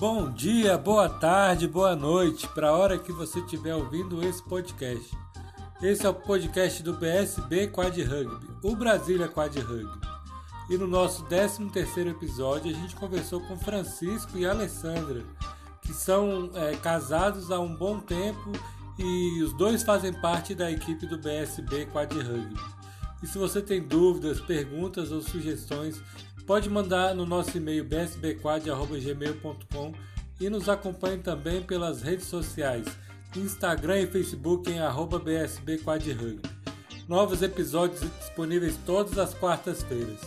Bom 0.00 0.30
dia, 0.30 0.78
boa 0.78 1.10
tarde, 1.10 1.68
boa 1.68 1.94
noite, 1.94 2.48
para 2.48 2.70
a 2.70 2.72
hora 2.74 2.98
que 2.98 3.12
você 3.12 3.38
estiver 3.40 3.74
ouvindo 3.74 4.24
esse 4.24 4.42
podcast. 4.42 5.14
Esse 5.82 6.06
é 6.06 6.08
o 6.08 6.14
podcast 6.14 6.82
do 6.82 6.94
BSB 6.94 7.66
Quad 7.66 8.02
Rugby, 8.02 8.48
o 8.62 8.74
Brasília 8.74 9.28
Quad 9.28 9.54
Rugby. 9.58 10.00
E 10.70 10.78
no 10.78 10.86
nosso 10.86 11.22
13º 11.26 12.12
episódio 12.12 12.70
a 12.70 12.74
gente 12.74 12.96
conversou 12.96 13.42
com 13.42 13.58
Francisco 13.58 14.38
e 14.38 14.46
Alessandra, 14.46 15.22
que 15.82 15.92
são 15.92 16.50
é, 16.54 16.74
casados 16.76 17.50
há 17.50 17.60
um 17.60 17.76
bom 17.76 18.00
tempo 18.00 18.52
e 18.98 19.42
os 19.42 19.52
dois 19.52 19.82
fazem 19.82 20.14
parte 20.14 20.54
da 20.54 20.70
equipe 20.70 21.04
do 21.04 21.18
BSB 21.18 21.84
Quad 21.92 22.10
Rugby. 22.14 22.58
E 23.22 23.26
se 23.26 23.36
você 23.36 23.60
tem 23.60 23.82
dúvidas, 23.82 24.40
perguntas 24.40 25.12
ou 25.12 25.20
sugestões, 25.20 26.02
pode 26.50 26.68
mandar 26.68 27.14
no 27.14 27.24
nosso 27.24 27.56
e-mail 27.56 27.84
bsbquad.gmail.com 27.84 29.94
e 30.40 30.50
nos 30.50 30.68
acompanhe 30.68 31.18
também 31.18 31.62
pelas 31.62 32.02
redes 32.02 32.26
sociais 32.26 32.88
Instagram 33.36 34.00
e 34.00 34.08
Facebook 34.08 34.68
em 34.68 34.80
arroba. 34.80 35.22
Novos 37.06 37.42
episódios 37.42 38.00
disponíveis 38.18 38.76
todas 38.84 39.16
as 39.16 39.32
quartas-feiras. 39.32 40.18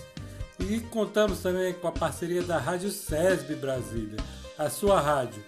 E 0.61 0.79
contamos 0.79 1.39
também 1.39 1.73
com 1.73 1.89
a 1.89 1.91
parceria 1.91 2.41
da 2.41 2.57
Rádio 2.57 2.89
SESB 2.89 3.55
Brasília, 3.55 4.15
a 4.57 4.69
sua 4.69 5.01
rádio. 5.01 5.43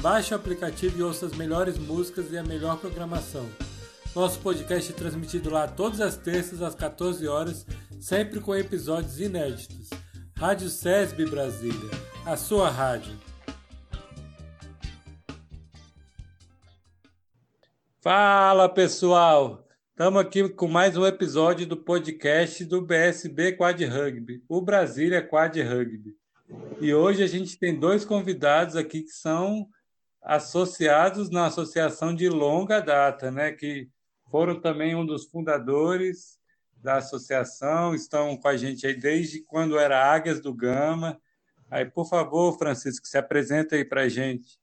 Baixe 0.00 0.32
o 0.32 0.38
aplicativo 0.38 0.98
e 0.98 1.02
ouça 1.02 1.26
as 1.26 1.34
melhores 1.34 1.76
músicas 1.76 2.32
e 2.32 2.38
a 2.38 2.42
melhor 2.42 2.78
programação. 2.78 3.46
Nosso 4.16 4.38
podcast 4.38 4.90
é 4.90 4.94
transmitido 4.94 5.50
lá 5.50 5.68
todas 5.68 6.00
as 6.00 6.16
terças 6.16 6.62
às 6.62 6.74
14 6.74 7.28
horas, 7.28 7.66
sempre 8.00 8.40
com 8.40 8.54
episódios 8.54 9.20
inéditos. 9.20 9.90
Rádio 10.46 10.68
SESB 10.68 11.24
Brasília, 11.24 11.90
a 12.26 12.36
sua 12.36 12.68
rádio. 12.68 13.18
Fala 18.02 18.68
pessoal, 18.68 19.66
estamos 19.88 20.20
aqui 20.20 20.46
com 20.50 20.68
mais 20.68 20.98
um 20.98 21.06
episódio 21.06 21.66
do 21.66 21.78
podcast 21.78 22.62
do 22.62 22.82
BSB 22.82 23.52
Quad 23.52 23.82
Rugby, 23.86 24.44
o 24.46 24.60
Brasília 24.60 25.26
Quad 25.26 25.56
Rugby. 25.62 26.14
E 26.78 26.92
hoje 26.92 27.22
a 27.22 27.26
gente 27.26 27.58
tem 27.58 27.80
dois 27.80 28.04
convidados 28.04 28.76
aqui 28.76 29.00
que 29.00 29.12
são 29.12 29.66
associados 30.22 31.30
na 31.30 31.46
associação 31.46 32.14
de 32.14 32.28
longa 32.28 32.80
data, 32.80 33.30
né? 33.30 33.50
Que 33.50 33.88
foram 34.30 34.60
também 34.60 34.94
um 34.94 35.06
dos 35.06 35.24
fundadores 35.24 36.38
da 36.84 36.98
associação, 36.98 37.94
estão 37.94 38.36
com 38.36 38.46
a 38.46 38.58
gente 38.58 38.86
aí 38.86 38.94
desde 38.94 39.40
quando 39.40 39.78
era 39.78 40.12
Águias 40.12 40.38
do 40.38 40.52
Gama. 40.52 41.18
Aí, 41.70 41.86
por 41.86 42.06
favor, 42.06 42.58
Francisco, 42.58 43.08
se 43.08 43.16
apresenta 43.16 43.74
aí 43.74 43.86
para 43.86 44.02
a 44.02 44.08
gente. 44.08 44.60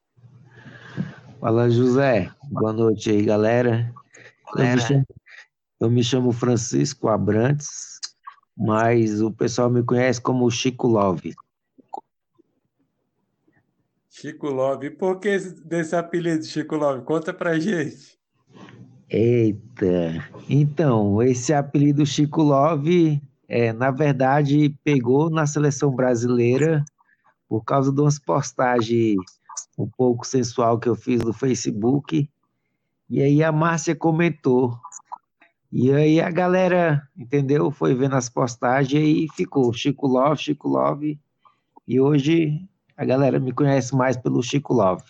Fala, 1.39 1.67
José. 1.67 2.31
Boa 2.43 2.71
noite 2.71 3.09
aí, 3.09 3.23
galera. 3.23 3.91
Eu 4.55 4.63
me, 4.63 4.79
chamo, 4.79 5.07
eu 5.79 5.89
me 5.89 6.03
chamo 6.03 6.31
Francisco 6.31 7.07
Abrantes, 7.07 7.99
mas 8.55 9.19
o 9.19 9.31
pessoal 9.31 9.71
me 9.71 9.83
conhece 9.83 10.21
como 10.21 10.51
Chico 10.51 10.87
Love. 10.87 11.33
Chico 14.07 14.47
Love. 14.47 14.85
E 14.85 14.91
por 14.91 15.19
que 15.19 15.39
desse 15.65 15.95
apelido, 15.95 16.45
Chico 16.45 16.75
Love? 16.75 17.03
Conta 17.03 17.33
pra 17.33 17.57
gente. 17.57 18.19
Eita, 19.13 20.25
então, 20.47 21.21
esse 21.21 21.53
apelido 21.53 22.05
Chico 22.05 22.41
Love, 22.41 23.21
é, 23.45 23.73
na 23.73 23.91
verdade, 23.91 24.73
pegou 24.85 25.29
na 25.29 25.45
seleção 25.45 25.93
brasileira 25.93 26.85
por 27.49 27.61
causa 27.65 27.91
de 27.91 27.99
umas 27.99 28.17
postagens 28.17 29.17
um 29.77 29.85
pouco 29.85 30.25
sensual 30.25 30.79
que 30.79 30.87
eu 30.87 30.95
fiz 30.95 31.21
no 31.21 31.33
Facebook. 31.33 32.29
E 33.09 33.21
aí 33.21 33.43
a 33.43 33.51
Márcia 33.51 33.93
comentou. 33.93 34.79
E 35.69 35.91
aí 35.91 36.21
a 36.21 36.31
galera, 36.31 37.05
entendeu? 37.17 37.69
Foi 37.69 37.93
vendo 37.93 38.15
as 38.15 38.29
postagens 38.29 39.03
e 39.03 39.27
ficou 39.35 39.73
Chico 39.73 40.07
Love, 40.07 40.41
Chico 40.41 40.69
Love. 40.69 41.19
E 41.85 41.99
hoje 41.99 42.65
a 42.95 43.03
galera 43.03 43.41
me 43.41 43.51
conhece 43.51 43.93
mais 43.93 44.15
pelo 44.15 44.41
Chico 44.41 44.73
Love. 44.73 45.03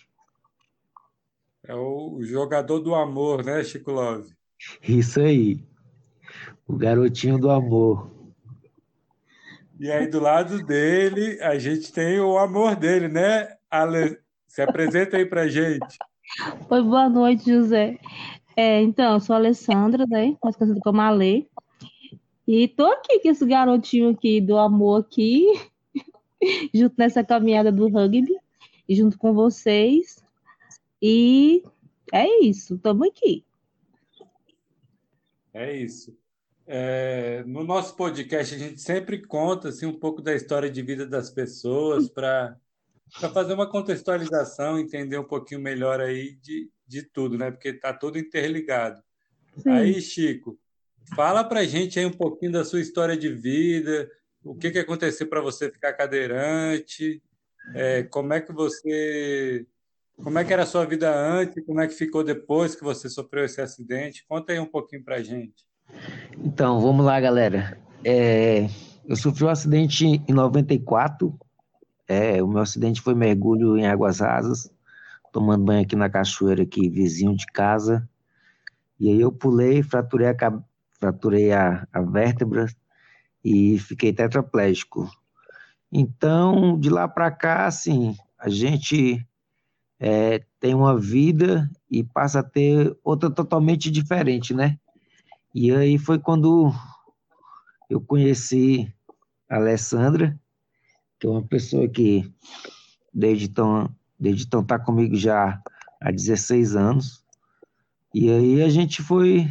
É 1.72 1.74
o 1.74 2.22
jogador 2.22 2.80
do 2.80 2.94
amor, 2.94 3.46
né, 3.46 3.64
Chico 3.64 3.94
Love? 3.94 4.30
Isso 4.84 5.22
aí. 5.22 5.64
O 6.68 6.76
garotinho 6.76 7.40
do 7.40 7.50
amor. 7.50 8.12
E 9.80 9.90
aí, 9.90 10.06
do 10.06 10.20
lado 10.20 10.62
dele, 10.66 11.42
a 11.42 11.58
gente 11.58 11.94
tem 11.94 12.20
o 12.20 12.38
amor 12.38 12.76
dele, 12.76 13.08
né, 13.08 13.56
Ale? 13.70 14.20
Se 14.50 14.62
apresenta 14.62 15.16
aí 15.16 15.26
pra 15.26 15.48
gente. 15.48 15.98
Oi, 16.70 16.84
boa 16.84 17.08
noite, 17.08 17.50
José. 17.50 17.98
É, 18.54 18.82
então, 18.82 19.14
eu 19.14 19.22
sou 19.22 19.34
a 19.34 19.40
Alessandra, 19.40 20.06
né? 20.06 20.36
Mais 20.44 20.58
conhecida 20.58 20.82
como 20.84 21.00
Ale. 21.00 21.50
E 22.46 22.68
tô 22.68 22.86
aqui 22.86 23.22
com 23.22 23.30
esse 23.30 23.46
garotinho 23.46 24.10
aqui 24.10 24.42
do 24.42 24.58
amor 24.58 25.00
aqui, 25.00 25.48
junto 26.76 26.96
nessa 26.98 27.24
caminhada 27.24 27.72
do 27.72 27.88
rugby, 27.88 28.36
e 28.90 28.94
junto 28.94 29.18
com 29.18 29.34
vocês. 29.34 30.22
E 31.02 31.64
é 32.14 32.44
isso, 32.44 32.76
estamos 32.76 33.08
aqui. 33.08 33.44
É 35.54 35.76
isso. 35.76 36.16
É, 36.68 37.44
no 37.46 37.64
nosso 37.64 37.96
podcast, 37.96 38.56
a 38.56 38.58
gente 38.58 38.80
sempre 38.80 39.26
conta 39.26 39.70
assim, 39.70 39.86
um 39.86 39.98
pouco 39.98 40.22
da 40.22 40.34
história 40.34 40.70
de 40.70 40.82
vida 40.82 41.06
das 41.06 41.30
pessoas 41.30 42.08
para 42.08 42.56
fazer 43.34 43.54
uma 43.54 43.70
contextualização, 43.70 44.80
entender 44.80 45.18
um 45.18 45.24
pouquinho 45.24 45.60
melhor 45.60 46.00
aí 46.00 46.36
de, 46.36 46.70
de 46.88 47.04
tudo, 47.04 47.38
né? 47.38 47.52
Porque 47.52 47.70
está 47.70 47.92
tudo 47.94 48.18
interligado. 48.18 49.02
Sim. 49.58 49.70
Aí, 49.70 50.02
Chico, 50.02 50.58
fala 51.16 51.44
para 51.44 51.66
gente 51.66 52.00
aí 52.00 52.06
um 52.06 52.14
pouquinho 52.14 52.52
da 52.52 52.64
sua 52.64 52.80
história 52.80 53.18
de 53.18 53.30
vida, 53.34 54.10
o 54.44 54.56
que, 54.56 54.72
que 54.72 54.80
aconteceu 54.80 55.28
para 55.28 55.42
você 55.42 55.70
ficar 55.70 55.94
cadeirante, 55.94 57.22
é, 57.76 58.04
como 58.04 58.34
é 58.34 58.42
que 58.42 58.54
você, 58.54 59.66
como 60.24 60.40
é 60.40 60.46
que 60.46 60.54
era 60.54 60.64
a 60.64 60.66
sua 60.66 60.86
vida 60.86 61.14
antes, 61.14 61.64
como 61.66 61.82
é 61.82 61.88
que 61.88 61.94
ficou 61.94 62.24
depois 62.24 62.76
que 62.76 62.84
você 62.84 63.10
sofreu 63.10 63.46
esse 63.46 63.62
acidente? 63.62 64.26
Conta 64.28 64.54
aí 64.54 64.60
um 64.60 64.66
pouquinho 64.66 65.04
para 65.04 65.22
gente. 65.22 65.66
Então, 66.38 66.80
vamos 66.80 67.06
lá, 67.06 67.20
galera. 67.20 67.78
É, 68.04 68.68
eu 69.06 69.16
sofri 69.16 69.44
um 69.44 69.50
acidente 69.50 70.06
em 70.06 70.34
94, 70.34 71.38
é, 72.08 72.42
o 72.42 72.48
meu 72.48 72.62
acidente 72.62 73.02
foi 73.02 73.16
mergulho 73.16 73.78
em 73.78 73.88
águas 73.88 74.20
rasas, 74.20 74.72
tomando 75.32 75.66
banho 75.66 75.82
aqui 75.82 75.96
na 75.96 76.10
cachoeira, 76.10 76.64
aqui, 76.64 76.90
vizinho 76.90 77.36
de 77.36 77.46
casa. 77.48 78.08
E 79.00 79.10
aí 79.10 79.20
eu 79.20 79.32
pulei, 79.32 79.82
fraturei 79.82 80.28
a, 80.28 80.36
fraturei 81.00 81.52
a, 81.52 81.88
a 81.92 82.02
vértebra 82.02 82.68
e 83.44 83.80
fiquei 83.80 84.14
tetraplégico. 84.14 85.10
Então, 85.92 86.80
de 86.80 86.90
lá 86.90 87.08
para 87.08 87.32
cá, 87.32 87.66
assim, 87.66 88.16
a 88.38 88.50
gente 88.50 89.26
é, 90.04 90.44
tem 90.60 90.74
uma 90.74 90.98
vida 90.98 91.70
e 91.88 92.04
passa 92.04 92.40
a 92.40 92.44
ter 92.44 92.98
outra 93.04 93.30
totalmente 93.30 93.92
diferente, 93.92 94.52
né? 94.52 94.80
E 95.54 95.72
aí 95.72 96.00
foi 96.00 96.18
quando 96.18 96.74
eu 97.88 98.02
conheci 98.02 98.92
a 99.48 99.58
Alessandra, 99.58 100.40
que 101.20 101.28
é 101.28 101.30
uma 101.30 101.44
pessoa 101.44 101.88
que 101.88 102.34
desde 103.14 103.46
então, 103.46 103.94
desde 104.20 104.46
então 104.46 104.64
tá 104.64 104.80
comigo 104.80 105.16
já 105.16 105.62
há 106.02 106.12
16 106.12 106.76
anos. 106.76 107.24
E 108.12 108.32
aí 108.32 108.64
a 108.64 108.70
gente 108.70 109.04
foi 109.04 109.48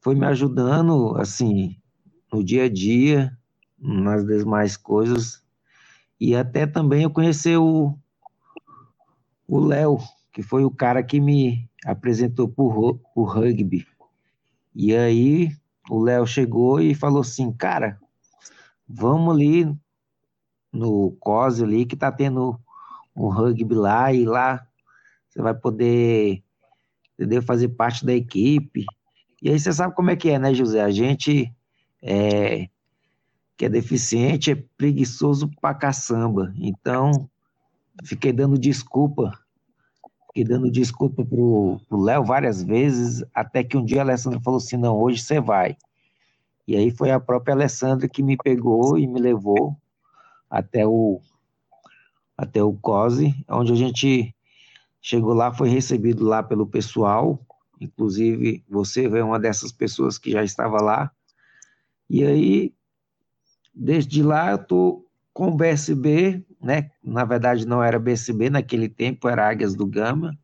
foi 0.00 0.14
me 0.14 0.24
ajudando 0.24 1.14
assim 1.18 1.76
no 2.32 2.42
dia 2.42 2.64
a 2.64 2.68
dia, 2.68 3.36
nas 3.78 4.24
demais 4.24 4.74
coisas. 4.74 5.42
E 6.18 6.34
até 6.34 6.66
também 6.66 7.02
eu 7.02 7.10
conheci 7.10 7.54
o 7.54 7.94
o 9.48 9.58
Léo, 9.58 9.98
que 10.30 10.42
foi 10.42 10.64
o 10.64 10.70
cara 10.70 11.02
que 11.02 11.18
me 11.18 11.68
apresentou 11.84 12.46
por 12.46 13.00
o 13.14 13.24
rugby. 13.24 13.86
E 14.74 14.94
aí 14.94 15.50
o 15.88 16.00
Léo 16.00 16.26
chegou 16.26 16.80
e 16.80 16.94
falou 16.94 17.22
assim, 17.22 17.50
cara, 17.50 17.98
vamos 18.86 19.34
ali 19.34 19.74
no 20.70 21.12
COSE 21.18 21.64
ali, 21.64 21.86
que 21.86 21.96
tá 21.96 22.12
tendo 22.12 22.60
um 23.16 23.28
rugby 23.28 23.74
lá, 23.74 24.12
e 24.12 24.24
lá 24.24 24.64
você 25.28 25.40
vai 25.40 25.54
poder, 25.54 26.42
entendeu, 27.14 27.42
fazer 27.42 27.68
parte 27.68 28.04
da 28.04 28.12
equipe. 28.12 28.84
E 29.42 29.50
aí 29.50 29.58
você 29.58 29.72
sabe 29.72 29.94
como 29.94 30.10
é 30.10 30.16
que 30.16 30.28
é, 30.28 30.38
né, 30.38 30.52
José? 30.52 30.82
A 30.82 30.90
gente 30.90 31.52
é, 32.02 32.68
que 33.56 33.64
é 33.64 33.68
deficiente 33.68 34.50
é 34.50 34.62
preguiçoso 34.76 35.50
pra 35.60 35.74
caçamba. 35.74 36.52
Então, 36.56 37.28
fiquei 38.04 38.32
dando 38.32 38.58
desculpa, 38.58 39.38
fiquei 40.28 40.44
dando 40.44 40.70
desculpa 40.70 41.24
pro 41.24 41.80
Léo 41.90 42.24
várias 42.24 42.62
vezes, 42.62 43.24
até 43.34 43.62
que 43.64 43.76
um 43.76 43.84
dia 43.84 44.00
a 44.00 44.04
Alessandra 44.04 44.40
falou 44.40 44.58
assim, 44.58 44.76
não, 44.76 44.96
hoje 45.00 45.22
você 45.22 45.40
vai. 45.40 45.76
E 46.66 46.76
aí 46.76 46.90
foi 46.90 47.10
a 47.10 47.20
própria 47.20 47.54
Alessandra 47.54 48.08
que 48.08 48.22
me 48.22 48.36
pegou 48.36 48.98
e 48.98 49.06
me 49.06 49.20
levou 49.20 49.76
até 50.50 50.86
o, 50.86 51.20
até 52.36 52.62
o 52.62 52.74
COSE, 52.74 53.34
onde 53.48 53.72
a 53.72 53.76
gente 53.76 54.34
chegou 55.00 55.32
lá, 55.32 55.52
foi 55.52 55.68
recebido 55.68 56.24
lá 56.24 56.42
pelo 56.42 56.66
pessoal, 56.66 57.40
inclusive 57.80 58.62
você 58.68 59.06
é 59.06 59.24
uma 59.24 59.38
dessas 59.38 59.72
pessoas 59.72 60.18
que 60.18 60.30
já 60.30 60.44
estava 60.44 60.82
lá, 60.82 61.10
e 62.10 62.24
aí, 62.24 62.74
desde 63.74 64.22
lá 64.22 64.52
eu 64.52 64.58
tô 64.58 65.06
com 65.32 65.48
o 65.48 65.54
BSB, 65.54 66.44
né, 66.60 66.90
na 67.02 67.24
verdade 67.24 67.66
não 67.66 67.82
era 67.82 67.98
BSB 67.98 68.50
naquele 68.50 68.88
tempo, 68.88 69.28
era 69.28 69.48
Águias 69.48 69.74
do 69.74 69.86
Gama, 69.86 70.36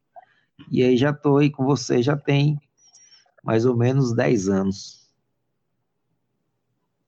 e 0.70 0.82
aí 0.82 0.96
já 0.96 1.12
tô 1.12 1.38
aí 1.38 1.50
com 1.50 1.64
você, 1.64 2.02
já 2.02 2.16
tem 2.16 2.58
mais 3.42 3.66
ou 3.66 3.76
menos 3.76 4.14
10 4.14 4.48
anos. 4.48 5.04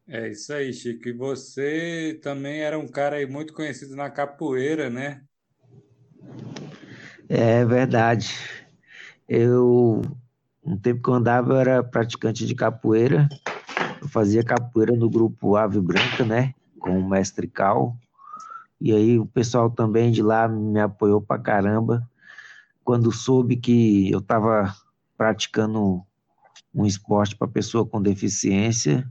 É 0.08 0.28
isso 0.28 0.52
aí, 0.52 0.72
Chico. 0.72 1.08
E 1.08 1.12
você 1.12 2.20
também 2.22 2.60
era 2.60 2.78
um 2.78 2.86
cara 2.86 3.16
aí 3.16 3.26
muito 3.26 3.52
conhecido 3.52 3.96
na 3.96 4.08
capoeira, 4.08 4.88
né? 4.88 5.22
É 7.28 7.64
verdade. 7.64 8.32
Eu, 9.28 10.02
um 10.64 10.76
tempo 10.76 11.02
que 11.02 11.10
eu 11.10 11.14
andava, 11.14 11.54
eu 11.54 11.56
era 11.56 11.82
praticante 11.82 12.46
de 12.46 12.54
capoeira. 12.54 13.28
Eu 14.00 14.08
fazia 14.08 14.44
capoeira 14.44 14.92
no 14.92 15.10
grupo 15.10 15.56
Ave 15.56 15.80
Branca, 15.80 16.24
né? 16.24 16.54
Com 16.78 17.00
o 17.00 17.08
mestre 17.08 17.48
Cal. 17.48 17.96
E 18.80 18.92
aí 18.92 19.18
o 19.18 19.26
pessoal 19.26 19.70
também 19.70 20.10
de 20.10 20.22
lá 20.22 20.46
me 20.48 20.80
apoiou 20.80 21.20
pra 21.20 21.38
caramba. 21.38 22.08
Quando 22.84 23.10
soube 23.10 23.56
que 23.56 24.10
eu 24.10 24.18
estava 24.18 24.74
praticando 25.16 26.04
um 26.74 26.84
esporte 26.84 27.34
para 27.34 27.48
pessoa 27.48 27.86
com 27.86 28.00
deficiência, 28.00 29.10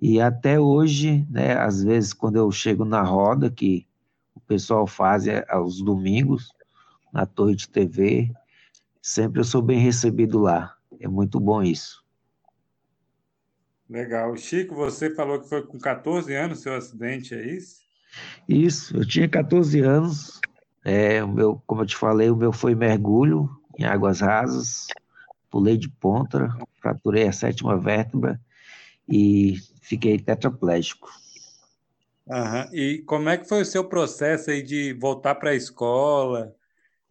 e 0.00 0.20
até 0.20 0.58
hoje, 0.58 1.26
né, 1.28 1.58
às 1.58 1.82
vezes 1.82 2.12
quando 2.12 2.36
eu 2.36 2.50
chego 2.50 2.84
na 2.84 3.02
roda, 3.02 3.50
que 3.50 3.86
o 4.34 4.40
pessoal 4.40 4.86
faz 4.86 5.26
é, 5.26 5.44
aos 5.48 5.82
domingos, 5.82 6.52
na 7.12 7.26
Torre 7.26 7.56
de 7.56 7.68
TV, 7.68 8.32
sempre 9.02 9.40
eu 9.40 9.44
sou 9.44 9.60
bem 9.60 9.78
recebido 9.78 10.38
lá. 10.38 10.76
É 11.00 11.08
muito 11.08 11.40
bom 11.40 11.62
isso. 11.62 12.04
Legal. 13.88 14.36
Chico, 14.36 14.74
você 14.74 15.14
falou 15.14 15.40
que 15.40 15.48
foi 15.48 15.62
com 15.62 15.78
14 15.78 16.34
anos 16.34 16.60
seu 16.60 16.74
acidente, 16.74 17.34
é 17.34 17.44
isso? 17.44 17.87
Isso, 18.48 18.96
eu 18.96 19.06
tinha 19.06 19.28
14 19.28 19.80
anos. 19.80 20.40
É, 20.84 21.22
o 21.22 21.28
meu, 21.28 21.62
como 21.66 21.82
eu 21.82 21.86
te 21.86 21.96
falei, 21.96 22.30
o 22.30 22.36
meu 22.36 22.52
foi 22.52 22.74
mergulho 22.74 23.50
em 23.78 23.84
águas 23.84 24.20
rasas, 24.20 24.86
pulei 25.50 25.76
de 25.76 25.88
ponta, 25.88 26.48
fraturei 26.80 27.28
a 27.28 27.32
sétima 27.32 27.78
vértebra 27.78 28.40
e 29.08 29.56
fiquei 29.80 30.18
tetraplégico. 30.18 31.08
Uhum. 32.26 32.74
E 32.74 33.02
como 33.06 33.28
é 33.28 33.38
que 33.38 33.48
foi 33.48 33.62
o 33.62 33.66
seu 33.66 33.84
processo 33.84 34.50
aí 34.50 34.62
de 34.62 34.92
voltar 34.92 35.34
para 35.36 35.50
a 35.50 35.54
escola, 35.54 36.54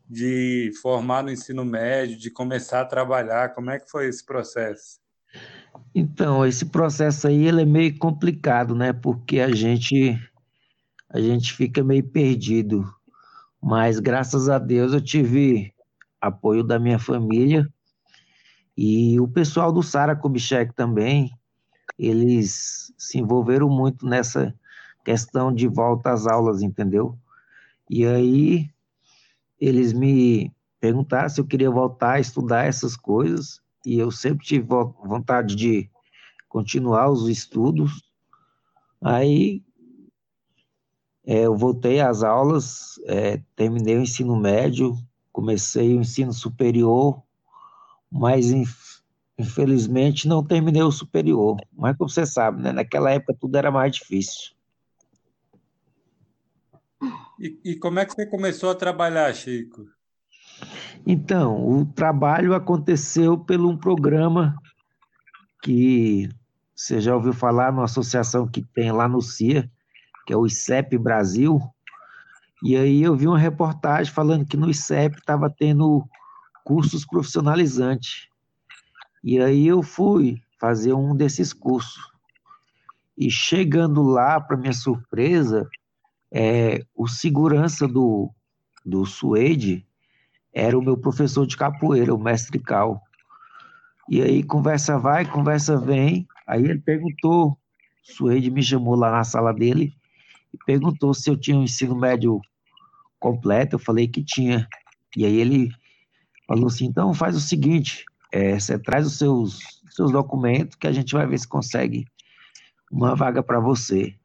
de 0.07 0.71
formar 0.81 1.23
no 1.23 1.31
ensino 1.31 1.65
médio, 1.65 2.17
de 2.17 2.29
começar 2.29 2.81
a 2.81 2.85
trabalhar? 2.85 3.53
Como 3.55 3.71
é 3.71 3.79
que 3.79 3.89
foi 3.89 4.07
esse 4.07 4.23
processo? 4.23 4.99
Então, 5.93 6.45
esse 6.45 6.65
processo 6.65 7.27
aí 7.27 7.47
ele 7.47 7.63
é 7.63 7.65
meio 7.65 7.97
complicado, 7.97 8.75
né? 8.75 8.93
Porque 8.93 9.39
a 9.39 9.51
gente 9.53 10.17
a 11.17 11.21
gente 11.21 11.53
fica 11.53 11.83
meio 11.83 12.03
perdido. 12.03 12.87
Mas 13.61 13.99
graças 13.99 14.49
a 14.49 14.59
Deus 14.59 14.93
eu 14.93 15.01
tive 15.01 15.73
apoio 16.21 16.63
da 16.63 16.77
minha 16.79 16.99
família 16.99 17.67
e 18.77 19.19
o 19.19 19.27
pessoal 19.27 19.71
do 19.71 19.81
Sara 19.81 20.15
Kubitschek 20.15 20.75
também, 20.75 21.31
eles 21.97 22.93
se 22.95 23.17
envolveram 23.17 23.67
muito 23.67 24.05
nessa 24.05 24.53
questão 25.03 25.51
de 25.51 25.67
volta 25.67 26.11
às 26.11 26.27
aulas, 26.27 26.61
entendeu? 26.61 27.17
E 27.89 28.05
aí 28.05 28.69
eles 29.59 29.93
me 29.93 30.51
perguntaram 30.79 31.29
se 31.29 31.41
eu 31.41 31.45
queria 31.45 31.71
voltar 31.71 32.13
a 32.13 32.19
estudar 32.19 32.65
essas 32.65 32.95
coisas, 32.95 33.59
e 33.83 33.97
eu 33.97 34.11
sempre 34.11 34.45
tive 34.45 34.67
vontade 34.67 35.55
de 35.55 35.89
continuar 36.47 37.09
os 37.09 37.27
estudos. 37.27 38.03
Aí 39.01 39.63
é, 41.27 41.45
eu 41.45 41.55
voltei 41.55 41.99
às 41.99 42.23
aulas, 42.23 42.99
é, 43.05 43.39
terminei 43.55 43.97
o 43.97 44.01
ensino 44.01 44.35
médio, 44.35 44.95
comecei 45.31 45.95
o 45.95 46.01
ensino 46.01 46.33
superior, 46.33 47.21
mas 48.09 48.51
Infelizmente, 49.39 50.27
não 50.27 50.43
terminei 50.43 50.81
o 50.81 50.91
superior. 50.91 51.57
Mas 51.71 51.95
como 51.95 52.09
você 52.09 52.25
sabe, 52.25 52.61
né? 52.61 52.71
naquela 52.71 53.11
época 53.11 53.37
tudo 53.39 53.55
era 53.55 53.69
mais 53.69 53.95
difícil. 53.95 54.55
E, 57.39 57.59
e 57.63 57.75
como 57.75 57.99
é 57.99 58.05
que 58.05 58.13
você 58.13 58.25
começou 58.25 58.71
a 58.71 58.75
trabalhar, 58.75 59.31
Chico? 59.35 59.85
Então, 61.05 61.69
o 61.69 61.85
trabalho 61.85 62.55
aconteceu 62.55 63.37
pelo 63.37 63.69
um 63.69 63.77
programa 63.77 64.55
que 65.61 66.27
você 66.75 66.99
já 66.99 67.15
ouviu 67.15 67.31
falar 67.31 67.71
numa 67.71 67.85
associação 67.85 68.47
que 68.47 68.63
tem 68.63 68.91
lá 68.91 69.07
no 69.07 69.21
CIA, 69.21 69.69
que 70.27 70.33
é 70.33 70.37
o 70.37 70.45
ICEP 70.45 70.97
Brasil. 70.97 71.61
E 72.61 72.75
aí 72.75 73.01
eu 73.01 73.15
vi 73.15 73.27
uma 73.27 73.39
reportagem 73.39 74.13
falando 74.13 74.45
que 74.45 74.57
no 74.57 74.69
ICEP 74.69 75.17
estava 75.17 75.49
tendo 75.49 76.05
cursos 76.65 77.05
profissionalizantes. 77.05 78.27
E 79.23 79.39
aí 79.39 79.65
eu 79.65 79.81
fui 79.81 80.41
fazer 80.59 80.91
um 80.91 81.15
desses 81.15 81.53
cursos. 81.53 82.11
E 83.17 83.31
chegando 83.31 84.03
lá, 84.03 84.39
para 84.39 84.57
minha 84.57 84.73
surpresa, 84.73 85.67
é, 86.29 86.85
o 86.93 87.07
segurança 87.07 87.87
do, 87.87 88.29
do 88.85 89.05
Suede 89.05 89.87
era 90.53 90.77
o 90.77 90.81
meu 90.81 90.97
professor 90.97 91.47
de 91.47 91.55
capoeira, 91.55 92.13
o 92.13 92.19
mestre 92.19 92.59
Cal. 92.59 93.01
E 94.09 94.21
aí 94.21 94.43
conversa 94.43 94.99
vai, 94.99 95.25
conversa 95.25 95.77
vem. 95.77 96.27
Aí 96.45 96.65
ele 96.65 96.79
perguntou, 96.79 97.57
Suede 98.03 98.51
me 98.51 98.61
chamou 98.61 98.95
lá 98.95 99.09
na 99.09 99.23
sala 99.23 99.53
dele 99.53 99.96
perguntou 100.65 101.13
se 101.13 101.29
eu 101.29 101.37
tinha 101.37 101.57
um 101.57 101.63
ensino 101.63 101.95
médio 101.95 102.41
completo. 103.19 103.75
Eu 103.75 103.79
falei 103.79 104.07
que 104.07 104.23
tinha. 104.23 104.67
E 105.15 105.25
aí 105.25 105.37
ele 105.37 105.69
falou 106.47 106.67
assim: 106.67 106.85
então 106.85 107.13
faz 107.13 107.35
o 107.35 107.41
seguinte, 107.41 108.05
é, 108.31 108.59
você 108.59 108.77
traz 108.77 109.05
os 109.05 109.17
seus, 109.17 109.81
seus 109.89 110.11
documentos 110.11 110.75
que 110.75 110.87
a 110.87 110.91
gente 110.91 111.13
vai 111.13 111.25
ver 111.25 111.37
se 111.37 111.47
consegue 111.47 112.05
uma 112.91 113.15
vaga 113.15 113.43
para 113.43 113.59
você. 113.59 114.15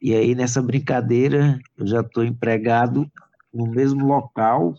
E 0.00 0.14
aí, 0.14 0.34
nessa 0.34 0.62
brincadeira, 0.62 1.58
eu 1.76 1.86
já 1.86 2.00
estou 2.00 2.22
empregado 2.22 3.10
no 3.52 3.66
mesmo 3.66 4.06
local 4.06 4.74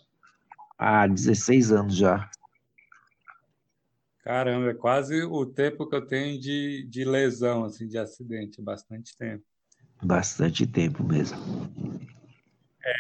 há 0.78 1.08
16 1.08 1.72
anos 1.72 1.96
já. 1.96 2.30
Caramba, 4.24 4.72
é 4.72 4.74
quase 4.74 5.24
o 5.24 5.46
tempo 5.46 5.88
que 5.88 5.96
eu 5.96 6.06
tenho 6.06 6.40
de, 6.40 6.86
de 6.90 7.04
lesão, 7.04 7.64
assim, 7.64 7.88
de 7.88 7.98
acidente, 7.98 8.62
bastante 8.62 9.16
tempo. 9.18 9.44
Bastante 10.02 10.66
tempo 10.66 11.04
mesmo. 11.04 11.38
É, 12.84 12.94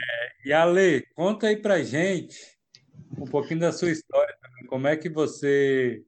e 0.45 0.53
Ale, 0.53 1.05
conta 1.15 1.47
aí 1.47 1.57
pra 1.57 1.83
gente 1.83 2.57
um 3.17 3.25
pouquinho 3.25 3.59
da 3.59 3.71
sua 3.71 3.91
história 3.91 4.35
também. 4.41 4.65
Como 4.65 4.87
é 4.87 4.97
que 4.97 5.09
você 5.09 6.03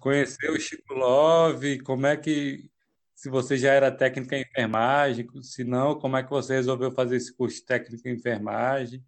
conheceu 0.00 0.52
o 0.52 0.60
Chico 0.60 0.94
Love? 0.94 1.80
Como 1.80 2.06
é 2.06 2.16
que, 2.16 2.70
se 3.14 3.28
você 3.28 3.56
já 3.56 3.72
era 3.72 3.90
técnica 3.90 4.36
em 4.36 4.42
enfermagem, 4.42 5.26
se 5.42 5.64
não, 5.64 5.98
como 5.98 6.16
é 6.16 6.22
que 6.22 6.30
você 6.30 6.54
resolveu 6.54 6.92
fazer 6.92 7.16
esse 7.16 7.34
curso 7.34 7.56
de 7.56 7.64
técnica 7.64 8.08
em 8.08 8.14
enfermagem? 8.14 9.04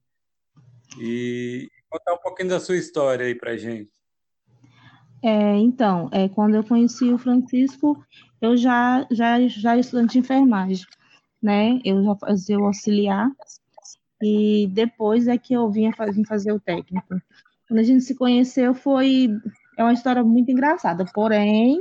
E 0.99 1.69
contar 1.89 2.15
um 2.15 2.19
pouquinho 2.19 2.51
da 2.51 2.61
sua 2.61 2.77
história 2.77 3.27
aí 3.27 3.35
para 3.35 3.57
gente. 3.57 3.91
É, 5.23 5.57
então, 5.57 6.09
é, 6.13 6.29
quando 6.29 6.57
eu 6.57 6.65
conheci 6.65 7.13
o 7.13 7.19
Francisco, 7.19 8.05
eu 8.43 8.57
já, 8.57 9.07
já, 9.13 9.47
já 9.47 9.77
estudante 9.79 10.15
de 10.15 10.19
enfermagem, 10.19 10.85
né? 11.41 11.81
Eu 11.85 12.03
já 12.03 12.17
fazia 12.17 12.59
o 12.59 12.67
auxiliar 12.67 13.31
e 14.21 14.69
depois 14.73 15.29
é 15.29 15.39
que 15.39 15.55
eu 15.55 15.71
vinha 15.71 15.93
fazer, 15.93 16.27
fazer 16.27 16.53
o 16.53 16.61
técnico. 16.61 17.23
Quando 17.69 17.79
a 17.79 17.85
gente 17.85 18.03
se 18.03 18.17
conheceu 18.17 18.75
foi 18.75 19.29
é 19.79 19.83
uma 19.83 19.93
história 19.93 20.23
muito 20.23 20.51
engraçada, 20.51 21.05
porém, 21.15 21.79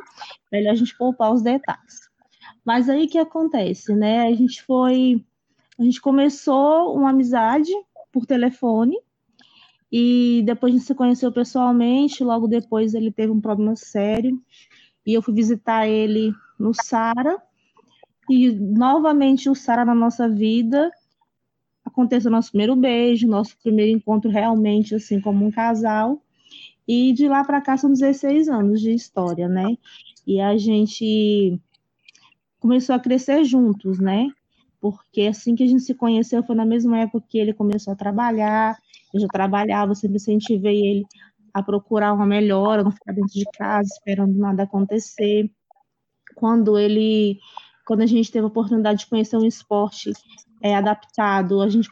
melhor 0.52 0.72
a 0.72 0.76
gente 0.76 0.96
poupar 0.98 1.34
os 1.34 1.42
detalhes. 1.42 2.10
Mas 2.64 2.88
aí 2.88 3.08
que 3.08 3.18
acontece, 3.18 3.94
né? 3.96 4.22
A 4.28 4.34
gente 4.34 4.64
foi 4.64 5.26
a 5.80 5.84
gente 5.84 6.00
começou 6.00 6.96
uma 6.96 7.10
amizade 7.10 7.72
por 8.12 8.28
telefone 8.28 8.96
e 9.92 10.44
depois 10.46 10.72
a 10.72 10.78
gente 10.78 10.86
se 10.86 10.94
conheceu 10.94 11.32
pessoalmente, 11.32 12.24
logo 12.24 12.48
depois 12.48 12.94
ele 12.94 13.12
teve 13.12 13.32
um 13.32 13.42
problema 13.42 13.76
sério 13.76 14.40
e 15.06 15.14
eu 15.14 15.22
fui 15.22 15.34
visitar 15.34 15.88
ele 15.88 16.32
no 16.62 16.74
Sara 16.74 17.42
e 18.30 18.52
novamente 18.52 19.50
o 19.50 19.56
Sara 19.56 19.84
na 19.84 19.96
nossa 19.96 20.30
vida 20.30 20.92
aconteceu 21.84 22.32
nosso 22.32 22.52
primeiro 22.52 22.76
beijo, 22.76 23.28
nosso 23.28 23.58
primeiro 23.62 23.92
encontro 23.98 24.30
realmente 24.30 24.96
assim 24.96 25.20
como 25.20 25.46
um 25.46 25.52
casal. 25.52 26.22
E 26.88 27.14
de 27.14 27.28
lá 27.28 27.44
para 27.44 27.62
cá 27.62 27.78
são 27.78 27.92
16 27.92 28.50
anos 28.50 28.82
de 28.82 28.92
história, 28.92 29.48
né? 29.48 29.78
E 30.26 30.40
a 30.40 30.58
gente 30.58 31.60
começou 32.60 32.96
a 32.96 33.00
crescer 33.00 33.44
juntos, 33.44 34.00
né? 34.00 34.30
porque 34.82 35.28
assim 35.28 35.56
que 35.56 35.64
a 35.64 35.68
gente 35.68 35.84
se 35.84 35.94
conheceu 35.94 36.44
foi 36.44 36.56
na 36.56 36.66
mesma 36.66 37.00
época 37.00 37.28
que 37.30 37.38
ele 37.38 37.54
começou 37.54 37.94
a 37.94 37.96
trabalhar, 37.96 38.76
eu 39.14 39.20
já 39.22 39.28
trabalhava, 39.28 39.94
sempre 39.94 40.16
incentivei 40.16 40.84
ele 40.84 41.06
a 41.54 41.62
procurar 41.62 42.14
uma 42.14 42.26
melhora, 42.26 42.84
não 42.84 42.92
ficar 42.92 43.14
dentro 43.14 43.32
de 43.32 43.46
casa 43.54 43.88
esperando 43.94 44.34
nada 44.34 44.64
acontecer. 44.64 45.52
Quando 46.36 46.78
ele, 46.78 47.40
quando 47.86 48.02
a 48.02 48.06
gente 48.06 48.32
teve 48.32 48.46
a 48.46 48.48
oportunidade 48.48 49.00
de 49.00 49.08
conhecer 49.08 49.38
um 49.38 49.46
esporte 49.46 50.12
é, 50.62 50.76
adaptado, 50.76 51.62
a 51.62 51.70
gente 51.70 51.90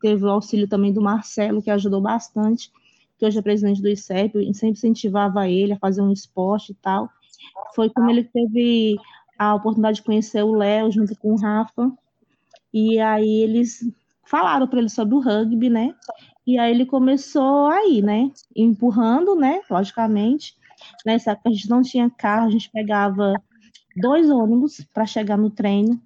teve 0.00 0.24
o 0.24 0.30
auxílio 0.30 0.68
também 0.68 0.92
do 0.92 1.02
Marcelo, 1.02 1.62
que 1.62 1.70
ajudou 1.70 2.00
bastante, 2.00 2.70
que 3.18 3.24
hoje 3.26 3.38
é 3.38 3.42
presidente 3.42 3.80
do 3.80 3.88
ICEP, 3.88 4.32
sempre 4.54 4.70
incentivava 4.70 5.48
ele 5.48 5.72
a 5.72 5.78
fazer 5.78 6.02
um 6.02 6.12
esporte 6.12 6.72
e 6.72 6.74
tal. 6.74 7.08
Foi 7.74 7.90
como 7.90 8.10
ele 8.10 8.24
teve 8.24 8.96
a 9.38 9.54
oportunidade 9.54 9.96
de 9.96 10.02
conhecer 10.02 10.42
o 10.42 10.54
Léo 10.54 10.90
junto 10.90 11.14
com 11.16 11.32
o 11.32 11.36
Rafa, 11.36 11.92
e 12.72 12.98
aí 12.98 13.42
eles 13.42 13.80
falaram 14.24 14.66
para 14.66 14.80
ele 14.80 14.88
sobre 14.88 15.14
o 15.14 15.20
rugby, 15.20 15.70
né? 15.70 15.94
E 16.46 16.58
aí 16.58 16.70
ele 16.70 16.86
começou 16.86 17.66
aí, 17.66 18.02
né? 18.02 18.30
Empurrando, 18.54 19.34
né? 19.34 19.60
Logicamente. 19.70 20.56
Nessa 21.04 21.32
época 21.32 21.48
a 21.48 21.52
gente 21.52 21.68
não 21.68 21.82
tinha 21.82 22.10
carro, 22.10 22.46
a 22.46 22.50
gente 22.50 22.70
pegava 22.70 23.34
dois 23.96 24.30
ônibus 24.30 24.86
para 24.92 25.06
chegar 25.06 25.36
no 25.36 25.50
treino 25.50 26.00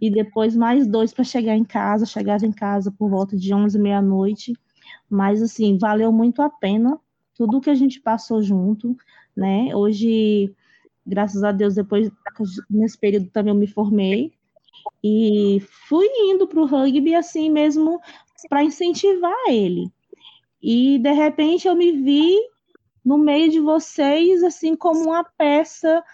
e 0.00 0.10
depois 0.10 0.54
mais 0.54 0.86
dois 0.86 1.12
para 1.12 1.24
chegar 1.24 1.56
em 1.56 1.64
casa. 1.64 2.06
Chegava 2.06 2.46
em 2.46 2.52
casa 2.52 2.90
por 2.90 3.08
volta 3.10 3.36
de 3.36 3.52
11, 3.52 3.78
meia-noite. 3.78 4.54
Mas, 5.08 5.42
assim, 5.42 5.78
valeu 5.78 6.12
muito 6.12 6.42
a 6.42 6.50
pena 6.50 6.98
tudo 7.40 7.60
que 7.60 7.70
a 7.70 7.74
gente 7.74 7.98
passou 7.98 8.42
junto, 8.42 8.94
né? 9.34 9.74
Hoje, 9.74 10.54
graças 11.06 11.42
a 11.42 11.50
Deus, 11.50 11.74
depois, 11.74 12.10
nesse 12.68 12.98
período 12.98 13.30
também 13.30 13.50
eu 13.50 13.58
me 13.58 13.66
formei 13.66 14.30
e 15.02 15.58
fui 15.88 16.06
indo 16.18 16.46
para 16.46 16.60
o 16.60 16.66
rugby 16.66 17.14
assim 17.14 17.48
mesmo 17.48 17.98
para 18.48 18.62
incentivar 18.62 19.32
ele. 19.48 19.90
E 20.62 20.98
de 20.98 21.12
repente 21.12 21.66
eu 21.66 21.74
me 21.74 21.92
vi 21.92 22.36
no 23.02 23.16
meio 23.16 23.50
de 23.50 23.58
vocês 23.58 24.42
assim 24.42 24.76
como 24.76 25.04
uma 25.04 25.24
peça 25.24 26.04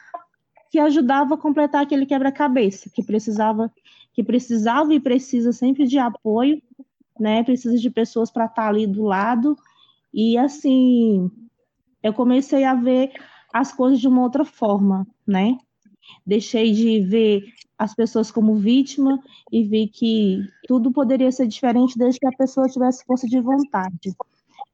que 0.70 0.78
ajudava 0.78 1.34
a 1.34 1.38
completar 1.38 1.82
aquele 1.82 2.06
quebra-cabeça, 2.06 2.90
que 2.92 3.02
precisava 3.02 3.72
que 4.12 4.24
precisava 4.24 4.94
e 4.94 5.00
precisa 5.00 5.52
sempre 5.52 5.86
de 5.86 5.98
apoio, 5.98 6.62
né? 7.20 7.44
Precisa 7.44 7.76
de 7.76 7.90
pessoas 7.90 8.30
para 8.30 8.46
estar 8.46 8.62
tá 8.62 8.68
ali 8.68 8.86
do 8.86 9.02
lado. 9.02 9.54
E 10.12 10.38
assim, 10.38 11.30
eu 12.02 12.14
comecei 12.14 12.64
a 12.64 12.74
ver 12.74 13.12
as 13.52 13.72
coisas 13.72 14.00
de 14.00 14.08
uma 14.08 14.22
outra 14.22 14.42
forma, 14.42 15.06
né? 15.26 15.58
Deixei 16.24 16.72
de 16.72 17.00
ver 17.00 17.42
as 17.78 17.94
pessoas 17.94 18.30
como 18.30 18.56
vítima 18.56 19.22
e 19.52 19.62
vi 19.62 19.86
que 19.86 20.40
tudo 20.66 20.90
poderia 20.90 21.30
ser 21.30 21.46
diferente 21.46 21.98
desde 21.98 22.18
que 22.18 22.26
a 22.26 22.36
pessoa 22.38 22.68
tivesse 22.68 23.04
força 23.04 23.26
de 23.26 23.38
vontade. 23.38 24.16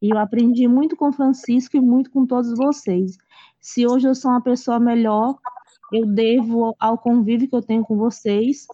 E 0.01 0.11
eu 0.11 0.19
aprendi 0.19 0.69
muito 0.69 0.97
com 0.97 1.13
Francisco 1.13 1.77
e 1.77 1.81
muito 1.81 2.11
com 2.11 2.27
todos 2.27 2.57
vocês. 2.57 3.17
Se 3.61 3.87
hoje 3.87 4.09
eu 4.09 4.15
sou 4.15 4.31
uma 4.31 4.41
pessoa 4.41 4.79
melhor, 4.79 5.37
eu 5.93 6.07
devo 6.07 6.75
ao 6.79 6.97
convívio 6.97 7.49
que 7.49 7.55
eu 7.55 7.63
tenho 7.63 7.85
com 7.85 7.97
vocês, 7.97 8.67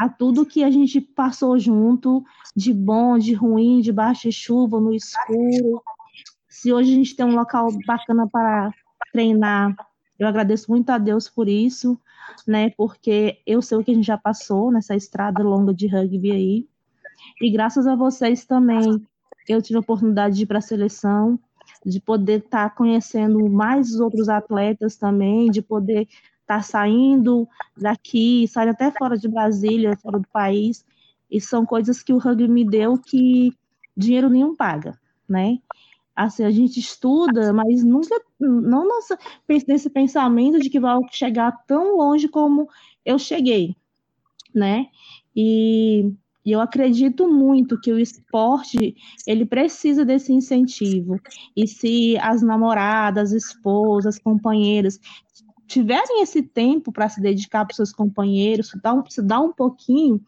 a 0.00 0.08
tudo 0.08 0.46
que 0.46 0.64
a 0.64 0.70
gente 0.70 1.00
passou 1.00 1.58
junto, 1.58 2.24
de 2.54 2.72
bom, 2.72 3.18
de 3.18 3.34
ruim, 3.34 3.80
de 3.80 3.92
baixa 3.92 4.30
chuva, 4.30 4.80
no 4.80 4.92
escuro. 4.94 5.82
Se 6.48 6.72
hoje 6.72 6.92
a 6.92 6.94
gente 6.94 7.16
tem 7.16 7.26
um 7.26 7.34
local 7.34 7.68
bacana 7.86 8.26
para 8.26 8.70
treinar, 9.12 9.74
eu 10.18 10.26
agradeço 10.26 10.70
muito 10.70 10.90
a 10.90 10.98
Deus 10.98 11.28
por 11.28 11.48
isso, 11.48 11.98
né? 12.46 12.70
Porque 12.70 13.40
eu 13.46 13.60
sei 13.60 13.78
o 13.78 13.84
que 13.84 13.90
a 13.90 13.94
gente 13.94 14.06
já 14.06 14.18
passou 14.18 14.70
nessa 14.70 14.96
estrada 14.96 15.42
longa 15.42 15.74
de 15.74 15.86
rugby 15.86 16.30
aí. 16.30 16.68
E 17.40 17.50
graças 17.50 17.86
a 17.86 17.94
vocês 17.94 18.44
também, 18.44 19.06
eu 19.48 19.60
tive 19.62 19.76
a 19.76 19.80
oportunidade 19.80 20.36
de 20.36 20.42
ir 20.42 20.46
para 20.46 20.58
a 20.58 20.62
seleção, 20.62 21.38
de 21.84 22.00
poder 22.00 22.40
estar 22.40 22.70
tá 22.70 22.74
conhecendo 22.74 23.48
mais 23.48 24.00
outros 24.00 24.28
atletas 24.28 24.96
também, 24.96 25.50
de 25.50 25.62
poder 25.62 26.08
estar 26.46 26.58
tá 26.58 26.62
saindo 26.62 27.48
daqui, 27.76 28.46
sair 28.46 28.68
até 28.68 28.90
fora 28.92 29.18
de 29.18 29.28
Brasília, 29.28 29.96
fora 29.96 30.20
do 30.20 30.28
país. 30.28 30.84
E 31.28 31.40
são 31.40 31.66
coisas 31.66 32.02
que 32.02 32.12
o 32.12 32.18
rugby 32.18 32.46
me 32.46 32.64
deu 32.64 32.96
que 32.96 33.52
dinheiro 33.96 34.30
nenhum 34.30 34.54
paga, 34.54 34.98
né? 35.28 35.58
Assim, 36.14 36.44
a 36.44 36.50
gente 36.50 36.78
estuda, 36.78 37.52
mas 37.52 37.82
nunca, 37.84 38.18
não 38.40 38.88
nossa, 38.88 39.18
nesse 39.68 39.90
pensamento 39.90 40.58
de 40.60 40.70
que 40.70 40.80
vai 40.80 40.98
chegar 41.10 41.52
tão 41.66 41.96
longe 41.96 42.28
como 42.28 42.68
eu 43.04 43.18
cheguei, 43.18 43.76
né? 44.54 44.86
E, 45.34 46.10
e 46.44 46.52
eu 46.52 46.60
acredito 46.60 47.30
muito 47.30 47.78
que 47.78 47.92
o 47.92 47.98
esporte, 47.98 48.96
ele 49.26 49.44
precisa 49.44 50.04
desse 50.04 50.32
incentivo. 50.32 51.20
E 51.54 51.66
se 51.66 52.16
as 52.18 52.40
namoradas, 52.40 53.32
esposas, 53.32 54.18
companheiras 54.18 54.98
tiverem 55.66 56.22
esse 56.22 56.42
tempo 56.42 56.92
para 56.92 57.08
se 57.08 57.20
dedicar 57.20 57.64
para 57.64 57.74
seus 57.74 57.92
companheiros, 57.92 58.70
se 58.70 58.80
dar, 58.80 58.94
um, 58.94 59.04
se 59.08 59.22
dar 59.22 59.40
um 59.40 59.52
pouquinho, 59.52 60.20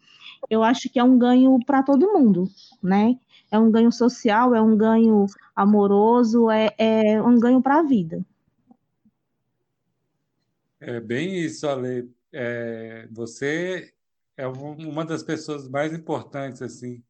eu 0.49 0.63
acho 0.63 0.89
que 0.89 0.99
é 0.99 1.03
um 1.03 1.17
ganho 1.17 1.57
para 1.65 1.83
todo 1.83 2.13
mundo, 2.13 2.49
né? 2.81 3.17
é 3.51 3.57
um 3.57 3.71
ganho 3.71 3.91
social, 3.91 4.53
é 4.53 4.61
um 4.61 4.77
ganho 4.77 5.25
amoroso, 5.55 6.49
é, 6.49 6.73
é 6.77 7.21
um 7.21 7.39
ganho 7.39 7.61
para 7.61 7.79
a 7.79 7.83
vida. 7.83 8.23
É 10.79 10.99
bem 10.99 11.39
isso, 11.39 11.67
Ale. 11.67 12.09
É, 12.31 13.07
você 13.11 13.91
é 14.37 14.47
uma 14.47 15.03
das 15.03 15.23
pessoas 15.23 15.67
mais 15.67 15.91
importantes 15.93 16.61
assim 16.61 17.03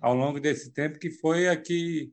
ao 0.00 0.14
longo 0.14 0.38
desse 0.38 0.70
tempo 0.70 0.98
que 0.98 1.10
foi 1.10 1.48
a 1.48 1.56
que 1.56 2.12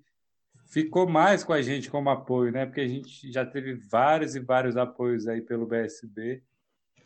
ficou 0.71 1.07
mais 1.07 1.43
com 1.43 1.53
a 1.53 1.61
gente 1.61 1.89
como 1.89 2.09
apoio, 2.09 2.51
né? 2.51 2.65
Porque 2.65 2.81
a 2.81 2.87
gente 2.87 3.31
já 3.31 3.45
teve 3.45 3.73
vários 3.73 4.35
e 4.35 4.39
vários 4.39 4.77
apoios 4.77 5.27
aí 5.27 5.41
pelo 5.41 5.67
BSB. 5.67 6.41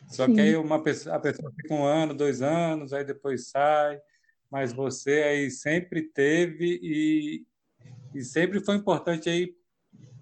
Só 0.08 0.26
Sim. 0.26 0.34
que 0.34 0.40
aí 0.40 0.56
uma 0.56 0.82
pessoa, 0.82 1.16
a 1.16 1.18
pessoa 1.18 1.52
fica 1.52 1.74
um 1.74 1.84
ano, 1.84 2.14
dois 2.14 2.40
anos, 2.40 2.92
aí 2.92 3.04
depois 3.04 3.48
sai 3.48 4.00
mas 4.50 4.72
você 4.72 5.22
aí 5.22 5.50
sempre 5.50 6.02
teve 6.02 6.78
e, 6.82 7.44
e 8.14 8.22
sempre 8.22 8.60
foi 8.60 8.76
importante 8.76 9.28
aí 9.28 9.54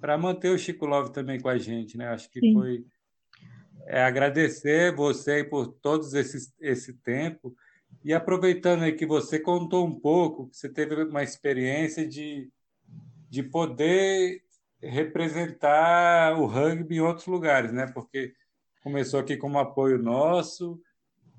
para 0.01 0.19
manter 0.19 0.51
o 0.51 0.59
Chico 0.59 0.87
Love 0.87 1.13
também 1.13 1.41
com 1.41 1.49
a 1.49 1.59
gente, 1.59 1.97
né? 1.97 2.09
Acho 2.09 2.31
que 2.31 2.41
Sim. 2.41 2.53
foi 2.53 2.85
é, 3.87 4.03
agradecer 4.03 4.95
você 4.95 5.33
aí 5.33 5.45
por 5.45 5.67
todos 5.67 6.15
esses 6.15 6.53
esse 6.61 6.95
tempo 6.95 7.55
e 8.03 8.13
aproveitando 8.13 8.83
aí 8.83 8.93
que 8.93 9.07
você 9.07 9.39
contou 9.39 9.87
um 9.87 9.99
pouco, 9.99 10.49
que 10.49 10.57
você 10.57 10.69
teve 10.69 11.05
uma 11.05 11.23
experiência 11.23 12.07
de, 12.07 12.51
de 13.35 13.43
poder 13.43 14.45
representar 14.81 16.39
o 16.39 16.47
rugby 16.47 16.97
em 16.97 17.01
outros 17.01 17.27
lugares, 17.27 17.73
né? 17.73 17.91
Porque 17.93 18.33
começou 18.81 19.19
aqui 19.19 19.37
como 19.37 19.59
apoio 19.59 19.99
nosso, 19.99 20.81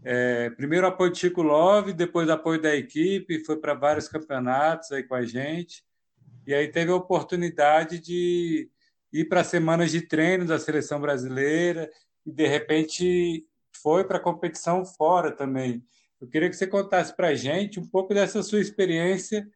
é, 0.04 0.50
primeiro 0.50 0.86
apoio 0.86 1.12
de 1.12 1.20
Chico 1.20 1.42
Love, 1.42 1.94
depois 1.94 2.30
apoio 2.30 2.62
da 2.62 2.76
equipe, 2.76 3.46
foi 3.46 3.56
para 3.58 3.74
vários 3.74 4.10
campeonatos 4.10 4.92
aí 4.92 5.04
com 5.04 5.16
a 5.16 5.24
gente. 5.24 5.86
E 6.46 6.54
aí 6.54 6.68
teve 6.68 6.92
a 6.92 6.96
oportunidade 6.96 8.00
de 8.00 8.70
ir 9.14 9.26
para 9.26 9.44
semanas 9.44 9.90
de 9.90 10.02
treino 10.02 10.46
da 10.46 10.60
seleção 10.60 11.00
brasileira 11.00 11.90
e 12.26 12.32
de 12.32 12.46
repente 12.46 13.48
foi 13.82 14.04
para 14.04 14.20
competição 14.20 14.86
fora 14.86 15.32
também. 15.32 15.82
Eu 16.20 16.28
queria 16.28 16.50
que 16.50 16.58
você 16.58 16.68
contasse 16.68 17.16
para 17.16 17.30
a 17.30 17.36
gente 17.36 17.80
um 17.80 17.88
pouco 17.88 18.14
dessa 18.14 18.44
sua 18.44 18.60
experiência 18.60 19.48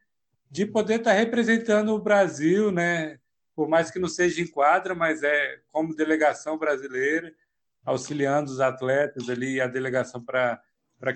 de 0.50 0.66
poder 0.66 0.98
estar 0.98 1.12
tá 1.12 1.16
representando 1.16 1.90
o 1.90 2.02
Brasil, 2.02 2.72
né? 2.72 3.18
Por 3.54 3.68
mais 3.68 3.90
que 3.90 3.98
não 3.98 4.08
seja 4.08 4.40
em 4.40 4.46
quadra, 4.46 4.94
mas 4.94 5.22
é 5.22 5.60
como 5.70 5.94
delegação 5.94 6.58
brasileira 6.58 7.32
auxiliando 7.84 8.50
os 8.50 8.60
atletas 8.60 9.28
ali, 9.28 9.60
a 9.60 9.66
delegação 9.66 10.22
para 10.22 10.60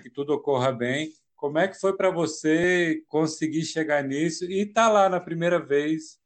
que 0.01 0.09
tudo 0.09 0.33
ocorra 0.33 0.73
bem. 0.73 1.11
Como 1.37 1.59
é 1.59 1.69
que 1.69 1.79
foi 1.79 1.95
para 1.97 2.11
você 2.11 3.03
conseguir 3.09 3.65
chegar 3.65 4.03
nisso 4.03 4.45
e 4.45 4.61
estar 4.63 4.87
tá 4.87 4.93
lá 4.93 5.09
na 5.09 5.21
primeira 5.21 5.59
vez 5.59 6.19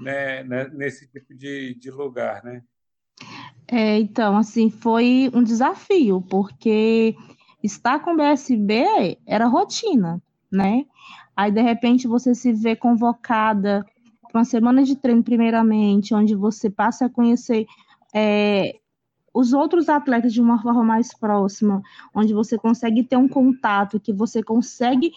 né, 0.00 0.42
né, 0.44 0.68
nesse 0.72 1.06
tipo 1.08 1.34
de, 1.34 1.74
de 1.74 1.90
lugar, 1.90 2.42
né? 2.44 2.62
É, 3.68 3.98
então, 3.98 4.36
assim, 4.36 4.70
foi 4.70 5.30
um 5.34 5.42
desafio, 5.42 6.22
porque 6.22 7.16
estar 7.62 8.00
com 8.00 8.12
o 8.12 8.16
BSB 8.16 9.18
era 9.26 9.46
rotina, 9.46 10.22
né? 10.50 10.84
Aí, 11.36 11.50
de 11.50 11.60
repente, 11.60 12.08
você 12.08 12.34
se 12.34 12.52
vê 12.52 12.74
convocada 12.74 13.84
para 14.22 14.40
uma 14.40 14.44
semana 14.44 14.82
de 14.82 14.96
treino, 14.96 15.22
primeiramente, 15.22 16.14
onde 16.14 16.34
você 16.34 16.70
passa 16.70 17.06
a 17.06 17.10
conhecer 17.10 17.66
é, 18.14 18.78
os 19.34 19.52
outros 19.52 19.88
atletas 19.90 20.32
de 20.32 20.40
uma 20.40 20.60
forma 20.62 20.82
mais 20.82 21.12
próxima, 21.12 21.82
onde 22.14 22.32
você 22.32 22.56
consegue 22.56 23.04
ter 23.04 23.16
um 23.16 23.28
contato, 23.28 24.00
que 24.00 24.12
você 24.12 24.42
consegue, 24.42 25.12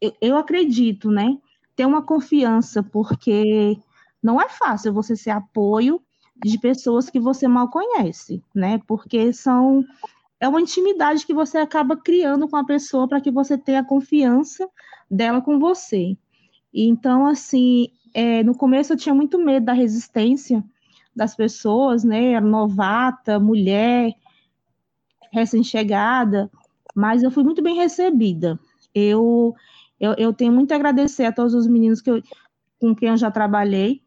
eu, 0.00 0.12
eu 0.20 0.36
acredito, 0.36 1.10
né, 1.10 1.36
ter 1.74 1.84
uma 1.84 2.00
confiança, 2.00 2.82
porque 2.82 3.76
não 4.22 4.40
é 4.40 4.48
fácil 4.48 4.92
você 4.92 5.16
ser 5.16 5.30
apoio 5.30 6.00
de 6.36 6.56
pessoas 6.58 7.10
que 7.10 7.18
você 7.18 7.48
mal 7.48 7.68
conhece, 7.68 8.42
né? 8.54 8.80
Porque 8.86 9.32
são 9.32 9.84
é 10.40 10.48
uma 10.48 10.60
intimidade 10.60 11.24
que 11.24 11.32
você 11.32 11.58
acaba 11.58 11.96
criando 11.96 12.48
com 12.48 12.56
a 12.56 12.64
pessoa 12.64 13.08
para 13.08 13.20
que 13.20 13.30
você 13.30 13.56
tenha 13.56 13.84
confiança 13.84 14.68
dela 15.14 15.40
com 15.40 15.58
você. 15.58 16.16
Então, 16.72 17.26
assim, 17.26 17.88
é, 18.12 18.42
no 18.42 18.54
começo 18.56 18.92
eu 18.92 18.96
tinha 18.96 19.14
muito 19.14 19.38
medo 19.38 19.66
da 19.66 19.72
resistência 19.72 20.62
das 21.14 21.34
pessoas, 21.34 22.04
né? 22.04 22.32
Era 22.32 22.44
novata, 22.44 23.38
mulher, 23.38 24.12
recém-chegada, 25.32 26.50
mas 26.94 27.22
eu 27.22 27.30
fui 27.30 27.44
muito 27.44 27.62
bem 27.62 27.76
recebida. 27.76 28.58
Eu, 28.94 29.54
eu, 29.98 30.14
eu 30.18 30.32
tenho 30.32 30.52
muito 30.52 30.72
a 30.72 30.76
agradecer 30.76 31.24
a 31.24 31.32
todos 31.32 31.54
os 31.54 31.66
meninos 31.66 32.00
que 32.00 32.10
eu, 32.10 32.22
com 32.80 32.94
quem 32.94 33.08
eu 33.08 33.16
já 33.16 33.30
trabalhei, 33.30 34.02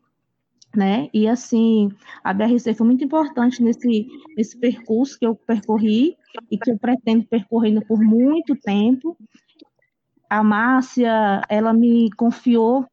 né? 0.76 1.10
E 1.14 1.28
assim, 1.28 1.90
a 2.24 2.34
BRC 2.34 2.74
foi 2.74 2.86
muito 2.86 3.04
importante 3.04 3.64
nesse, 3.64 4.08
nesse 4.36 4.58
percurso 4.58 5.18
que 5.18 5.26
eu 5.26 5.36
percorri 5.36 6.16
e 6.52 6.58
que 6.58 6.72
eu 6.72 6.78
pretendo 6.78 7.26
percorrendo 7.26 7.82
por 7.86 8.00
muito 8.00 8.56
tempo. 8.56 9.18
A 10.30 10.44
Márcia, 10.44 11.42
ela 11.50 11.74
me 11.74 12.10
confiou 12.12 12.86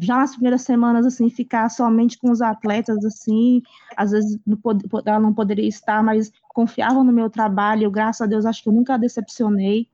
já 0.00 0.16
nas 0.16 0.32
primeiras 0.32 0.62
semanas, 0.62 1.04
assim, 1.04 1.28
ficar 1.28 1.68
somente 1.68 2.18
com 2.18 2.30
os 2.30 2.40
atletas, 2.40 3.04
assim, 3.04 3.62
às 3.96 4.10
vezes 4.10 4.38
ela 5.04 5.20
não 5.20 5.34
poderia 5.34 5.68
estar, 5.68 6.02
mas 6.02 6.32
confiava 6.48 7.04
no 7.04 7.12
meu 7.12 7.28
trabalho, 7.28 7.90
graças 7.90 8.22
a 8.22 8.26
Deus, 8.26 8.46
acho 8.46 8.62
que 8.62 8.68
eu 8.68 8.72
nunca 8.72 8.96
decepcionei. 8.96 9.86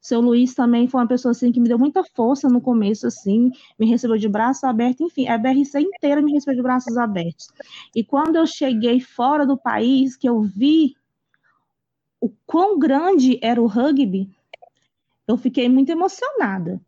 Seu 0.00 0.20
Luiz 0.20 0.52
também 0.52 0.88
foi 0.88 1.00
uma 1.00 1.06
pessoa 1.06 1.30
assim 1.30 1.52
que 1.52 1.60
me 1.60 1.68
deu 1.68 1.78
muita 1.78 2.02
força 2.02 2.48
no 2.48 2.60
começo, 2.60 3.06
assim, 3.06 3.52
me 3.78 3.86
recebeu 3.86 4.18
de 4.18 4.28
braços 4.28 4.64
abertos, 4.64 5.00
enfim, 5.00 5.28
a 5.28 5.38
BRC 5.38 5.80
inteira 5.80 6.20
me 6.20 6.32
recebeu 6.32 6.56
de 6.56 6.62
braços 6.62 6.98
abertos. 6.98 7.48
E 7.94 8.02
quando 8.04 8.36
eu 8.36 8.46
cheguei 8.46 9.00
fora 9.00 9.46
do 9.46 9.56
país, 9.56 10.16
que 10.16 10.28
eu 10.28 10.42
vi 10.42 10.94
o 12.20 12.28
quão 12.44 12.78
grande 12.78 13.38
era 13.40 13.62
o 13.62 13.66
rugby, 13.66 14.28
eu 15.26 15.36
fiquei 15.36 15.68
muito 15.68 15.90
emocionada. 15.90 16.80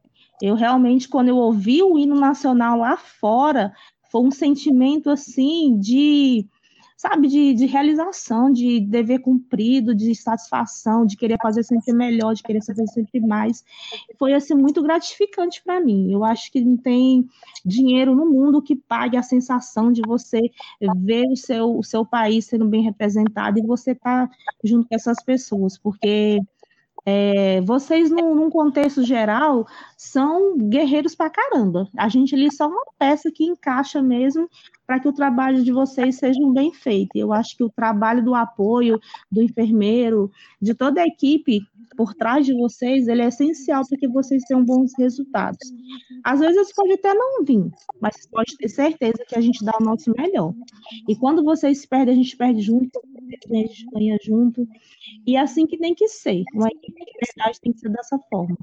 Eu 0.42 0.54
realmente, 0.54 1.08
quando 1.08 1.28
eu 1.28 1.36
ouvi 1.36 1.82
o 1.82 1.98
hino 1.98 2.14
nacional 2.14 2.78
lá 2.78 2.96
fora, 2.96 3.72
foi 4.10 4.22
um 4.22 4.30
sentimento 4.30 5.10
assim 5.10 5.78
de 5.78 6.48
sabe, 6.96 7.28
de, 7.28 7.52
de 7.52 7.66
realização, 7.66 8.50
de 8.50 8.80
dever 8.80 9.18
cumprido, 9.18 9.94
de 9.94 10.14
satisfação, 10.14 11.04
de 11.04 11.18
querer 11.18 11.36
fazer 11.42 11.62
sempre 11.62 11.92
melhor, 11.92 12.32
de 12.34 12.42
querer 12.42 12.64
fazer 12.64 12.86
sempre 12.86 13.20
mais. 13.20 13.62
Foi, 14.18 14.32
assim, 14.32 14.54
muito 14.54 14.82
gratificante 14.82 15.62
para 15.62 15.80
mim. 15.80 16.10
Eu 16.10 16.24
acho 16.24 16.50
que 16.50 16.62
não 16.62 16.78
tem 16.78 17.28
dinheiro 17.62 18.14
no 18.14 18.24
mundo 18.24 18.62
que 18.62 18.74
pague 18.74 19.18
a 19.18 19.22
sensação 19.22 19.92
de 19.92 20.00
você 20.06 20.40
ver 20.96 21.26
o 21.26 21.36
seu, 21.36 21.76
o 21.76 21.82
seu 21.82 22.06
país 22.06 22.46
sendo 22.46 22.64
bem 22.64 22.82
representado 22.82 23.58
e 23.58 23.66
você 23.66 23.90
estar 23.90 24.26
tá 24.26 24.36
junto 24.64 24.88
com 24.88 24.94
essas 24.94 25.22
pessoas, 25.22 25.76
porque 25.76 26.40
é, 27.06 27.60
vocês, 27.60 28.10
num, 28.10 28.34
num, 28.34 28.50
contexto 28.50 29.02
geral, 29.04 29.66
são 29.96 30.56
guerreiros 30.56 31.14
pra 31.14 31.28
caramba. 31.28 31.88
A 31.96 32.08
gente 32.08 32.34
ali 32.34 32.46
é 32.46 32.50
só 32.50 32.66
uma 32.66 32.84
peça 32.98 33.30
que 33.30 33.44
encaixa 33.44 34.00
mesmo 34.00 34.48
para 34.86 35.00
que 35.00 35.08
o 35.08 35.12
trabalho 35.12 35.62
de 35.62 35.72
vocês 35.72 36.16
seja 36.16 36.40
bem 36.52 36.72
feito. 36.72 37.16
Eu 37.16 37.32
acho 37.32 37.56
que 37.56 37.64
o 37.64 37.70
trabalho 37.70 38.24
do 38.24 38.34
apoio 38.34 38.98
do 39.30 39.42
enfermeiro, 39.42 40.30
de 40.60 40.74
toda 40.74 41.00
a 41.02 41.06
equipe 41.06 41.60
por 41.96 42.14
trás 42.14 42.44
de 42.44 42.52
vocês, 42.54 43.06
ele 43.08 43.22
é 43.22 43.28
essencial 43.28 43.82
para 43.88 43.98
que 43.98 44.08
vocês 44.08 44.42
tenham 44.44 44.64
bons 44.64 44.92
resultados. 44.98 45.72
Às 46.24 46.40
vezes 46.40 46.72
pode 46.74 46.92
até 46.92 47.14
não 47.14 47.44
vir, 47.44 47.70
mas 48.00 48.26
pode 48.26 48.56
ter 48.56 48.68
certeza 48.68 49.24
que 49.28 49.36
a 49.38 49.40
gente 49.40 49.64
dá 49.64 49.72
o 49.80 49.84
nosso 49.84 50.12
melhor. 50.16 50.52
E 51.08 51.16
quando 51.16 51.44
vocês 51.44 51.86
perdem, 51.86 52.14
a 52.14 52.16
gente 52.16 52.36
perde 52.36 52.60
junto, 52.60 53.00
a 53.00 53.54
gente 53.54 53.86
ganha 53.92 54.18
junto. 54.22 54.66
E 55.26 55.36
é 55.36 55.40
assim 55.40 55.66
que 55.66 55.78
tem 55.78 55.94
que 55.94 56.08
ser. 56.08 56.42
Uma 56.52 56.68
equipe 56.68 57.04
de 57.04 57.12
verdade 57.26 57.60
tem 57.60 57.72
que 57.72 57.78
ser 57.78 57.90
dessa 57.90 58.18
forma. 58.30 58.56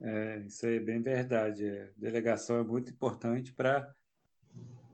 É, 0.00 0.42
isso 0.46 0.66
é 0.66 0.78
bem 0.78 1.00
verdade. 1.00 1.66
A 1.66 1.88
delegação 1.96 2.58
é 2.58 2.64
muito 2.64 2.90
importante 2.90 3.52
para 3.52 3.90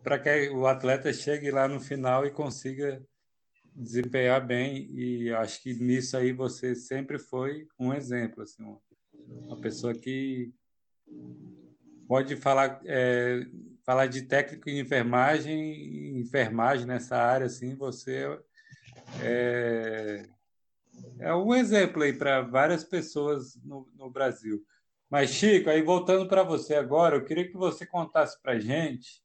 para 0.03 0.19
que 0.19 0.49
o 0.51 0.67
atleta 0.67 1.13
chegue 1.13 1.51
lá 1.51 1.69
no 1.69 1.81
final 1.81 2.27
e 2.27 2.31
consiga 2.31 3.03
desempenhar 3.75 4.45
bem. 4.45 4.87
E 4.91 5.33
acho 5.35 5.63
que 5.63 5.75
nisso 5.75 6.17
aí 6.17 6.33
você 6.33 6.75
sempre 6.75 7.19
foi 7.19 7.67
um 7.79 7.93
exemplo 7.93 8.43
assim 8.43 8.65
uma 9.29 9.61
pessoa 9.61 9.95
que 9.95 10.53
pode 12.09 12.37
falar 12.37 12.81
é, 12.85 13.47
falar 13.85 14.07
de 14.07 14.23
técnico 14.23 14.69
em 14.69 14.81
enfermagem 14.81 16.19
enfermagem 16.19 16.87
nessa 16.87 17.17
área 17.17 17.47
assim 17.47 17.77
você 17.77 18.27
é, 19.23 20.29
é 21.21 21.35
um 21.35 21.55
exemplo 21.55 22.03
aí 22.03 22.13
para 22.13 22.41
várias 22.43 22.85
pessoas 22.85 23.57
no, 23.63 23.87
no 23.95 24.11
Brasil. 24.11 24.65
Mas 25.09 25.31
Chico 25.31 25.71
aí 25.71 25.83
voltando 25.83 26.29
para 26.29 26.43
você 26.43 26.75
agora 26.75 27.17
eu 27.17 27.25
queria 27.25 27.49
que 27.49 27.57
você 27.57 27.87
contasse 27.87 28.41
para 28.43 28.59
gente 28.59 29.23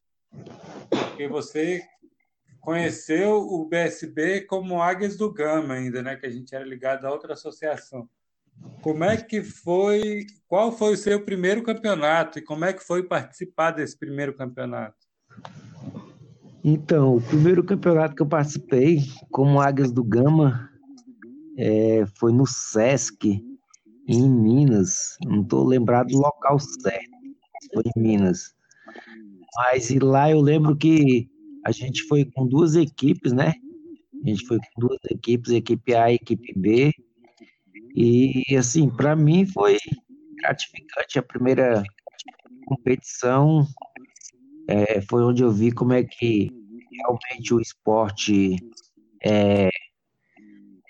porque 0.89 1.27
você 1.27 1.83
conheceu 2.61 3.37
o 3.37 3.65
BSB 3.65 4.41
como 4.41 4.81
Águias 4.81 5.15
do 5.15 5.31
Gama 5.31 5.75
ainda, 5.75 6.01
né? 6.01 6.15
Que 6.15 6.25
a 6.25 6.31
gente 6.31 6.53
era 6.55 6.65
ligado 6.65 7.05
a 7.05 7.11
outra 7.11 7.33
associação. 7.33 8.09
Como 8.81 9.03
é 9.03 9.17
que 9.17 9.43
foi? 9.43 10.25
Qual 10.47 10.71
foi 10.71 10.93
o 10.93 10.97
seu 10.97 11.23
primeiro 11.23 11.63
campeonato 11.63 12.39
e 12.39 12.41
como 12.41 12.65
é 12.65 12.73
que 12.73 12.83
foi 12.83 13.03
participar 13.03 13.71
desse 13.71 13.97
primeiro 13.97 14.35
campeonato? 14.35 14.97
Então, 16.63 17.17
o 17.17 17.21
primeiro 17.21 17.63
campeonato 17.63 18.15
que 18.15 18.21
eu 18.21 18.27
participei 18.27 19.01
como 19.31 19.61
Águias 19.61 19.91
do 19.91 20.03
Gama 20.03 20.69
é, 21.57 22.05
foi 22.17 22.31
no 22.33 22.47
Sesc, 22.47 23.45
em 24.07 24.29
Minas. 24.29 25.17
Não 25.23 25.41
estou 25.41 25.63
lembrado 25.63 26.07
do 26.07 26.17
local 26.17 26.59
certo. 26.59 27.11
Foi 27.73 27.83
em 27.95 28.01
Minas. 28.01 28.54
Mas 29.55 29.89
e 29.89 29.99
lá 29.99 30.29
eu 30.29 30.41
lembro 30.41 30.75
que 30.75 31.29
a 31.65 31.71
gente 31.71 32.03
foi 32.03 32.25
com 32.25 32.47
duas 32.47 32.75
equipes, 32.75 33.31
né? 33.31 33.53
A 34.23 34.29
gente 34.29 34.45
foi 34.45 34.57
com 34.57 34.87
duas 34.87 34.99
equipes, 35.09 35.51
equipe 35.51 35.95
A 35.95 36.11
e 36.11 36.15
equipe 36.15 36.53
B. 36.57 36.91
E, 37.95 38.43
assim, 38.57 38.89
para 38.89 39.15
mim 39.15 39.45
foi 39.45 39.77
gratificante. 40.41 41.17
A 41.17 41.23
primeira 41.23 41.83
competição 42.65 43.65
é, 44.67 45.01
foi 45.01 45.23
onde 45.23 45.43
eu 45.43 45.51
vi 45.51 45.71
como 45.71 45.93
é 45.93 46.03
que 46.03 46.51
realmente 46.91 47.53
o 47.53 47.61
esporte 47.61 48.57
é, 49.23 49.69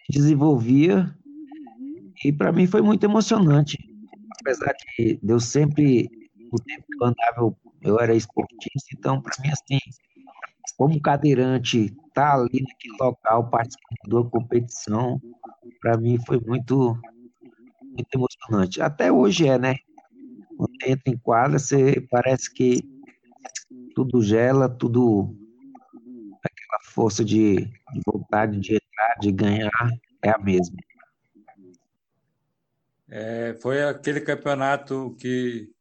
desenvolvia. 0.10 1.15
E 2.23 2.32
para 2.32 2.51
mim 2.51 2.65
foi 2.65 2.82
muito 2.82 3.04
emocionante. 3.04 3.78
Apesar 4.41 4.73
de 4.97 5.19
eu 5.23 5.39
sempre, 5.39 6.10
no 6.51 6.58
tempo 6.60 6.86
que 6.88 7.04
eu 7.04 7.08
andava, 7.08 7.39
eu, 7.39 7.58
eu 7.86 8.00
era 8.00 8.15
esportista, 8.15 8.89
então 8.98 9.21
para 9.21 9.34
mim, 9.41 9.50
assim, 9.50 9.80
como 10.78 11.00
cadeirante, 11.00 11.86
estar 11.86 12.32
tá 12.32 12.34
ali 12.34 12.62
naquele 12.62 12.98
local 13.00 13.50
participando 13.50 14.24
da 14.24 14.30
competição, 14.30 15.21
para 15.80 15.98
mim 15.98 16.17
foi 16.26 16.39
muito, 16.39 17.00
muito 17.82 18.08
emocionante. 18.13 18.82
Até 18.82 19.12
hoje 19.12 19.48
é, 19.48 19.58
né? 19.58 19.76
Quando 20.58 20.74
entra 20.86 21.13
em 21.13 21.17
quadra, 21.17 21.60
você 21.60 22.02
parece 22.10 22.52
que 22.52 22.82
tudo 23.93 24.21
gela, 24.21 24.67
tudo 24.67 25.36
aquela 26.43 26.80
força 26.84 27.24
de, 27.24 27.58
de 27.58 28.02
vontade 28.06 28.60
de 28.60 28.76
entrar, 28.76 29.15
de 29.19 29.32
ganhar, 29.32 29.91
é 30.21 30.30
a 30.30 30.38
mesma. 30.38 30.78
É, 33.08 33.56
foi 33.62 33.84
aquele 33.84 34.19
campeonato 34.19 35.15
que 35.19 35.75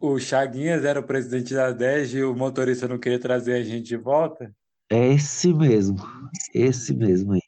o 0.00 0.18
Chaguinhas 0.18 0.84
era 0.84 1.00
o 1.00 1.06
presidente 1.06 1.54
da 1.54 1.72
DEG 1.72 2.18
e 2.18 2.24
o 2.24 2.34
motorista 2.34 2.86
não 2.86 2.98
queria 2.98 3.18
trazer 3.18 3.54
a 3.54 3.62
gente 3.62 3.86
de 3.86 3.96
volta? 3.96 4.54
É 4.90 5.12
esse 5.14 5.52
mesmo, 5.52 5.98
esse 6.54 6.94
mesmo 6.94 7.32
aí. 7.32 7.40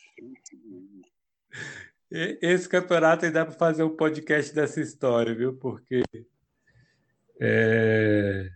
Esse 2.10 2.68
campeonato 2.68 3.26
aí 3.26 3.30
dá 3.30 3.44
para 3.44 3.54
fazer 3.54 3.82
um 3.82 3.94
podcast 3.94 4.54
dessa 4.54 4.80
história, 4.80 5.34
viu? 5.34 5.54
Porque 5.56 6.02
é... 7.40 8.50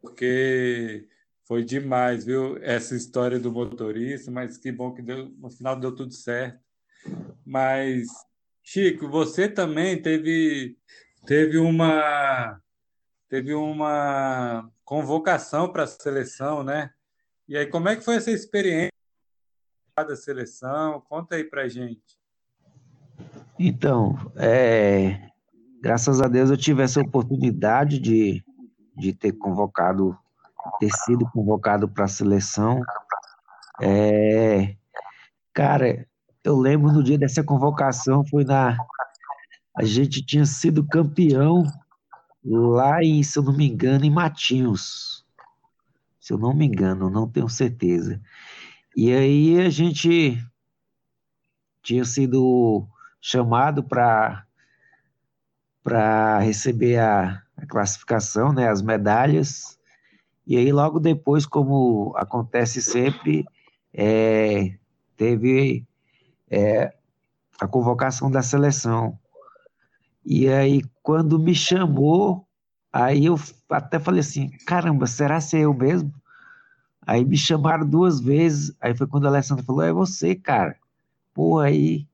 porque 0.00 1.08
foi 1.44 1.64
demais, 1.64 2.24
viu? 2.24 2.58
Essa 2.58 2.94
história 2.96 3.38
do 3.38 3.52
motorista, 3.52 4.30
mas 4.30 4.58
que 4.58 4.70
bom 4.72 4.92
que 4.92 5.00
deu, 5.00 5.30
no 5.38 5.48
final 5.48 5.78
deu 5.78 5.94
tudo 5.94 6.12
certo. 6.12 6.58
Mas 7.46 8.08
Chico, 8.62 9.08
você 9.08 9.48
também 9.48 10.02
teve 10.02 10.76
teve 11.28 11.58
uma 11.58 12.58
teve 13.28 13.52
uma 13.52 14.66
convocação 14.82 15.70
para 15.70 15.82
a 15.82 15.86
seleção, 15.86 16.64
né? 16.64 16.90
E 17.46 17.54
aí, 17.54 17.66
como 17.66 17.86
é 17.90 17.96
que 17.96 18.02
foi 18.02 18.16
essa 18.16 18.30
experiência 18.30 18.90
da 19.94 20.16
seleção? 20.16 21.02
Conta 21.02 21.34
aí 21.34 21.44
para 21.44 21.68
gente. 21.68 22.18
Então, 23.58 24.16
é, 24.36 25.28
graças 25.82 26.22
a 26.22 26.28
Deus 26.28 26.48
eu 26.48 26.56
tive 26.56 26.82
essa 26.82 27.02
oportunidade 27.02 27.98
de, 27.98 28.42
de 28.96 29.12
ter 29.12 29.32
convocado, 29.32 30.16
ter 30.80 30.90
sido 31.04 31.30
convocado 31.30 31.86
para 31.86 32.06
a 32.06 32.08
seleção. 32.08 32.80
É, 33.82 34.74
cara, 35.52 36.06
eu 36.42 36.56
lembro 36.56 36.90
no 36.90 37.02
dia 37.02 37.18
dessa 37.18 37.44
convocação, 37.44 38.24
foi 38.24 38.44
na. 38.44 38.78
A 39.78 39.84
gente 39.84 40.20
tinha 40.26 40.44
sido 40.44 40.84
campeão 40.84 41.62
lá 42.44 43.00
em, 43.00 43.22
se 43.22 43.38
eu 43.38 43.44
não 43.44 43.56
me 43.56 43.64
engano, 43.64 44.04
em 44.04 44.10
Matinhos. 44.10 45.24
Se 46.18 46.32
eu 46.32 46.36
não 46.36 46.52
me 46.52 46.66
engano, 46.66 47.08
não 47.08 47.28
tenho 47.28 47.48
certeza. 47.48 48.20
E 48.96 49.12
aí 49.12 49.60
a 49.60 49.70
gente 49.70 50.36
tinha 51.80 52.04
sido 52.04 52.88
chamado 53.20 53.84
para 53.84 54.44
para 55.84 56.40
receber 56.40 56.98
a, 56.98 57.40
a, 57.56 57.64
classificação, 57.64 58.52
né, 58.52 58.68
as 58.68 58.82
medalhas. 58.82 59.78
E 60.44 60.56
aí 60.56 60.72
logo 60.72 60.98
depois, 60.98 61.46
como 61.46 62.12
acontece 62.16 62.82
sempre, 62.82 63.46
é, 63.94 64.76
teve 65.16 65.86
é, 66.50 66.92
a 67.60 67.68
convocação 67.68 68.28
da 68.28 68.42
seleção. 68.42 69.16
E 70.30 70.46
aí 70.46 70.82
quando 71.02 71.38
me 71.38 71.54
chamou, 71.54 72.46
aí 72.92 73.24
eu 73.24 73.36
até 73.70 73.98
falei 73.98 74.20
assim, 74.20 74.50
caramba, 74.66 75.06
será 75.06 75.40
ser 75.40 75.60
eu 75.60 75.72
mesmo? 75.72 76.12
Aí 77.06 77.24
me 77.24 77.36
chamaram 77.38 77.88
duas 77.88 78.20
vezes, 78.20 78.76
aí 78.80 78.94
foi 78.94 79.06
quando 79.06 79.24
a 79.26 79.30
Alessandra 79.30 79.64
falou, 79.64 79.82
é 79.82 79.90
você, 79.90 80.34
cara. 80.34 80.76
Porra, 81.34 81.66
aí 81.66 82.06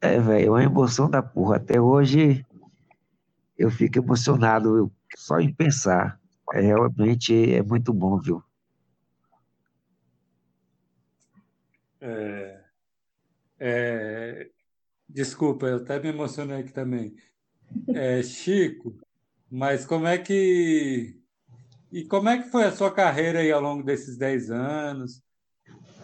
é, 0.00 0.18
velho, 0.20 0.46
é 0.46 0.50
uma 0.50 0.64
emoção 0.64 1.08
da 1.08 1.22
porra. 1.22 1.56
Até 1.56 1.80
hoje 1.80 2.44
eu 3.56 3.70
fico 3.70 3.98
emocionado 3.98 4.92
só 5.16 5.40
em 5.40 5.52
pensar. 5.54 6.20
É, 6.52 6.60
realmente 6.60 7.54
é 7.54 7.62
muito 7.62 7.92
bom, 7.92 8.18
viu? 8.18 8.42
É, 12.00 12.64
é, 13.58 14.51
desculpa, 15.12 15.66
eu 15.66 15.76
até 15.76 16.00
me 16.00 16.08
emocionei 16.08 16.60
aqui 16.60 16.72
também. 16.72 17.14
É, 17.94 18.22
Chico, 18.22 18.96
mas 19.50 19.84
como 19.84 20.06
é 20.06 20.18
que. 20.18 21.20
E 21.90 22.04
como 22.04 22.28
é 22.28 22.42
que 22.42 22.50
foi 22.50 22.64
a 22.64 22.72
sua 22.72 22.90
carreira 22.90 23.40
aí 23.40 23.52
ao 23.52 23.60
longo 23.60 23.82
desses 23.82 24.16
10 24.16 24.50
anos? 24.50 25.22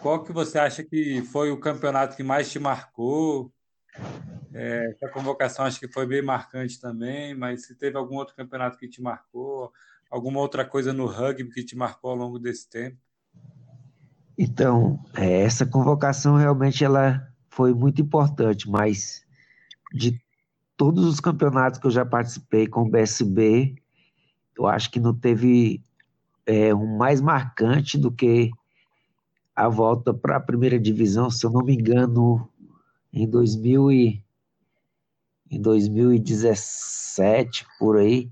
Qual 0.01 0.23
que 0.23 0.31
você 0.31 0.59
acha 0.59 0.83
que 0.83 1.21
foi 1.23 1.51
o 1.51 1.59
campeonato 1.59 2.15
que 2.15 2.23
mais 2.23 2.51
te 2.51 2.59
marcou? 2.59 3.51
É, 4.53 4.95
a 5.03 5.09
convocação 5.09 5.65
acho 5.65 5.79
que 5.79 5.91
foi 5.91 6.05
bem 6.05 6.21
marcante 6.21 6.79
também, 6.79 7.35
mas 7.35 7.65
se 7.65 7.75
teve 7.75 7.97
algum 7.97 8.15
outro 8.15 8.35
campeonato 8.35 8.77
que 8.77 8.87
te 8.87 9.01
marcou, 9.01 9.71
alguma 10.09 10.39
outra 10.39 10.63
coisa 10.63 10.93
no 10.93 11.05
rugby 11.05 11.51
que 11.51 11.63
te 11.63 11.75
marcou 11.75 12.11
ao 12.11 12.17
longo 12.17 12.39
desse 12.39 12.69
tempo? 12.69 12.97
Então, 14.37 15.03
é, 15.15 15.41
essa 15.41 15.65
convocação 15.65 16.37
realmente 16.37 16.83
ela 16.83 17.27
foi 17.59 17.73
muito 17.73 18.01
importante, 18.01 18.69
mas 18.69 19.25
de 19.93 20.17
todos 20.77 21.03
os 21.03 21.19
campeonatos 21.19 21.77
que 21.77 21.87
eu 21.87 21.91
já 21.91 22.05
participei 22.05 22.67
com 22.67 22.83
o 22.83 22.89
BSB, 22.89 23.75
eu 24.57 24.65
acho 24.65 24.89
que 24.89 24.97
não 24.97 25.13
teve 25.13 25.83
é, 26.45 26.73
um 26.73 26.95
mais 26.95 27.19
marcante 27.19 27.97
do 27.97 28.13
que 28.13 28.49
a 29.53 29.67
volta 29.67 30.13
para 30.13 30.37
a 30.37 30.39
primeira 30.39 30.79
divisão, 30.79 31.29
se 31.29 31.45
eu 31.45 31.51
não 31.51 31.61
me 31.61 31.73
engano, 31.73 32.47
em 33.11 33.29
2000 33.29 33.91
e, 33.91 34.23
em 35.51 35.61
2017, 35.61 37.67
por 37.77 37.97
aí, 37.97 38.31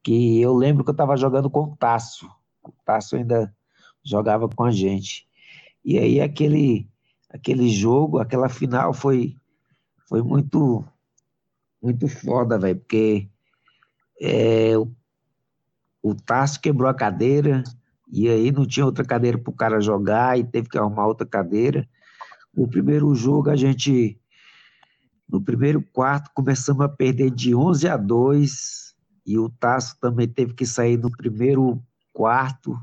que 0.00 0.40
eu 0.40 0.54
lembro 0.54 0.84
que 0.84 0.90
eu 0.90 0.92
estava 0.92 1.16
jogando 1.16 1.50
com 1.50 1.64
o 1.64 1.76
Tasso. 1.76 2.30
O 2.62 2.70
Tasso 2.84 3.16
ainda 3.16 3.52
jogava 4.04 4.48
com 4.48 4.62
a 4.62 4.70
gente. 4.70 5.26
E 5.84 5.98
aí 5.98 6.20
aquele, 6.20 6.88
aquele 7.30 7.68
jogo, 7.68 8.18
aquela 8.18 8.48
final 8.48 8.92
foi, 8.92 9.36
foi 10.08 10.22
muito, 10.22 10.84
muito 11.80 12.08
foda, 12.08 12.58
velho, 12.58 12.78
porque 12.80 13.28
é, 14.20 14.76
o, 14.76 14.90
o 16.02 16.14
Tasso 16.14 16.60
quebrou 16.60 16.90
a 16.90 16.94
cadeira, 16.94 17.62
e 18.12 18.28
aí 18.28 18.50
não 18.50 18.66
tinha 18.66 18.84
outra 18.84 19.04
cadeira 19.04 19.38
para 19.38 19.50
o 19.50 19.56
cara 19.56 19.80
jogar, 19.80 20.38
e 20.38 20.44
teve 20.44 20.68
que 20.68 20.76
arrumar 20.76 21.06
outra 21.06 21.26
cadeira. 21.26 21.88
O 22.54 22.66
primeiro 22.66 23.14
jogo 23.14 23.48
a 23.48 23.56
gente, 23.56 24.20
no 25.28 25.40
primeiro 25.40 25.80
quarto, 25.92 26.30
começamos 26.34 26.84
a 26.84 26.88
perder 26.88 27.30
de 27.30 27.54
11 27.54 27.88
a 27.88 27.96
2 27.96 28.94
e 29.24 29.38
o 29.38 29.48
Tasso 29.48 29.96
também 30.00 30.26
teve 30.26 30.54
que 30.54 30.66
sair 30.66 30.96
no 30.96 31.10
primeiro 31.10 31.80
quarto 32.12 32.76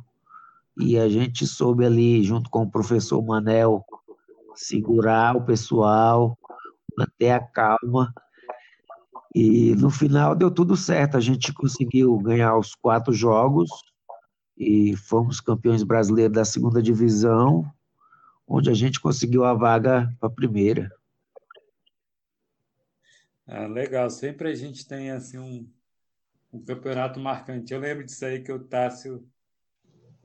e 0.79 0.97
a 0.97 1.09
gente 1.09 1.45
soube 1.45 1.83
ali, 1.85 2.23
junto 2.23 2.49
com 2.49 2.61
o 2.61 2.71
professor 2.71 3.21
Manel, 3.21 3.83
segurar 4.59 5.35
o 5.35 5.45
pessoal, 5.45 6.37
manter 6.97 7.31
a 7.31 7.39
calma. 7.39 8.13
E 9.33 9.75
no 9.75 9.89
final 9.89 10.35
deu 10.35 10.49
tudo 10.49 10.75
certo, 10.75 11.17
a 11.17 11.19
gente 11.19 11.53
conseguiu 11.53 12.17
ganhar 12.17 12.57
os 12.57 12.73
quatro 12.75 13.13
jogos 13.13 13.69
e 14.57 14.95
fomos 14.95 15.39
campeões 15.39 15.83
brasileiros 15.83 16.35
da 16.35 16.43
segunda 16.43 16.81
divisão 16.81 17.63
onde 18.47 18.69
a 18.69 18.73
gente 18.73 18.99
conseguiu 18.99 19.43
a 19.43 19.53
vaga 19.53 20.09
para 20.19 20.29
a 20.29 20.31
primeira. 20.31 20.89
Ah, 23.45 23.67
legal, 23.67 24.09
sempre 24.09 24.49
a 24.49 24.55
gente 24.55 24.87
tem 24.87 25.11
assim 25.11 25.37
um, 25.37 25.69
um 26.53 26.63
campeonato 26.63 27.19
marcante. 27.19 27.73
Eu 27.73 27.79
lembro 27.79 28.05
disso 28.05 28.25
aí 28.25 28.41
que 28.41 28.51
o 28.51 28.63
Tássio 28.63 29.27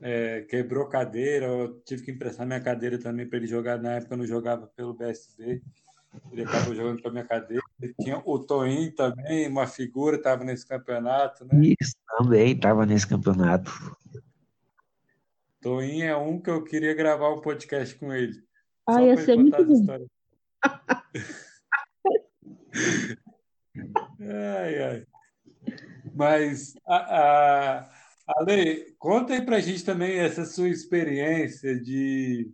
é, 0.03 0.41
quebrou 0.41 0.89
cadeira, 0.89 1.45
eu 1.45 1.79
tive 1.85 2.03
que 2.03 2.11
emprestar 2.11 2.45
minha 2.45 2.59
cadeira 2.59 2.99
também 2.99 3.25
para 3.25 3.37
ele 3.37 3.47
jogar. 3.47 3.81
Na 3.81 3.93
época 3.93 4.13
eu 4.13 4.17
não 4.17 4.25
jogava 4.25 4.67
pelo 4.67 4.93
BSB, 4.93 5.61
ele 6.31 6.43
acabou 6.43 6.75
jogando 6.75 7.01
com 7.01 7.07
a 7.07 7.11
minha 7.11 7.25
cadeira. 7.25 7.63
Ele 7.81 7.95
tinha 8.01 8.21
o 8.25 8.37
Toim 8.37 8.91
também, 8.91 9.47
uma 9.47 9.65
figura, 9.65 10.17
estava 10.17 10.43
nesse 10.43 10.67
campeonato, 10.67 11.45
né? 11.45 11.73
Isso, 11.79 11.95
também 12.17 12.51
estava 12.51 12.85
nesse 12.85 13.07
campeonato. 13.07 13.71
Toim 15.61 16.01
é 16.01 16.17
um 16.17 16.37
que 16.37 16.49
eu 16.49 16.65
queria 16.65 16.93
gravar 16.93 17.33
um 17.33 17.39
podcast 17.39 17.95
com 17.95 18.11
ele. 18.13 18.43
Ah, 18.85 19.01
ia 19.01 19.15
ser 19.15 19.37
muito 19.37 19.63
bom. 19.63 20.05
ai, 24.19 24.83
ai. 24.83 25.07
Mas, 26.13 26.75
a, 26.85 26.97
a, 26.97 27.89
Ale, 28.25 28.95
conta 28.97 29.33
aí 29.33 29.45
pra 29.45 29.59
gente 29.59 29.83
também 29.83 30.17
essa 30.17 30.45
sua 30.45 30.69
experiência 30.69 31.79
de 31.79 32.51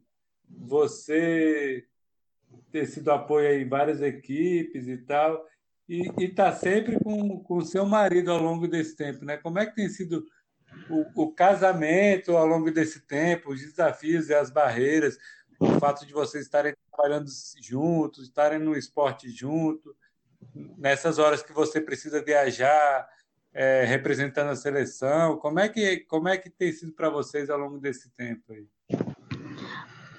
você 0.50 1.86
ter 2.72 2.88
sido 2.88 3.12
apoio 3.12 3.62
em 3.62 3.68
várias 3.68 4.02
equipes 4.02 4.88
e 4.88 4.98
tal, 4.98 5.46
e 5.88 6.08
estar 6.24 6.52
tá 6.52 6.58
sempre 6.58 7.00
com 7.00 7.44
o 7.50 7.62
seu 7.62 7.86
marido 7.86 8.32
ao 8.32 8.42
longo 8.42 8.68
desse 8.68 8.96
tempo, 8.96 9.26
né? 9.26 9.38
Como 9.38 9.60
é 9.60 9.66
que 9.66 9.76
tem 9.76 9.90
sido 9.90 10.26
o, 10.90 11.24
o, 11.24 11.34
casamento 11.34 12.36
ao 12.36 12.46
longo 12.46 12.72
desse 12.72 13.02
tempo, 13.02 13.52
os 13.52 13.62
desafios 13.62 14.30
e 14.30 14.34
as 14.34 14.50
barreiras, 14.52 15.18
o 15.60 15.80
fato 15.80 16.06
de 16.06 16.14
vocês 16.14 16.46
estarem 16.46 16.76
trabalhando 16.92 17.30
juntos, 17.62 18.28
estarem 18.28 18.60
no 18.60 18.76
esporte 18.76 19.30
junto, 19.30 19.96
nessas 20.78 21.20
horas 21.20 21.42
que 21.42 21.54
você 21.54 21.82
precisa 21.82 22.24
viajar, 22.24 23.08
é, 23.54 23.84
representando 23.86 24.50
a 24.50 24.56
seleção, 24.56 25.38
como 25.38 25.60
é 25.60 25.68
que 25.70 25.98
como 26.08 26.28
é 26.28 26.38
que 26.38 26.50
tem 26.50 26.72
sido 26.72 26.94
para 26.94 27.10
vocês 27.10 27.50
ao 27.50 27.58
longo 27.58 27.80
desse 27.80 28.10
tempo 28.12 28.54
aí? 28.54 28.68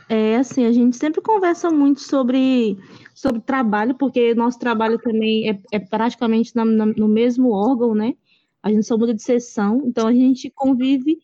É 0.09 0.37
assim, 0.37 0.65
a 0.65 0.73
gente 0.73 0.97
sempre 0.97 1.21
conversa 1.21 1.71
muito 1.71 2.01
sobre, 2.01 2.77
sobre 3.15 3.41
trabalho, 3.41 3.95
porque 3.95 4.35
nosso 4.35 4.59
trabalho 4.59 4.99
também 4.99 5.49
é, 5.49 5.61
é 5.71 5.79
praticamente 5.79 6.55
na, 6.57 6.65
na, 6.65 6.87
no 6.87 7.07
mesmo 7.07 7.53
órgão, 7.53 7.95
né? 7.95 8.15
A 8.61 8.71
gente 8.71 8.85
só 8.85 8.99
muda 8.99 9.15
de 9.15 9.23
sessão, 9.23 9.83
então 9.87 10.09
a 10.09 10.13
gente 10.13 10.51
convive 10.51 11.19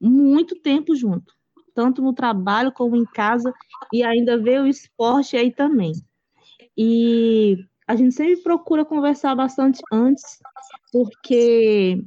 muito 0.00 0.54
tempo 0.54 0.94
junto, 0.94 1.34
tanto 1.74 2.00
no 2.00 2.12
trabalho 2.12 2.70
como 2.70 2.94
em 2.94 3.04
casa, 3.04 3.52
e 3.92 4.04
ainda 4.04 4.40
vê 4.40 4.60
o 4.60 4.68
esporte 4.68 5.36
aí 5.36 5.52
também. 5.52 5.94
E 6.76 7.58
a 7.88 7.96
gente 7.96 8.14
sempre 8.14 8.42
procura 8.42 8.84
conversar 8.84 9.34
bastante 9.34 9.80
antes, 9.90 10.38
porque 10.92 12.04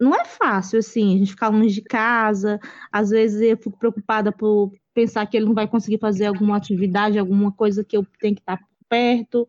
não 0.00 0.14
é 0.14 0.24
fácil, 0.24 0.78
assim, 0.78 1.14
a 1.14 1.18
gente 1.18 1.32
ficar 1.32 1.48
longe 1.48 1.74
de 1.74 1.82
casa, 1.82 2.58
às 2.90 3.10
vezes 3.10 3.42
eu 3.42 3.58
fico 3.58 3.78
preocupada 3.78 4.32
por 4.32 4.72
pensar 4.94 5.26
que 5.26 5.36
ele 5.36 5.44
não 5.44 5.52
vai 5.52 5.68
conseguir 5.68 5.98
fazer 5.98 6.24
alguma 6.24 6.56
atividade, 6.56 7.18
alguma 7.18 7.52
coisa 7.52 7.84
que 7.84 7.94
eu 7.94 8.06
tenho 8.18 8.34
que 8.34 8.40
estar 8.40 8.58
perto, 8.88 9.46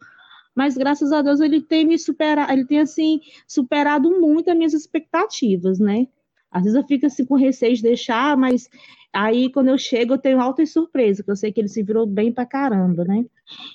mas 0.54 0.76
graças 0.76 1.13
a 1.13 1.22
Deus 1.22 1.39
ele 1.39 1.62
tem 1.62 1.86
me 1.86 1.98
superado, 1.98 2.52
ele 2.52 2.65
tem 2.65 2.80
assim 2.80 3.22
superado 3.48 4.12
muito 4.20 4.52
as 4.52 4.58
minhas 4.58 4.74
expectativas, 4.74 5.80
né? 5.80 6.08
Às 6.52 6.64
vezes 6.64 6.78
eu 6.78 6.84
fico 6.86 7.06
assim 7.06 7.26
com 7.26 7.36
receio 7.36 7.76
de 7.76 7.82
deixar, 7.82 8.36
mas 8.38 8.70
aí 9.14 9.52
quando 9.52 9.70
eu 9.70 9.78
chego 9.78 10.14
eu 10.14 10.18
tenho 10.18 10.42
alta 10.42 10.66
surpresa, 10.66 11.24
que 11.24 11.32
eu 11.32 11.36
sei 11.36 11.52
que 11.52 11.62
ele 11.62 11.68
se 11.68 11.82
virou 11.84 12.06
bem 12.06 12.32
pra 12.32 12.46
caramba, 12.46 13.04
né? 13.06 13.26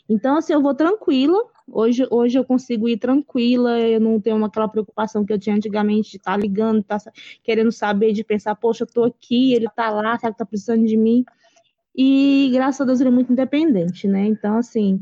Então 0.08 0.36
assim, 0.36 0.52
eu 0.52 0.62
vou 0.62 0.74
tranquila. 0.74 1.38
Hoje, 1.68 2.06
hoje 2.10 2.38
eu 2.38 2.44
consigo 2.44 2.88
ir 2.88 2.96
tranquila, 2.96 3.80
eu 3.80 4.00
não 4.00 4.20
tenho 4.20 4.44
aquela 4.44 4.68
preocupação 4.68 5.24
que 5.24 5.32
eu 5.32 5.38
tinha 5.38 5.56
antigamente 5.56 6.12
de 6.12 6.16
estar 6.18 6.32
tá 6.32 6.36
ligando, 6.36 6.82
tá 6.82 6.96
querendo 7.42 7.72
saber, 7.72 8.12
de 8.12 8.22
pensar, 8.22 8.54
poxa, 8.54 8.84
eu 8.84 8.86
tô 8.86 9.02
aqui, 9.04 9.52
ele 9.52 9.66
tá 9.74 9.90
lá, 9.90 10.16
será 10.16 10.30
que 10.32 10.38
tá 10.38 10.46
precisando 10.46 10.86
de 10.86 10.96
mim? 10.96 11.24
e 11.96 12.50
graças 12.52 12.80
a 12.80 12.84
Deus 12.84 13.00
ele 13.00 13.08
é 13.08 13.12
muito 13.12 13.32
independente, 13.32 14.06
né? 14.06 14.26
Então, 14.26 14.58
assim, 14.58 15.00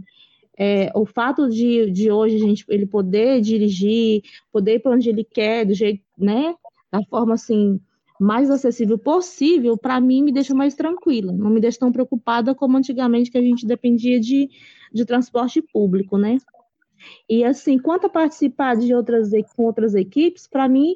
é, 0.56 0.92
o 0.94 1.04
fato 1.04 1.48
de, 1.48 1.90
de 1.90 2.10
hoje 2.10 2.36
a 2.36 2.38
gente, 2.38 2.64
ele 2.68 2.86
poder 2.86 3.40
dirigir, 3.40 4.22
poder 4.52 4.76
ir 4.76 4.78
para 4.78 4.92
onde 4.92 5.08
ele 5.08 5.24
quer, 5.24 5.66
do 5.66 5.74
jeito, 5.74 6.04
né? 6.16 6.54
Da 6.94 7.02
forma 7.10 7.34
assim 7.34 7.80
mais 8.20 8.48
acessível 8.48 8.96
possível, 8.96 9.76
para 9.76 10.00
mim 10.00 10.22
me 10.22 10.30
deixa 10.30 10.54
mais 10.54 10.76
tranquila, 10.76 11.32
não 11.32 11.50
me 11.50 11.60
deixa 11.60 11.80
tão 11.80 11.90
preocupada 11.90 12.54
como 12.54 12.76
antigamente 12.76 13.32
que 13.32 13.36
a 13.36 13.42
gente 13.42 13.66
dependia 13.66 14.20
de, 14.20 14.48
de 14.92 15.04
transporte 15.04 15.60
público, 15.60 16.16
né? 16.16 16.38
E 17.28 17.42
assim, 17.42 17.76
quanto 17.80 18.06
a 18.06 18.08
participar 18.08 18.76
de 18.76 18.94
outras 18.94 19.32
com 19.56 19.64
outras 19.64 19.92
equipes, 19.96 20.46
para 20.46 20.68
mim 20.68 20.94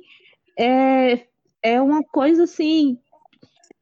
é, 0.57 1.27
é 1.61 1.83
uma 1.83 2.05
coisa 2.05 2.45
assim 2.45 2.97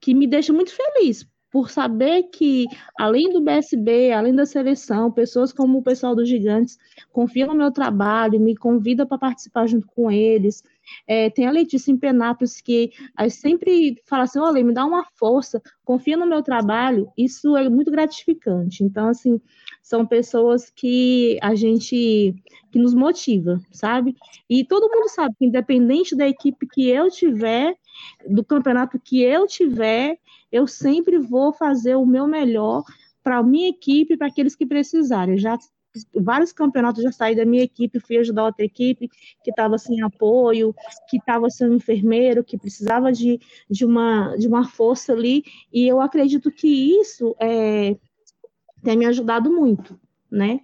que 0.01 0.15
me 0.15 0.27
deixa 0.27 0.55
muito 0.55 0.73
feliz, 0.75 1.29
por 1.51 1.71
saber 1.71 2.25
que, 2.25 2.67
além 2.99 3.33
do 3.33 3.41
BSB, 3.41 4.13
além 4.13 4.35
da 4.35 4.45
seleção, 4.45 5.11
pessoas 5.11 5.53
como 5.53 5.79
o 5.79 5.83
pessoal 5.83 6.15
dos 6.15 6.29
Gigantes 6.29 6.77
confiam 7.13 7.49
no 7.49 7.55
meu 7.55 7.71
trabalho, 7.71 8.39
me 8.39 8.55
convidam 8.55 9.07
para 9.07 9.19
participar 9.19 9.67
junto 9.67 9.87
com 9.87 10.11
eles. 10.11 10.63
É, 11.07 11.31
tem 11.31 11.47
a 11.47 11.51
Letícia 11.51 11.91
em 11.91 11.97
Penápolis 11.97 12.61
que 12.61 12.91
sempre 13.31 14.03
fala 14.07 14.25
assim: 14.25 14.39
olha, 14.39 14.63
me 14.65 14.73
dá 14.73 14.85
uma 14.85 15.05
força, 15.15 15.63
confia 15.85 16.17
no 16.17 16.27
meu 16.27 16.43
trabalho. 16.43 17.09
Isso 17.17 17.57
é 17.57 17.69
muito 17.69 17.91
gratificante. 17.91 18.85
Então, 18.85 19.09
assim, 19.09 19.41
são 19.83 20.07
pessoas 20.07 20.71
que 20.71 21.39
a 21.43 21.55
gente 21.55 22.35
que 22.71 22.79
nos 22.79 22.93
motiva, 22.93 23.61
sabe? 23.71 24.15
E 24.51 24.65
todo 24.65 24.91
mundo 24.91 25.09
sabe 25.09 25.35
que 25.39 25.47
independente 25.47 26.17
da 26.17 26.27
equipe 26.29 26.67
que 26.67 26.89
eu 26.89 27.09
tiver, 27.11 27.75
do 28.29 28.45
campeonato 28.45 28.99
que 28.99 29.23
eu 29.23 29.47
tiver, 29.47 30.19
eu 30.51 30.67
sempre 30.67 31.19
vou 31.19 31.53
fazer 31.53 31.95
o 31.95 32.05
meu 32.05 32.27
melhor 32.27 32.83
para 33.23 33.39
a 33.39 33.43
minha 33.43 33.69
equipe, 33.69 34.17
para 34.17 34.29
aqueles 34.29 34.55
que 34.55 34.67
precisarem. 34.67 35.39
Já 35.39 35.57
vários 36.15 36.53
campeonatos 36.53 37.03
já 37.03 37.13
saí 37.13 37.35
da 37.35 37.45
minha 37.45 37.63
equipe, 37.63 38.01
fui 38.01 38.19
ajudar 38.19 38.45
outra 38.45 38.65
equipe 38.65 39.09
que 39.43 39.51
estava 39.51 39.79
sem 39.79 40.03
apoio, 40.03 40.75
que 41.09 41.17
estava 41.17 41.49
sem 41.51 41.75
enfermeiro, 41.75 42.45
que 42.45 42.59
precisava 42.59 43.13
de, 43.13 43.41
de, 43.71 43.85
uma, 43.85 44.37
de 44.37 44.47
uma 44.47 44.69
força 44.69 45.13
ali, 45.13 45.45
e 45.73 45.87
eu 45.87 46.01
acredito 46.01 46.51
que 46.51 46.99
isso 47.01 47.35
é, 47.41 47.97
tem 48.83 48.97
me 48.97 49.07
ajudado 49.07 49.51
muito, 49.51 49.99
né? 50.31 50.61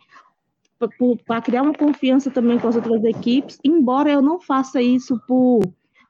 Para 1.26 1.40
criar 1.40 1.62
uma 1.62 1.74
confiança 1.74 2.30
também 2.30 2.58
com 2.58 2.68
as 2.68 2.76
outras 2.76 3.04
equipes, 3.04 3.58
embora 3.62 4.10
eu 4.10 4.20
não 4.20 4.40
faça 4.40 4.82
isso 4.82 5.20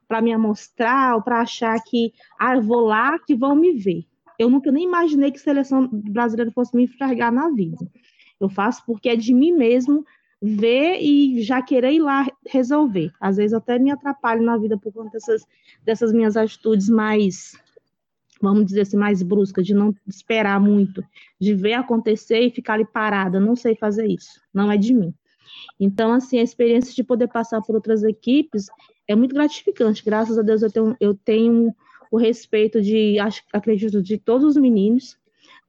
para 0.07 0.21
me 0.21 0.33
amostrar 0.33 1.15
ou 1.15 1.21
para 1.21 1.41
achar 1.41 1.79
que, 1.83 2.11
ah, 2.39 2.55
eu 2.55 2.61
vou 2.61 2.81
lá 2.81 3.19
que 3.19 3.35
vão 3.35 3.55
me 3.55 3.73
ver. 3.73 4.05
Eu 4.37 4.49
nunca 4.49 4.71
nem 4.71 4.83
imaginei 4.83 5.31
que 5.31 5.37
a 5.37 5.41
seleção 5.41 5.87
brasileira 5.87 6.51
fosse 6.51 6.75
me 6.75 6.83
enxergar 6.83 7.31
na 7.31 7.49
vida. 7.49 7.77
Eu 8.43 8.49
faço 8.49 8.83
porque 8.85 9.09
é 9.09 9.15
de 9.15 9.33
mim 9.33 9.53
mesmo 9.53 10.05
ver 10.41 10.99
e 11.01 11.41
já 11.41 11.61
querer 11.61 11.93
ir 11.93 12.01
lá 12.01 12.27
resolver. 12.45 13.11
Às 13.19 13.37
vezes 13.37 13.53
até 13.53 13.79
me 13.79 13.89
atrapalho 13.89 14.43
na 14.43 14.57
vida 14.57 14.77
por 14.77 14.91
conta 14.91 15.11
dessas, 15.11 15.47
dessas 15.85 16.11
minhas 16.11 16.35
atitudes 16.35 16.89
mais, 16.89 17.53
vamos 18.41 18.65
dizer 18.65 18.81
assim, 18.81 18.97
mais 18.97 19.23
bruscas, 19.23 19.65
de 19.65 19.73
não 19.73 19.95
esperar 20.05 20.59
muito, 20.59 21.01
de 21.39 21.55
ver 21.55 21.75
acontecer 21.75 22.41
e 22.41 22.51
ficar 22.51 22.73
ali 22.73 22.85
parada. 22.85 23.39
Não 23.39 23.55
sei 23.55 23.75
fazer 23.75 24.05
isso, 24.07 24.41
não 24.53 24.69
é 24.69 24.77
de 24.77 24.93
mim. 24.93 25.13
Então, 25.79 26.11
assim, 26.11 26.37
a 26.39 26.43
experiência 26.43 26.93
de 26.93 27.03
poder 27.03 27.29
passar 27.29 27.61
por 27.61 27.75
outras 27.75 28.03
equipes 28.03 28.67
é 29.07 29.15
muito 29.15 29.33
gratificante. 29.33 30.03
Graças 30.03 30.37
a 30.37 30.41
Deus 30.41 30.61
eu 30.61 30.71
tenho, 30.71 30.97
eu 30.99 31.13
tenho 31.13 31.73
o 32.11 32.17
respeito 32.17 32.81
de, 32.81 33.17
acho, 33.17 33.41
acredito, 33.53 34.01
de 34.01 34.17
todos 34.17 34.45
os 34.45 34.57
meninos. 34.57 35.17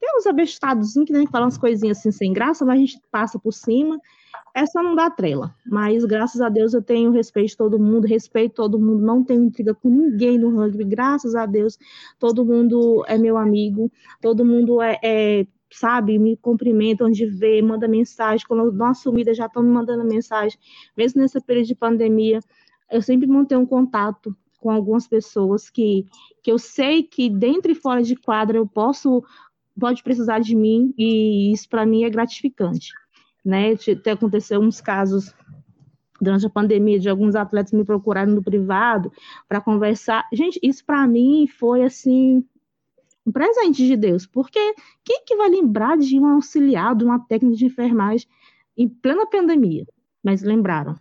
Tem 0.05 0.19
uns 0.19 0.27
abestados 0.27 0.93
que 0.93 1.15
nem 1.15 1.27
falam 1.27 1.47
umas 1.47 1.57
coisinhas 1.57 1.97
assim 1.97 2.11
sem 2.11 2.31
graça, 2.31 2.63
mas 2.63 2.77
a 2.77 2.79
gente 2.79 3.01
passa 3.11 3.39
por 3.39 3.53
cima. 3.53 3.99
É 4.55 4.67
só 4.67 4.83
não 4.83 4.95
dar 4.95 5.11
trela. 5.11 5.55
Mas 5.65 6.05
graças 6.05 6.43
a 6.43 6.51
Deus 6.51 6.75
eu 6.75 6.83
tenho 6.83 7.11
respeito 7.11 7.49
de 7.49 7.57
todo 7.57 7.79
mundo, 7.79 8.07
respeito 8.07 8.57
todo 8.57 8.79
mundo, 8.79 9.03
não 9.03 9.25
tenho 9.25 9.43
intriga 9.43 9.75
com 9.75 9.89
ninguém 9.89 10.37
no 10.37 10.55
rugby. 10.55 10.85
Graças 10.85 11.35
a 11.35 11.47
Deus, 11.47 11.79
todo 12.19 12.45
mundo 12.45 13.03
é 13.09 13.17
meu 13.17 13.39
amigo, 13.39 13.91
todo 14.21 14.45
mundo 14.45 14.83
é, 14.83 15.01
é 15.03 15.47
sabe, 15.73 16.19
me 16.19 16.37
cumprimentam 16.37 17.11
de 17.11 17.25
ver, 17.25 17.63
manda 17.63 17.89
mensagem. 17.89 18.47
Quando 18.47 18.65
eu 18.65 18.73
dou 18.73 18.87
uma 18.87 18.93
sumida, 18.93 19.33
já 19.33 19.47
estão 19.47 19.63
me 19.63 19.71
mandando 19.71 20.05
mensagem. 20.05 20.59
Mesmo 20.95 21.23
nesse 21.23 21.41
período 21.41 21.69
de 21.69 21.75
pandemia, 21.75 22.41
eu 22.91 23.01
sempre 23.01 23.27
mantenho 23.27 23.63
um 23.63 23.67
contato 23.67 24.37
com 24.61 24.71
algumas 24.71 25.09
pessoas 25.09 25.71
que, 25.71 26.05
que 26.43 26.53
eu 26.53 26.59
sei 26.59 27.03
que 27.03 27.31
dentro 27.31 27.73
e 27.73 27.75
fora 27.75 28.03
de 28.03 28.17
quadra 28.17 28.59
eu 28.59 28.67
posso 28.67 29.25
pode 29.79 30.03
precisar 30.03 30.39
de 30.41 30.55
mim 30.55 30.95
e 30.97 31.53
isso 31.53 31.69
para 31.69 31.85
mim 31.85 32.05
é 32.05 32.11
gratificante, 32.11 32.91
né? 33.45 33.73
Até 33.73 34.13
aconteceu 34.13 34.61
uns 34.61 34.81
casos 34.81 35.35
durante 36.21 36.47
a 36.47 36.51
pandemia 36.51 36.99
de 36.99 37.09
alguns 37.09 37.35
atletas 37.35 37.73
me 37.73 37.85
procurarem 37.85 38.35
no 38.35 38.43
privado 38.43 39.13
para 39.49 39.61
conversar. 39.61 40.27
Gente, 40.33 40.59
isso 40.63 40.85
para 40.85 41.07
mim 41.07 41.47
foi 41.47 41.83
assim 41.83 42.45
um 43.27 43.33
presente 43.33 43.87
de 43.87 43.97
Deus, 43.97 44.27
porque 44.27 44.75
quem 45.03 45.25
que 45.25 45.37
vai 45.37 45.49
lembrar 45.49 45.97
de 45.97 46.19
um 46.19 46.27
auxiliar, 46.27 46.95
de 46.95 47.05
uma 47.05 47.19
técnica 47.19 47.57
de 47.57 47.67
enfermagem 47.67 48.29
em 48.77 48.89
plena 48.89 49.27
pandemia? 49.27 49.87
Mas 50.23 50.43
lembraram. 50.43 50.97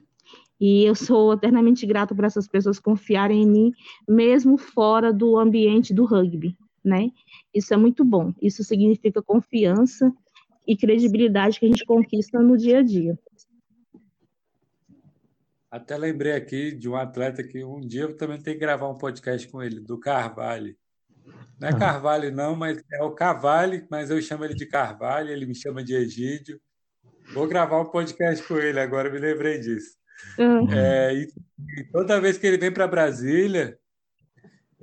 E 0.59 0.85
eu 0.85 0.95
sou 0.95 1.33
eternamente 1.33 1.85
grata 1.85 2.15
por 2.15 2.23
essas 2.23 2.47
pessoas 2.47 2.79
confiarem 2.79 3.43
em 3.43 3.47
mim, 3.47 3.71
mesmo 4.07 4.57
fora 4.57 5.11
do 5.11 5.37
ambiente 5.37 5.93
do 5.93 6.05
rugby, 6.05 6.55
né? 6.83 7.09
Isso 7.53 7.73
é 7.73 7.77
muito 7.77 8.03
bom. 8.03 8.33
Isso 8.41 8.63
significa 8.63 9.21
confiança 9.21 10.11
e 10.67 10.75
credibilidade 10.75 11.59
que 11.59 11.65
a 11.65 11.69
gente 11.69 11.85
conquista 11.85 12.39
no 12.39 12.57
dia 12.57 12.79
a 12.79 12.83
dia. 12.83 13.17
Até 15.69 15.97
lembrei 15.97 16.33
aqui 16.33 16.71
de 16.71 16.87
um 16.87 16.95
atleta 16.95 17.43
que 17.43 17.63
um 17.63 17.81
dia 17.81 18.03
eu 18.03 18.15
também 18.15 18.39
tenho 18.39 18.57
que 18.57 18.61
gravar 18.61 18.87
um 18.89 18.97
podcast 18.97 19.47
com 19.47 19.61
ele, 19.61 19.79
do 19.79 19.99
Carvalho. 19.99 20.75
Não 21.59 21.69
é 21.69 21.71
ah. 21.71 21.77
Carvalho, 21.77 22.31
não, 22.31 22.55
mas 22.55 22.83
é 22.91 23.03
o 23.03 23.11
Cavalli, 23.11 23.85
mas 23.89 24.09
eu 24.09 24.21
chamo 24.21 24.45
ele 24.45 24.53
de 24.53 24.65
Carvalho, 24.65 25.31
ele 25.31 25.45
me 25.45 25.55
chama 25.55 25.83
de 25.83 25.95
Egídio. 25.95 26.59
Vou 27.33 27.47
gravar 27.47 27.81
um 27.81 27.89
podcast 27.89 28.45
com 28.47 28.57
ele, 28.57 28.79
agora 28.79 29.09
me 29.09 29.17
lembrei 29.17 29.59
disso. 29.59 29.97
Uhum. 30.37 30.71
É, 30.71 31.13
e, 31.13 31.27
e, 31.79 31.83
toda 31.85 32.21
vez 32.21 32.37
que 32.37 32.45
ele 32.45 32.57
vem 32.57 32.71
para 32.71 32.87
Brasília, 32.87 33.77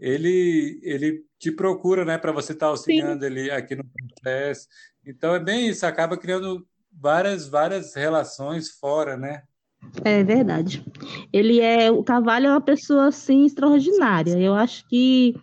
ele, 0.01 0.81
ele 0.83 1.25
te 1.39 1.53
procura 1.53 2.05
né, 2.05 2.17
para 2.19 2.33
você 2.33 2.53
estar 2.53 2.67
tá 2.67 2.71
auxiliando 2.71 3.25
Sim. 3.25 3.31
ele 3.31 3.51
aqui 3.51 3.77
no 3.77 3.85
processo. 3.85 4.67
Então 5.07 5.35
é 5.35 5.41
bem 5.41 5.69
isso, 5.69 5.87
acaba 5.87 6.17
criando 6.17 6.67
várias, 6.93 7.49
várias 7.49 7.95
relações 7.95 8.71
fora, 8.71 9.17
né? 9.17 9.43
É 10.05 10.23
verdade. 10.23 10.85
Ele 11.33 11.61
é 11.61 11.91
o 11.91 12.03
Cavalho 12.03 12.49
é 12.49 12.51
uma 12.51 12.61
pessoa 12.61 13.09
assim 13.09 13.47
extraordinária. 13.47 14.39
Eu 14.39 14.55
acho 14.55 14.87
que 14.89 15.35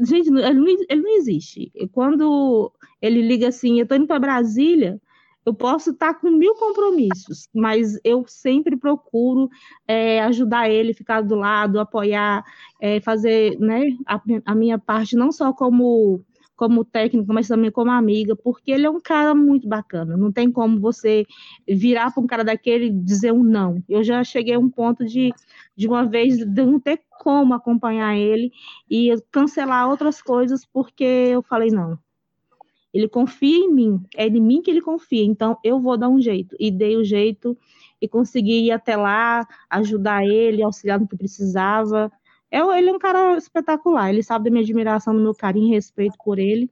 gente, 0.00 0.28
ele 0.28 0.60
não, 0.60 0.68
ele 0.68 1.02
não 1.02 1.16
existe. 1.18 1.70
Quando 1.92 2.72
ele 3.00 3.20
liga 3.22 3.48
assim, 3.48 3.78
eu 3.78 3.82
estou 3.82 3.96
indo 3.96 4.06
para 4.06 4.18
Brasília, 4.18 5.00
eu 5.46 5.54
posso 5.54 5.90
estar 5.90 6.14
com 6.14 6.28
mil 6.28 6.56
compromissos, 6.56 7.48
mas 7.54 7.96
eu 8.02 8.24
sempre 8.26 8.76
procuro 8.76 9.48
é, 9.86 10.20
ajudar 10.22 10.68
ele, 10.68 10.92
ficar 10.92 11.20
do 11.20 11.36
lado, 11.36 11.78
apoiar, 11.78 12.44
é, 12.80 13.00
fazer 13.00 13.56
né, 13.60 13.96
a, 14.04 14.20
a, 14.44 14.54
minha 14.56 14.76
parte, 14.76 15.14
não 15.14 15.30
só 15.30 15.52
como, 15.52 16.20
como 16.56 16.84
técnico, 16.84 17.32
mas 17.32 17.46
também 17.46 17.70
como 17.70 17.92
amiga, 17.92 18.34
porque 18.34 18.72
ele 18.72 18.86
é 18.86 18.90
um 18.90 19.00
cara 19.00 19.36
muito 19.36 19.68
bacana. 19.68 20.16
Não 20.16 20.32
tem 20.32 20.50
como 20.50 20.80
você 20.80 21.24
virar 21.68 22.12
para 22.12 22.24
um 22.24 22.26
cara 22.26 22.42
daquele 22.42 22.86
e 22.86 22.90
dizer 22.90 23.32
um 23.32 23.44
não. 23.44 23.80
Eu 23.88 24.02
já 24.02 24.24
cheguei 24.24 24.54
a 24.54 24.58
um 24.58 24.68
ponto 24.68 25.04
de, 25.04 25.32
de 25.76 25.86
uma 25.86 26.04
vez, 26.04 26.38
de 26.38 26.64
não 26.64 26.80
ter 26.80 27.00
como 27.20 27.54
acompanhar 27.54 28.16
ele 28.16 28.50
e 28.90 29.14
cancelar 29.30 29.88
outras 29.88 30.20
coisas, 30.20 30.66
porque 30.66 31.04
eu 31.04 31.40
falei, 31.40 31.70
não, 31.70 31.96
ele 32.96 33.08
confia 33.08 33.58
em 33.58 33.70
mim, 33.70 34.02
é 34.16 34.26
em 34.26 34.40
mim 34.40 34.62
que 34.62 34.70
ele 34.70 34.80
confia, 34.80 35.24
então 35.24 35.58
eu 35.62 35.78
vou 35.78 35.98
dar 35.98 36.08
um 36.08 36.18
jeito. 36.18 36.56
E 36.58 36.70
dei 36.70 36.96
o 36.96 37.04
jeito 37.04 37.56
e 38.00 38.08
consegui 38.08 38.66
ir 38.66 38.70
até 38.70 38.96
lá, 38.96 39.46
ajudar 39.68 40.24
ele, 40.24 40.62
auxiliar 40.62 40.98
no 40.98 41.06
que 41.06 41.16
precisava. 41.16 42.10
Eu, 42.50 42.72
ele 42.72 42.88
é 42.88 42.92
um 42.92 42.98
cara 42.98 43.36
espetacular, 43.36 44.10
ele 44.10 44.22
sabe 44.22 44.46
da 44.46 44.50
minha 44.50 44.62
admiração, 44.62 45.14
do 45.14 45.20
meu 45.20 45.34
carinho 45.34 45.68
e 45.68 45.74
respeito 45.74 46.16
por 46.24 46.38
ele. 46.38 46.70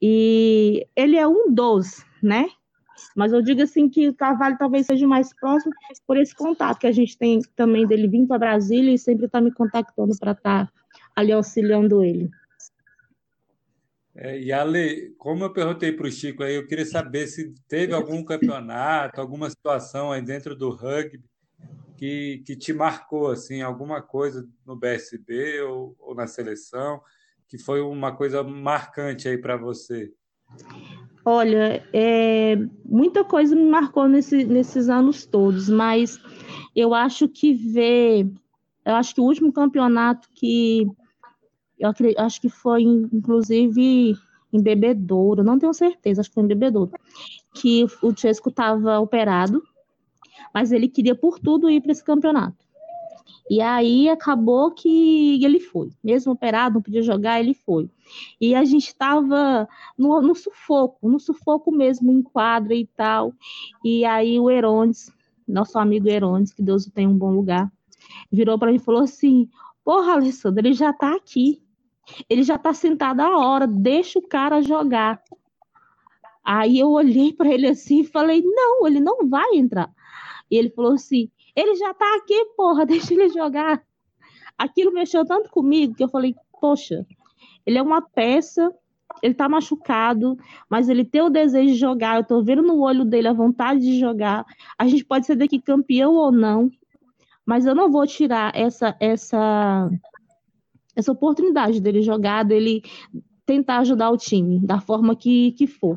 E 0.00 0.86
ele 0.96 1.16
é 1.16 1.28
um 1.28 1.52
dos, 1.52 2.02
né? 2.22 2.46
Mas 3.14 3.32
eu 3.32 3.42
digo 3.42 3.62
assim 3.62 3.88
que 3.90 4.08
o 4.08 4.14
Carvalho 4.14 4.56
talvez 4.58 4.86
seja 4.86 5.06
mais 5.06 5.34
próximo 5.34 5.72
por 6.06 6.16
esse 6.16 6.34
contato 6.34 6.78
que 6.78 6.86
a 6.86 6.92
gente 6.92 7.16
tem 7.18 7.40
também 7.54 7.86
dele 7.86 8.08
vindo 8.08 8.26
para 8.26 8.38
Brasília 8.38 8.92
e 8.92 8.98
sempre 8.98 9.26
está 9.26 9.40
me 9.40 9.52
contactando 9.52 10.16
para 10.18 10.32
estar 10.32 10.66
tá 10.66 10.72
ali 11.14 11.30
auxiliando 11.30 12.02
ele. 12.02 12.30
É, 14.20 14.36
e 14.36 14.52
Ale, 14.52 15.14
como 15.16 15.44
eu 15.44 15.52
perguntei 15.52 15.92
para 15.92 16.08
o 16.08 16.10
Chico 16.10 16.42
aí, 16.42 16.56
eu 16.56 16.66
queria 16.66 16.84
saber 16.84 17.28
se 17.28 17.54
teve 17.68 17.94
algum 17.94 18.24
campeonato, 18.24 19.20
alguma 19.20 19.48
situação 19.48 20.10
aí 20.10 20.20
dentro 20.20 20.56
do 20.56 20.70
rugby 20.70 21.22
que, 21.96 22.42
que 22.44 22.56
te 22.56 22.72
marcou, 22.72 23.28
assim, 23.28 23.62
alguma 23.62 24.02
coisa 24.02 24.44
no 24.66 24.74
BSB 24.74 25.60
ou, 25.62 25.94
ou 26.00 26.16
na 26.16 26.26
seleção, 26.26 27.00
que 27.46 27.58
foi 27.58 27.80
uma 27.80 28.10
coisa 28.10 28.42
marcante 28.42 29.28
aí 29.28 29.38
para 29.38 29.56
você. 29.56 30.12
Olha, 31.24 31.86
é, 31.92 32.56
muita 32.84 33.22
coisa 33.24 33.54
me 33.54 33.70
marcou 33.70 34.08
nesse, 34.08 34.44
nesses 34.44 34.88
anos 34.88 35.26
todos, 35.26 35.68
mas 35.68 36.18
eu 36.74 36.92
acho 36.92 37.28
que 37.28 37.54
ver, 37.54 38.28
eu 38.84 38.96
acho 38.96 39.14
que 39.14 39.20
o 39.20 39.24
último 39.24 39.52
campeonato 39.52 40.28
que 40.34 40.88
eu 41.78 41.92
acho 42.18 42.40
que 42.40 42.48
foi 42.48 42.82
inclusive 42.82 44.16
em 44.52 44.62
Bebedouro, 44.62 45.44
não 45.44 45.58
tenho 45.58 45.74
certeza, 45.74 46.20
acho 46.20 46.30
que 46.30 46.34
foi 46.34 46.42
em 46.42 46.48
Bebedouro, 46.48 46.92
que 47.54 47.84
o 48.02 48.16
Chesco 48.16 48.48
estava 48.48 48.98
operado, 48.98 49.62
mas 50.54 50.72
ele 50.72 50.88
queria 50.88 51.14
por 51.14 51.38
tudo 51.38 51.70
ir 51.70 51.80
para 51.80 51.92
esse 51.92 52.02
campeonato. 52.02 52.68
E 53.50 53.60
aí 53.62 54.08
acabou 54.08 54.70
que 54.70 55.42
ele 55.42 55.58
foi. 55.58 55.90
Mesmo 56.04 56.32
operado, 56.32 56.74
não 56.74 56.82
podia 56.82 57.02
jogar, 57.02 57.40
ele 57.40 57.54
foi. 57.54 57.88
E 58.40 58.54
a 58.54 58.62
gente 58.64 58.88
estava 58.88 59.66
no, 59.96 60.20
no, 60.20 60.34
sufoco, 60.34 61.08
no 61.08 61.18
sufoco 61.18 61.72
mesmo, 61.72 62.12
em 62.12 62.22
quadra 62.22 62.74
e 62.74 62.86
tal. 62.86 63.32
E 63.82 64.04
aí 64.04 64.38
o 64.38 64.50
Herones, 64.50 65.10
nosso 65.46 65.78
amigo 65.78 66.08
Herones, 66.08 66.52
que 66.52 66.62
Deus 66.62 66.86
o 66.86 66.90
tenha 66.90 67.08
um 67.08 67.16
bom 67.16 67.30
lugar, 67.30 67.72
virou 68.30 68.58
para 68.58 68.70
mim 68.70 68.76
e 68.76 68.80
falou 68.80 69.02
assim: 69.02 69.48
Porra, 69.82 70.12
Alessandro, 70.12 70.66
ele 70.66 70.74
já 70.74 70.90
está 70.90 71.14
aqui. 71.14 71.62
Ele 72.28 72.42
já 72.42 72.56
está 72.56 72.72
sentado 72.72 73.20
a 73.20 73.38
hora, 73.38 73.66
deixa 73.66 74.18
o 74.18 74.26
cara 74.26 74.62
jogar. 74.62 75.22
Aí 76.44 76.78
eu 76.78 76.90
olhei 76.90 77.32
para 77.32 77.52
ele 77.52 77.66
assim 77.66 78.00
e 78.00 78.06
falei: 78.06 78.42
Não, 78.44 78.86
ele 78.86 79.00
não 79.00 79.28
vai 79.28 79.54
entrar. 79.54 79.92
E 80.50 80.56
ele 80.56 80.70
falou 80.70 80.92
assim: 80.92 81.30
ele 81.58 81.74
já 81.74 81.92
tá 81.92 82.06
aqui, 82.16 82.44
porra, 82.56 82.86
deixa 82.86 83.12
ele 83.12 83.28
jogar. 83.30 83.82
Aquilo 84.56 84.92
mexeu 84.92 85.24
tanto 85.24 85.50
comigo 85.50 85.94
que 85.94 86.04
eu 86.04 86.08
falei, 86.08 86.34
poxa, 86.60 87.04
ele 87.66 87.78
é 87.78 87.82
uma 87.82 88.00
peça, 88.00 88.72
ele 89.22 89.34
tá 89.34 89.48
machucado, 89.48 90.36
mas 90.70 90.88
ele 90.88 91.04
tem 91.04 91.20
o 91.20 91.28
desejo 91.28 91.72
de 91.72 91.78
jogar. 91.78 92.16
Eu 92.16 92.24
tô 92.24 92.42
vendo 92.42 92.62
no 92.62 92.80
olho 92.80 93.04
dele 93.04 93.28
a 93.28 93.32
vontade 93.32 93.80
de 93.80 93.98
jogar. 93.98 94.44
A 94.78 94.86
gente 94.86 95.04
pode 95.04 95.26
ser 95.26 95.36
daqui 95.36 95.60
campeão 95.60 96.14
ou 96.14 96.30
não, 96.30 96.70
mas 97.44 97.66
eu 97.66 97.74
não 97.74 97.90
vou 97.90 98.06
tirar 98.06 98.52
essa 98.54 98.96
essa 99.00 99.90
essa 100.98 101.12
oportunidade 101.12 101.80
dele 101.80 102.02
jogar, 102.02 102.42
dele 102.42 102.82
tentar 103.46 103.78
ajudar 103.78 104.10
o 104.10 104.16
time 104.16 104.58
da 104.58 104.80
forma 104.80 105.14
que, 105.14 105.52
que 105.52 105.68
for. 105.68 105.96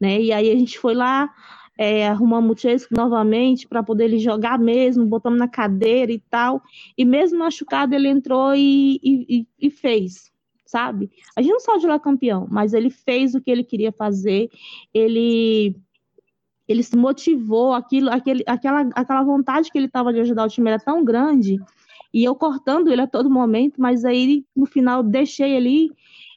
Né? 0.00 0.22
E 0.22 0.32
aí 0.32 0.50
a 0.50 0.56
gente 0.56 0.78
foi 0.78 0.94
lá, 0.94 1.30
é, 1.78 2.08
arrumamos 2.08 2.56
o 2.56 2.60
Chesco 2.60 2.94
novamente 2.96 3.68
para 3.68 3.82
poder 3.82 4.04
ele 4.04 4.18
jogar 4.18 4.58
mesmo, 4.58 5.04
botamos 5.04 5.38
na 5.38 5.46
cadeira 5.46 6.10
e 6.10 6.18
tal. 6.18 6.62
E 6.96 7.04
mesmo 7.04 7.40
machucado, 7.40 7.94
ele 7.94 8.08
entrou 8.08 8.54
e, 8.54 8.98
e, 9.04 9.46
e 9.60 9.70
fez, 9.70 10.32
sabe? 10.64 11.10
A 11.36 11.42
gente 11.42 11.52
não 11.52 11.60
saiu 11.60 11.78
de 11.80 11.86
lá 11.86 12.00
campeão, 12.00 12.48
mas 12.50 12.72
ele 12.72 12.88
fez 12.88 13.34
o 13.34 13.40
que 13.40 13.50
ele 13.50 13.62
queria 13.62 13.92
fazer, 13.92 14.48
ele 14.94 15.76
ele 16.72 16.82
se 16.82 16.96
motivou, 16.96 17.72
aquilo, 17.72 18.10
aquele, 18.10 18.42
aquela, 18.46 18.80
aquela 18.94 19.22
vontade 19.22 19.70
que 19.70 19.78
ele 19.78 19.86
estava 19.86 20.12
de 20.12 20.20
ajudar 20.20 20.44
o 20.44 20.48
time 20.48 20.68
era 20.70 20.78
tão 20.78 21.04
grande, 21.04 21.60
e 22.12 22.24
eu 22.24 22.34
cortando 22.34 22.90
ele 22.90 23.00
a 23.00 23.06
todo 23.06 23.30
momento, 23.30 23.80
mas 23.80 24.04
aí 24.04 24.44
no 24.54 24.66
final 24.66 25.02
deixei 25.02 25.52
ele, 25.52 25.90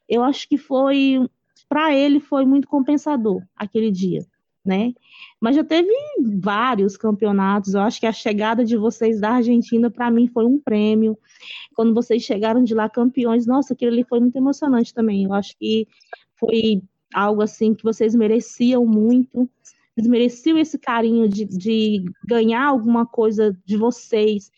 eu 0.08 0.24
acho 0.24 0.48
que 0.48 0.58
foi, 0.58 1.19
para 1.67 1.93
ele 1.93 2.19
foi 2.19 2.45
muito 2.45 2.67
compensador 2.67 3.41
aquele 3.56 3.91
dia, 3.91 4.26
né? 4.63 4.93
Mas 5.39 5.56
já 5.56 5.63
teve 5.63 5.91
vários 6.39 6.95
campeonatos. 6.95 7.74
Eu 7.74 7.82
acho 7.82 8.00
que 8.00 8.08
a 8.08 8.12
chegada 8.13 8.63
de 8.63 8.78
vocês 8.78 9.19
da 9.19 9.32
Argentina, 9.32 9.91
para 9.91 10.10
mim, 10.10 10.28
foi 10.28 10.45
um 10.45 10.58
prêmio. 10.58 11.17
Quando 11.76 11.93
vocês 11.93 12.24
chegaram 12.24 12.63
de 12.63 12.74
lá 12.74 12.89
campeões, 12.89 13.45
nossa, 13.45 13.74
aquilo 13.74 13.91
ali 13.91 14.04
foi 14.04 14.19
muito 14.19 14.36
emocionante 14.38 14.93
também. 14.93 15.26
Eu 15.26 15.34
acho 15.34 15.56
que 15.58 15.88
foi 16.36 16.82
algo 17.13 17.41
assim 17.41 17.74
que 17.74 17.84
vocês 17.84 18.15
mereciam 18.15 18.86
muito. 18.86 19.50
Eles 19.97 20.10
mereciam 20.10 20.58
esse 20.58 20.77
carinho 20.77 21.29
de, 21.29 21.45
de 21.45 22.03
ganhar 22.25 22.65
alguma 22.65 23.05
coisa 23.05 23.58
de 23.65 23.77
vocês, 23.77 24.51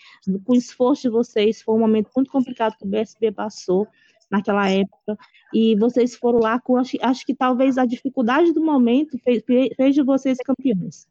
com 0.44 0.54
o 0.54 0.56
esforço 0.56 1.04
de 1.04 1.10
vocês. 1.10 1.62
Foi 1.62 1.76
um 1.76 1.80
momento 1.80 2.10
muito 2.16 2.32
complicado 2.32 2.76
que 2.76 2.86
o 2.86 2.90
BSB 2.90 3.32
passou 3.32 3.88
naquela 4.30 4.70
época, 4.70 5.18
e 5.54 5.76
vocês 5.76 6.16
foram 6.16 6.40
lá 6.40 6.60
com, 6.60 6.76
acho, 6.76 6.98
acho 7.02 7.26
que 7.26 7.34
talvez 7.34 7.78
a 7.78 7.86
dificuldade 7.86 8.52
do 8.52 8.62
momento 8.62 9.18
fez, 9.20 9.42
fez 9.76 9.96
de 9.96 10.04
vocês 10.04 10.38
campeões. 10.40 11.08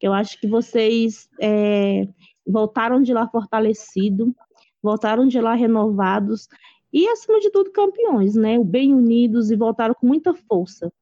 Eu 0.00 0.12
acho 0.12 0.40
que 0.40 0.46
vocês 0.46 1.28
é, 1.40 2.06
voltaram 2.46 3.02
de 3.02 3.12
lá 3.12 3.26
fortalecidos, 3.28 4.32
voltaram 4.80 5.26
de 5.26 5.40
lá 5.40 5.54
renovados, 5.54 6.48
e 6.92 7.06
acima 7.08 7.40
de 7.40 7.50
tudo 7.50 7.72
campeões, 7.72 8.34
né? 8.34 8.58
Bem 8.62 8.94
unidos 8.94 9.50
e 9.50 9.56
voltaram 9.56 9.94
com 9.94 10.06
muita 10.06 10.32
força. 10.32 10.92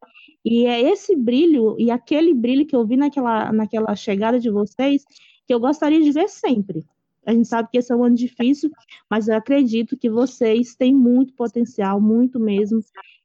E 0.49 0.65
é 0.65 0.81
esse 0.81 1.17
brilho 1.17 1.75
e 1.77 1.91
aquele 1.91 2.33
brilho 2.33 2.65
que 2.65 2.77
eu 2.77 2.87
vi 2.87 2.97
naquela, 2.97 3.51
naquela 3.53 3.97
chegada 3.97 4.39
de 4.39 4.49
vocês 4.49 5.05
que 5.45 5.53
eu 5.53 5.59
gostaria 5.59 6.01
de 6.01 6.13
ver 6.13 6.29
sempre. 6.29 6.87
A 7.27 7.33
gente 7.33 7.49
sabe 7.49 7.69
que 7.69 7.79
esse 7.79 7.93
é 7.93 7.97
um 7.97 8.05
ano 8.05 8.15
difícil, 8.15 8.71
mas 9.11 9.27
eu 9.27 9.35
acredito 9.35 9.97
que 9.97 10.09
vocês 10.09 10.77
têm 10.77 10.95
muito 10.95 11.35
potencial, 11.35 12.01
muito 12.01 12.39
mesmo, 12.39 12.79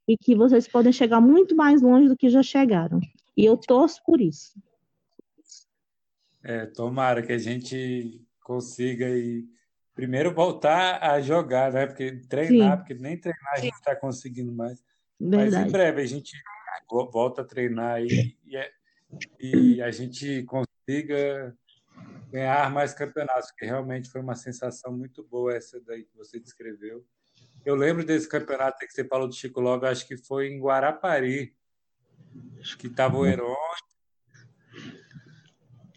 e 0.07 0.17
que 0.17 0.33
vocês 0.33 0.67
podem 0.67 0.91
chegar 0.91 1.21
muito 1.21 1.55
mais 1.55 1.83
longe 1.83 2.07
do 2.07 2.17
que 2.17 2.27
já 2.27 2.41
chegaram. 2.41 2.99
E 3.37 3.45
eu 3.45 3.55
torço 3.55 4.01
por 4.03 4.19
isso. 4.19 4.59
É, 6.43 6.65
tomara 6.65 7.21
que 7.21 7.31
a 7.31 7.37
gente 7.37 8.19
consiga 8.43 9.07
e 9.07 9.45
primeiro 9.93 10.33
voltar 10.33 10.97
a 11.03 11.21
jogar, 11.21 11.71
né? 11.71 11.85
Porque 11.85 12.19
treinar, 12.27 12.71
Sim. 12.71 12.77
porque 12.77 12.93
nem 12.95 13.15
treinar 13.15 13.53
a 13.53 13.59
gente 13.59 13.75
está 13.75 13.95
conseguindo 13.95 14.51
mais. 14.51 14.83
Verdade. 15.19 15.51
Mas 15.51 15.67
em 15.67 15.71
breve 15.71 16.01
a 16.01 16.05
gente 16.07 16.35
volta 16.89 17.41
a 17.41 17.45
treinar 17.45 18.01
e, 18.01 18.37
e, 18.45 18.57
é, 18.57 18.71
e 19.39 19.81
a 19.81 19.91
gente 19.91 20.43
consiga 20.43 21.55
ganhar 22.31 22.71
mais 22.71 22.93
campeonatos, 22.93 23.51
que 23.51 23.65
realmente 23.65 24.09
foi 24.09 24.21
uma 24.21 24.35
sensação 24.35 24.97
muito 24.97 25.23
boa 25.23 25.53
essa 25.53 25.79
daí 25.81 26.03
que 26.03 26.15
você 26.15 26.39
descreveu. 26.39 27.05
Eu 27.65 27.75
lembro 27.75 28.05
desse 28.05 28.27
campeonato 28.27 28.79
que 28.79 28.91
você 28.91 29.03
falou 29.03 29.27
do 29.27 29.35
Chico 29.35 29.59
Logo, 29.59 29.85
acho 29.85 30.07
que 30.07 30.17
foi 30.17 30.47
em 30.47 30.59
Guarapari, 30.59 31.55
acho 32.59 32.77
que 32.77 32.87
estava 32.87 33.17
o 33.17 33.25
Heron. 33.25 33.55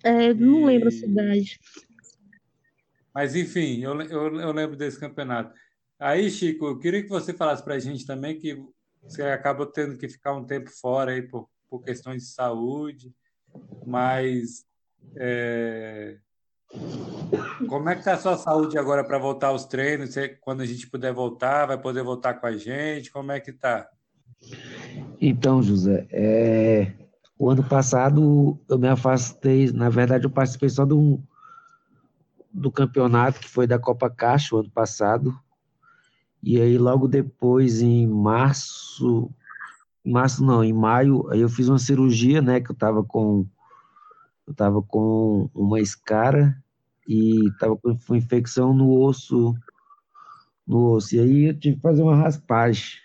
É, 0.02 0.34
não 0.34 0.62
e... 0.62 0.66
lembro 0.66 0.88
a 0.88 0.92
cidade. 0.92 1.58
Mas, 3.14 3.36
enfim, 3.36 3.80
eu, 3.80 3.98
eu, 4.02 4.40
eu 4.40 4.52
lembro 4.52 4.76
desse 4.76 4.98
campeonato. 4.98 5.54
Aí, 5.98 6.28
Chico, 6.28 6.66
eu 6.66 6.78
queria 6.78 7.02
que 7.02 7.08
você 7.08 7.32
falasse 7.32 7.62
para 7.62 7.74
a 7.74 7.78
gente 7.78 8.04
também 8.04 8.36
que 8.36 8.60
você 9.06 9.22
acabou 9.22 9.66
tendo 9.66 9.96
que 9.96 10.08
ficar 10.08 10.34
um 10.34 10.44
tempo 10.44 10.70
fora 10.70 11.12
aí 11.12 11.22
por, 11.22 11.48
por 11.68 11.82
questões 11.82 12.22
de 12.22 12.28
saúde, 12.30 13.14
mas 13.86 14.64
é, 15.16 16.18
como 17.68 17.88
é 17.88 17.94
que 17.94 18.00
está 18.00 18.14
a 18.14 18.18
sua 18.18 18.36
saúde 18.36 18.78
agora 18.78 19.04
para 19.04 19.18
voltar 19.18 19.48
aos 19.48 19.64
treinos? 19.64 20.12
Você, 20.12 20.28
quando 20.28 20.60
a 20.60 20.66
gente 20.66 20.88
puder 20.88 21.12
voltar, 21.12 21.66
vai 21.66 21.78
poder 21.78 22.02
voltar 22.02 22.34
com 22.34 22.46
a 22.46 22.56
gente? 22.56 23.10
Como 23.10 23.32
é 23.32 23.40
que 23.40 23.50
está? 23.50 23.88
Então, 25.20 25.62
José, 25.62 26.06
é... 26.10 26.92
o 27.38 27.48
ano 27.48 27.62
passado 27.64 28.58
eu 28.68 28.78
me 28.78 28.88
afastei, 28.88 29.70
na 29.72 29.88
verdade 29.88 30.24
eu 30.24 30.30
participei 30.30 30.68
só 30.68 30.84
do, 30.84 31.20
do 32.52 32.70
campeonato 32.70 33.40
que 33.40 33.48
foi 33.48 33.66
da 33.66 33.78
Copa 33.78 34.10
Caixa 34.10 34.54
o 34.54 34.58
ano 34.58 34.70
passado, 34.70 35.34
e 36.46 36.60
aí 36.60 36.76
logo 36.76 37.08
depois, 37.08 37.80
em 37.80 38.06
março, 38.06 39.30
março 40.04 40.44
não, 40.44 40.62
em 40.62 40.74
maio, 40.74 41.26
aí 41.30 41.40
eu 41.40 41.48
fiz 41.48 41.70
uma 41.70 41.78
cirurgia, 41.78 42.42
né, 42.42 42.60
que 42.60 42.70
eu 42.70 42.74
estava 42.74 43.02
com 43.02 43.46
eu 44.46 44.52
estava 44.52 44.82
com 44.82 45.48
uma 45.54 45.80
escara 45.80 46.54
e 47.08 47.48
estava 47.48 47.78
com 47.78 48.14
infecção 48.14 48.74
no 48.74 48.90
osso, 48.90 49.54
no 50.66 50.90
osso. 50.90 51.16
E 51.16 51.20
aí 51.20 51.44
eu 51.44 51.58
tive 51.58 51.76
que 51.76 51.82
fazer 51.82 52.02
uma 52.02 52.14
raspagem. 52.14 52.98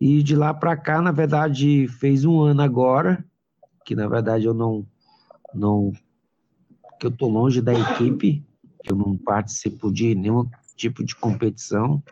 E 0.00 0.22
de 0.22 0.36
lá 0.36 0.54
para 0.54 0.76
cá, 0.76 1.02
na 1.02 1.10
verdade, 1.10 1.88
fez 1.88 2.24
um 2.24 2.40
ano 2.40 2.62
agora, 2.62 3.24
que 3.84 3.96
na 3.96 4.06
verdade 4.06 4.44
eu 4.44 4.54
não, 4.54 4.86
não, 5.52 5.92
que 7.00 7.06
eu 7.06 7.10
tô 7.10 7.26
longe 7.26 7.60
da 7.60 7.74
equipe, 7.74 8.46
eu 8.84 8.94
não 8.94 9.16
participo 9.16 9.90
de 9.92 10.14
nenhum 10.14 10.48
tipo 10.76 11.04
de 11.04 11.14
competição 11.16 12.02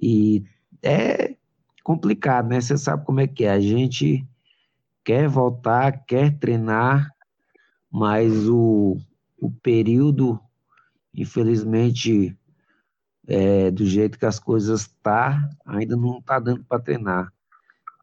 e 0.00 0.44
é 0.82 1.34
complicado, 1.82 2.48
né? 2.48 2.60
Você 2.60 2.76
sabe 2.76 3.04
como 3.04 3.20
é 3.20 3.26
que 3.26 3.44
é. 3.44 3.50
A 3.50 3.60
gente 3.60 4.26
quer 5.04 5.28
voltar, 5.28 6.04
quer 6.04 6.38
treinar, 6.38 7.10
mas 7.90 8.48
o, 8.48 8.98
o 9.38 9.50
período, 9.50 10.40
infelizmente, 11.14 12.36
é, 13.26 13.70
do 13.70 13.86
jeito 13.86 14.18
que 14.18 14.26
as 14.26 14.38
coisas 14.38 14.88
tá, 15.02 15.48
ainda 15.64 15.96
não 15.96 16.18
está 16.18 16.38
dando 16.38 16.64
para 16.64 16.82
treinar. 16.82 17.32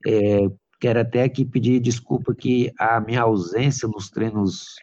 É, 0.06 0.48
quero 0.80 1.00
até 1.00 1.24
aqui 1.24 1.46
pedir 1.46 1.80
desculpa 1.80 2.34
que 2.34 2.72
a 2.78 3.00
minha 3.00 3.22
ausência 3.22 3.88
nos 3.88 4.10
treinos 4.10 4.76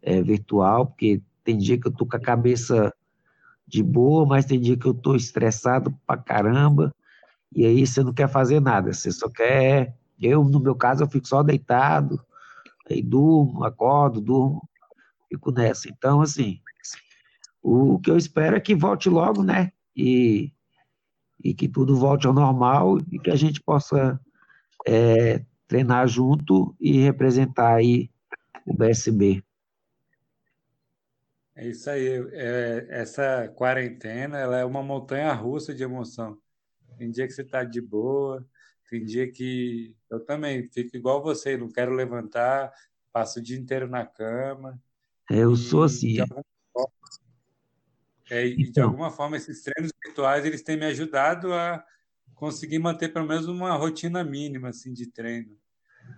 é, 0.00 0.22
virtual, 0.22 0.86
porque 0.86 1.22
tem 1.42 1.58
dia 1.58 1.78
que 1.78 1.88
eu 1.88 1.92
tô 1.92 2.06
com 2.06 2.16
a 2.16 2.20
cabeça 2.20 2.92
de 3.72 3.82
boa, 3.82 4.26
mas 4.26 4.44
tem 4.44 4.60
dia 4.60 4.76
que 4.76 4.84
eu 4.84 4.92
tô 4.92 5.16
estressado 5.16 5.98
pra 6.06 6.18
caramba, 6.18 6.94
e 7.56 7.64
aí 7.64 7.86
você 7.86 8.02
não 8.02 8.12
quer 8.12 8.28
fazer 8.28 8.60
nada, 8.60 8.92
você 8.92 9.10
só 9.10 9.30
quer. 9.30 9.96
Eu, 10.20 10.44
no 10.44 10.60
meu 10.60 10.74
caso, 10.74 11.02
eu 11.02 11.08
fico 11.08 11.26
só 11.26 11.42
deitado, 11.42 12.22
aí 12.88 13.02
durmo, 13.02 13.64
acordo, 13.64 14.20
durmo, 14.20 14.68
fico 15.26 15.50
nessa. 15.50 15.88
Então, 15.88 16.20
assim, 16.20 16.60
o 17.62 17.98
que 17.98 18.10
eu 18.10 18.16
espero 18.18 18.56
é 18.56 18.60
que 18.60 18.74
volte 18.74 19.08
logo, 19.08 19.42
né? 19.42 19.72
E, 19.96 20.52
e 21.42 21.54
que 21.54 21.66
tudo 21.66 21.96
volte 21.96 22.26
ao 22.26 22.34
normal 22.34 22.98
e 23.10 23.18
que 23.18 23.30
a 23.30 23.36
gente 23.36 23.60
possa 23.62 24.20
é, 24.86 25.42
treinar 25.66 26.06
junto 26.06 26.76
e 26.78 27.00
representar 27.00 27.74
aí 27.76 28.10
o 28.66 28.74
BSB. 28.74 29.42
É 31.54 31.68
isso 31.68 31.88
aí. 31.90 32.08
É, 32.32 32.86
essa 32.90 33.48
quarentena 33.54 34.38
ela 34.38 34.58
é 34.58 34.64
uma 34.64 34.82
montanha 34.82 35.32
russa 35.32 35.74
de 35.74 35.82
emoção. 35.82 36.38
Tem 36.98 37.10
dia 37.10 37.26
que 37.26 37.32
você 37.32 37.42
está 37.42 37.64
de 37.64 37.80
boa, 37.80 38.46
tem 38.88 39.04
dia 39.04 39.30
que 39.30 39.94
eu 40.10 40.20
também 40.20 40.68
fico 40.68 40.96
igual 40.96 41.22
você, 41.22 41.56
não 41.56 41.68
quero 41.68 41.92
levantar, 41.92 42.72
passo 43.12 43.38
o 43.38 43.42
dia 43.42 43.58
inteiro 43.58 43.88
na 43.88 44.06
cama. 44.06 44.80
Eu 45.30 45.56
sou 45.56 45.82
assim. 45.84 46.14
De 46.14 46.20
alguma, 46.20 46.44
forma, 46.72 46.92
é, 48.30 48.48
então. 48.48 48.72
de 48.72 48.80
alguma 48.80 49.10
forma, 49.10 49.36
esses 49.36 49.62
treinos 49.62 49.92
virtuais 50.04 50.44
eles 50.44 50.62
têm 50.62 50.76
me 50.76 50.86
ajudado 50.86 51.52
a 51.52 51.84
conseguir 52.34 52.78
manter 52.78 53.12
pelo 53.12 53.26
menos 53.26 53.46
uma 53.46 53.74
rotina 53.76 54.24
mínima 54.24 54.68
assim 54.68 54.92
de 54.92 55.06
treino. 55.06 55.56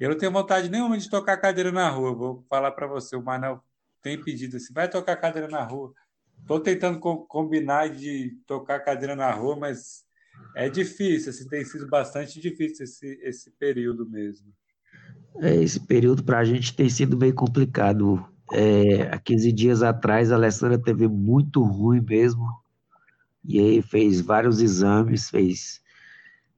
Eu 0.01 0.11
não 0.11 0.18
tenho 0.18 0.32
vontade 0.32 0.68
nenhuma 0.68 0.97
de 0.99 1.11
tocar 1.11 1.37
cadeira 1.37 1.70
na 1.70 1.89
rua. 1.91 2.14
Vou 2.14 2.45
falar 2.49 2.72
para 2.72 2.87
você, 2.87 3.14
o 3.14 3.22
Manel 3.22 3.62
tem 4.05 4.22
pedido 4.22 4.59
assim, 4.59 4.74
vai 4.74 4.88
tocar 4.88 5.16
cadeira 5.16 5.48
na 5.48 5.64
rua. 5.64 5.94
Estou 6.42 6.61
tentando 6.61 7.00
co 7.00 7.24
combinar 7.26 7.88
de 7.88 8.36
tocar 8.46 8.78
cadeira 8.80 9.16
na 9.16 9.32
rua, 9.32 9.57
mas 9.57 10.05
é 10.55 10.68
difícil, 10.68 11.30
assim, 11.30 11.48
tem 11.48 11.64
sido 11.64 11.88
bastante 11.88 12.38
difícil 12.38 12.84
esse, 12.84 13.18
esse 13.22 13.50
período 13.52 14.07
mesmo. 14.09 14.52
É, 15.38 15.55
esse 15.55 15.80
período 15.80 16.22
para 16.22 16.38
a 16.38 16.44
gente 16.44 16.76
tem 16.76 16.88
sido 16.90 17.16
bem 17.16 17.32
complicado. 17.32 18.22
É, 18.52 19.05
há 19.11 19.18
15 19.18 19.50
dias 19.50 19.82
atrás, 19.82 20.30
a 20.30 20.34
Alessandra 20.34 20.78
teve 20.78 21.09
muito 21.09 21.62
ruim 21.62 22.02
mesmo. 22.02 22.46
E 23.42 23.59
aí 23.59 23.82
fez 23.82 24.20
vários 24.20 24.61
exames, 24.61 25.30
fez, 25.30 25.80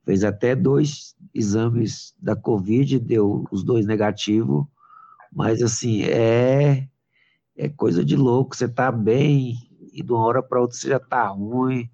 fez 0.05 0.25
até 0.25 0.57
dois 0.57 1.15
exames 1.33 2.13
da 2.21 2.35
Covid, 2.35 2.99
deu 2.99 3.45
os 3.53 3.63
dois 3.63 3.87
negativos. 3.87 4.67
Mas, 5.33 5.63
assim, 5.63 6.03
é, 6.03 6.89
é 7.57 7.69
coisa 7.69 8.05
de 8.05 8.17
louco. 8.17 8.55
Você 8.55 8.69
tá 8.69 8.93
bem 8.93 9.57
e 9.93 10.03
de 10.03 10.13
uma 10.13 10.25
hora 10.25 10.43
para 10.43 10.61
outra 10.61 10.77
você 10.77 10.89
já 10.89 11.01
tá 11.01 11.27
ruim. 11.29 11.91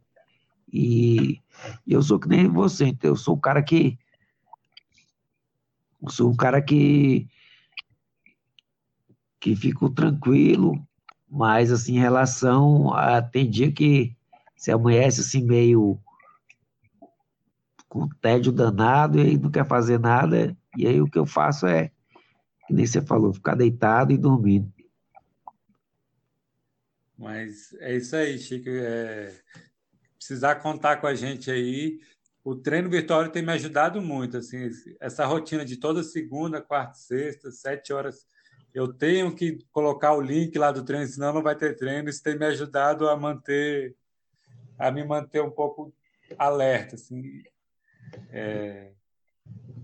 E 0.72 1.38
eu 1.86 2.02
sou 2.02 2.18
que 2.18 2.28
nem 2.28 2.48
você, 2.48 2.86
então 2.86 3.10
eu 3.10 3.16
sou 3.16 3.36
um 3.36 3.40
cara 3.40 3.62
que. 3.62 3.98
Eu 6.02 6.10
sou 6.10 6.30
um 6.30 6.36
cara 6.36 6.60
que. 6.60 7.28
que 9.38 9.54
fico 9.54 9.90
tranquilo, 9.90 10.74
mas 11.28 11.70
assim, 11.70 11.96
em 11.96 12.00
relação 12.00 12.92
a. 12.94 13.20
Tem 13.22 13.48
dia 13.48 13.70
que 13.70 14.16
você 14.56 14.72
amanhece 14.72 15.20
assim 15.20 15.44
meio. 15.44 16.00
com 17.88 18.08
tédio 18.20 18.50
danado 18.50 19.20
e 19.20 19.36
não 19.36 19.50
quer 19.50 19.66
fazer 19.66 20.00
nada, 20.00 20.56
e 20.76 20.86
aí 20.86 21.00
o 21.00 21.06
que 21.06 21.18
eu 21.18 21.26
faço 21.26 21.66
é, 21.66 21.90
que 22.66 22.72
nem 22.72 22.86
você 22.86 23.02
falou, 23.02 23.34
ficar 23.34 23.54
deitado 23.54 24.12
e 24.12 24.16
dormindo. 24.16 24.72
Mas 27.22 27.72
é 27.74 27.96
isso 27.96 28.16
aí, 28.16 28.36
Chico. 28.38 28.68
É 28.68 29.32
precisar 30.22 30.56
contar 30.56 30.98
com 30.98 31.06
a 31.06 31.14
gente 31.14 31.50
aí. 31.50 32.00
O 32.44 32.54
treino 32.54 32.88
virtual 32.88 33.28
tem 33.28 33.42
me 33.42 33.52
ajudado 33.52 34.00
muito, 34.00 34.36
assim, 34.36 34.70
essa 35.00 35.26
rotina 35.26 35.64
de 35.64 35.76
toda 35.76 36.02
segunda, 36.02 36.62
quarta, 36.62 36.94
sexta, 36.94 37.50
sete 37.50 37.92
horas. 37.92 38.26
Eu 38.72 38.92
tenho 38.92 39.34
que 39.34 39.58
colocar 39.70 40.14
o 40.14 40.20
link 40.20 40.56
lá 40.56 40.72
do 40.72 40.84
treino, 40.84 41.06
senão 41.06 41.32
não 41.32 41.42
vai 41.42 41.56
ter 41.56 41.76
treino. 41.76 42.08
Isso 42.08 42.22
tem 42.22 42.38
me 42.38 42.46
ajudado 42.46 43.08
a 43.08 43.16
manter, 43.16 43.96
a 44.78 44.90
me 44.90 45.04
manter 45.04 45.42
um 45.42 45.50
pouco 45.50 45.92
alerta, 46.38 46.94
assim. 46.94 47.42
É... 48.30 48.92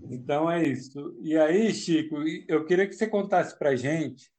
Então 0.09 0.49
é 0.49 0.63
isso. 0.63 1.17
E 1.21 1.37
aí, 1.37 1.73
Chico, 1.73 2.17
eu 2.47 2.65
queria 2.65 2.87
que 2.87 2.93
você 2.93 3.07
contasse 3.07 3.57
para 3.57 3.75
gente, 3.75 4.31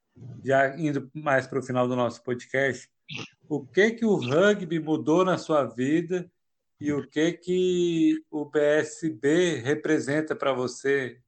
já 0.45 0.77
indo 0.77 1.11
mais 1.15 1.47
para 1.47 1.59
o 1.59 1.63
final 1.63 1.87
do 1.87 1.97
nosso 1.97 2.23
podcast, 2.23 2.89
o 3.49 3.65
que 3.67 3.91
que 3.93 4.05
o 4.05 4.15
rugby 4.15 4.79
mudou 4.79 5.25
na 5.25 5.37
sua 5.37 5.65
vida 5.65 6.31
e 6.81 6.93
o 6.93 7.07
que 7.07 7.33
que 7.33 8.23
o 8.31 8.45
BSB 8.45 9.57
representa 9.57 10.35
para 10.35 10.53
você? 10.53 11.19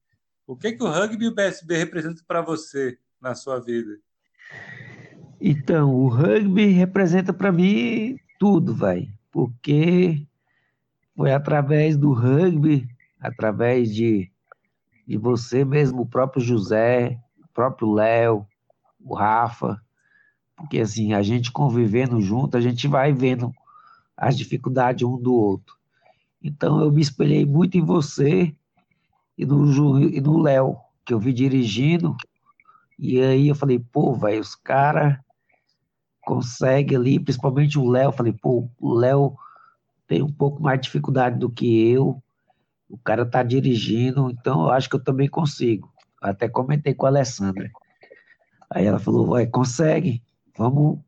O 0.47 0.55
que 0.55 0.71
que 0.71 0.83
o 0.83 0.89
rugby 0.89 1.25
e 1.25 1.27
o 1.27 1.35
BSB 1.35 1.77
representam 1.77 2.23
para 2.27 2.41
você 2.41 2.97
na 3.21 3.35
sua 3.35 3.59
vida? 3.59 3.99
Então, 5.39 5.93
o 5.93 6.07
rugby 6.07 6.67
representa 6.67 7.33
para 7.33 7.51
mim 7.51 8.17
tudo, 8.39 8.73
vai, 8.73 9.09
porque 9.31 10.25
foi 11.15 11.31
através 11.31 11.97
do 11.97 12.13
rugby, 12.13 12.87
através 13.19 13.93
de, 13.93 14.31
de 15.05 15.17
você 15.17 15.63
mesmo, 15.63 16.01
o 16.01 16.05
próprio 16.05 16.41
José, 16.41 17.19
o 17.43 17.47
próprio 17.53 17.91
Léo, 17.91 18.47
o 19.03 19.15
Rafa, 19.15 19.81
porque 20.55 20.79
assim, 20.79 21.13
a 21.13 21.21
gente 21.21 21.51
convivendo 21.51 22.21
junto, 22.21 22.57
a 22.57 22.61
gente 22.61 22.87
vai 22.87 23.11
vendo 23.11 23.53
as 24.15 24.37
dificuldades 24.37 25.05
um 25.05 25.17
do 25.17 25.33
outro. 25.33 25.75
Então 26.41 26.79
eu 26.81 26.91
me 26.91 27.01
espelhei 27.01 27.45
muito 27.45 27.77
em 27.77 27.81
você 27.81 28.55
e 29.37 29.45
no, 29.45 30.41
Léo, 30.41 30.77
que 31.05 31.13
eu 31.13 31.19
vi 31.19 31.33
dirigindo, 31.33 32.15
e 32.99 33.19
aí 33.19 33.47
eu 33.47 33.55
falei, 33.55 33.79
pô, 33.79 34.13
velho, 34.13 34.39
os 34.39 34.55
caras 34.55 35.17
conseguem 36.21 36.97
ali, 36.97 37.19
principalmente 37.19 37.79
o 37.79 37.89
Léo, 37.89 38.11
falei, 38.11 38.33
pô, 38.33 38.69
o 38.79 38.93
Léo 38.93 39.35
tem 40.07 40.21
um 40.21 40.31
pouco 40.31 40.61
mais 40.61 40.79
de 40.79 40.85
dificuldade 40.85 41.39
do 41.39 41.49
que 41.49 41.89
eu, 41.89 42.21
o 42.87 42.97
cara 42.97 43.25
tá 43.25 43.41
dirigindo, 43.41 44.29
então 44.29 44.63
eu 44.63 44.69
acho 44.69 44.87
que 44.87 44.95
eu 44.95 45.03
também 45.03 45.27
consigo. 45.27 45.91
Até 46.21 46.47
comentei 46.47 46.93
com 46.93 47.05
a 47.05 47.09
Alessandra. 47.09 47.71
Aí 48.73 48.85
ela 48.85 48.99
falou, 48.99 49.27
vai, 49.27 49.45
consegue 49.45 50.21
vamos 50.57 50.99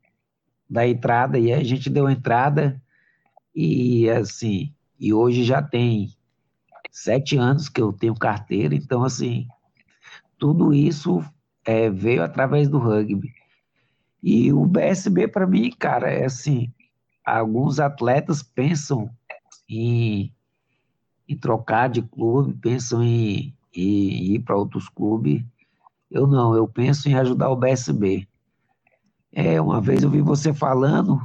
dar 0.69 0.87
entrada, 0.87 1.37
e 1.37 1.53
a 1.53 1.63
gente 1.63 1.89
deu 1.89 2.09
entrada, 2.09 2.81
e 3.53 4.09
assim, 4.09 4.73
e 4.99 5.13
hoje 5.13 5.43
já 5.43 5.61
tem 5.61 6.09
sete 6.91 7.37
anos 7.37 7.69
que 7.69 7.81
eu 7.81 7.93
tenho 7.93 8.15
carteira, 8.15 8.73
então 8.73 9.03
assim, 9.03 9.47
tudo 10.37 10.73
isso 10.73 11.23
é, 11.63 11.89
veio 11.89 12.23
através 12.23 12.67
do 12.67 12.79
rugby. 12.79 13.33
E 14.21 14.51
o 14.51 14.65
BSB 14.65 15.27
para 15.27 15.45
mim, 15.45 15.69
cara, 15.69 16.09
é 16.09 16.25
assim, 16.25 16.73
alguns 17.23 17.79
atletas 17.79 18.41
pensam 18.41 19.09
em, 19.69 20.33
em 21.29 21.37
trocar 21.37 21.89
de 21.89 22.01
clube, 22.01 22.55
pensam 22.55 23.03
em, 23.03 23.55
em 23.73 24.33
ir 24.33 24.39
para 24.39 24.55
outros 24.55 24.89
clubes. 24.89 25.43
Eu 26.15 26.25
não, 26.25 26.55
eu 26.55 26.65
penso 26.65 27.09
em 27.09 27.13
ajudar 27.15 27.49
o 27.49 27.57
BSB. 27.57 28.25
É, 29.33 29.59
uma 29.59 29.81
vez 29.81 30.01
eu 30.01 30.09
vi 30.09 30.21
você 30.21 30.53
falando, 30.53 31.19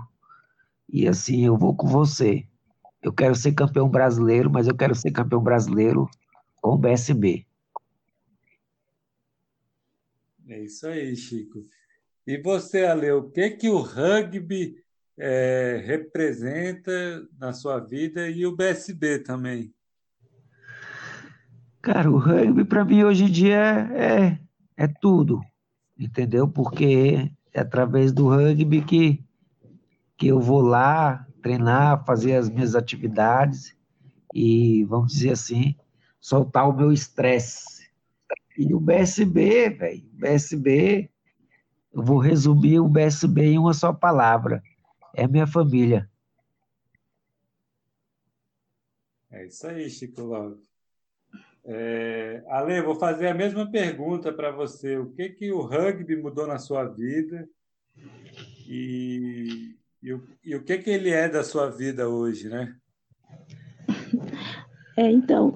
e 0.92 1.06
assim, 1.06 1.46
eu 1.46 1.56
vou 1.56 1.76
com 1.76 1.86
você. 1.86 2.44
Eu 3.00 3.12
quero 3.12 3.36
ser 3.36 3.52
campeão 3.52 3.88
brasileiro, 3.88 4.50
mas 4.50 4.66
eu 4.66 4.74
quero 4.74 4.92
ser 4.96 5.12
campeão 5.12 5.40
brasileiro 5.40 6.10
com 6.60 6.70
o 6.70 6.76
BSB. 6.76 7.46
É 10.48 10.58
isso 10.58 10.88
aí, 10.88 11.14
Chico. 11.14 11.64
E 12.26 12.36
você, 12.42 12.84
Ale, 12.84 13.12
o 13.12 13.30
que 13.30 13.48
que 13.50 13.68
o 13.68 13.78
rugby 13.78 14.74
é, 15.16 15.80
representa 15.86 17.28
na 17.38 17.52
sua 17.52 17.78
vida 17.78 18.28
e 18.28 18.44
o 18.44 18.56
BSB 18.56 19.20
também? 19.20 19.72
Cara, 21.80 22.10
o 22.10 22.18
rugby 22.18 22.64
para 22.64 22.84
mim 22.84 23.04
hoje 23.04 23.26
em 23.26 23.30
dia 23.30 23.88
é, 23.94 24.49
é 24.80 24.88
tudo, 24.88 25.44
entendeu? 25.98 26.48
Porque 26.48 27.30
é 27.52 27.60
através 27.60 28.12
do 28.12 28.30
rugby 28.30 28.82
que, 28.82 29.22
que 30.16 30.28
eu 30.28 30.40
vou 30.40 30.62
lá 30.62 31.26
treinar, 31.42 32.02
fazer 32.06 32.34
as 32.34 32.48
minhas 32.48 32.74
atividades 32.74 33.76
e, 34.34 34.84
vamos 34.84 35.12
dizer 35.12 35.32
assim, 35.32 35.76
soltar 36.18 36.66
o 36.66 36.72
meu 36.72 36.90
estresse. 36.90 37.90
E 38.56 38.72
o 38.72 38.80
BSB, 38.80 39.68
velho, 39.68 40.08
BSB, 40.14 41.10
eu 41.92 42.02
vou 42.02 42.18
resumir 42.18 42.80
o 42.80 42.88
BSB 42.88 43.42
em 43.42 43.58
uma 43.58 43.74
só 43.74 43.92
palavra: 43.92 44.62
é 45.14 45.28
minha 45.28 45.46
família. 45.46 46.10
É 49.30 49.46
isso 49.46 49.66
aí, 49.66 49.90
Chico 49.90 50.22
Lopes. 50.22 50.69
É, 51.64 52.42
Ale, 52.48 52.80
vou 52.80 52.94
fazer 52.94 53.28
a 53.28 53.34
mesma 53.34 53.70
pergunta 53.70 54.32
para 54.32 54.50
você. 54.50 54.96
O 54.96 55.10
que 55.12 55.28
que 55.30 55.52
o 55.52 55.62
rugby 55.62 56.16
mudou 56.16 56.46
na 56.46 56.58
sua 56.58 56.84
vida 56.84 57.48
e, 58.66 59.76
e, 60.02 60.12
o, 60.12 60.22
e 60.44 60.56
o 60.56 60.62
que 60.62 60.78
que 60.78 60.90
ele 60.90 61.10
é 61.10 61.28
da 61.28 61.44
sua 61.44 61.68
vida 61.68 62.08
hoje, 62.08 62.48
né? 62.48 62.74
É, 64.96 65.10
então, 65.10 65.54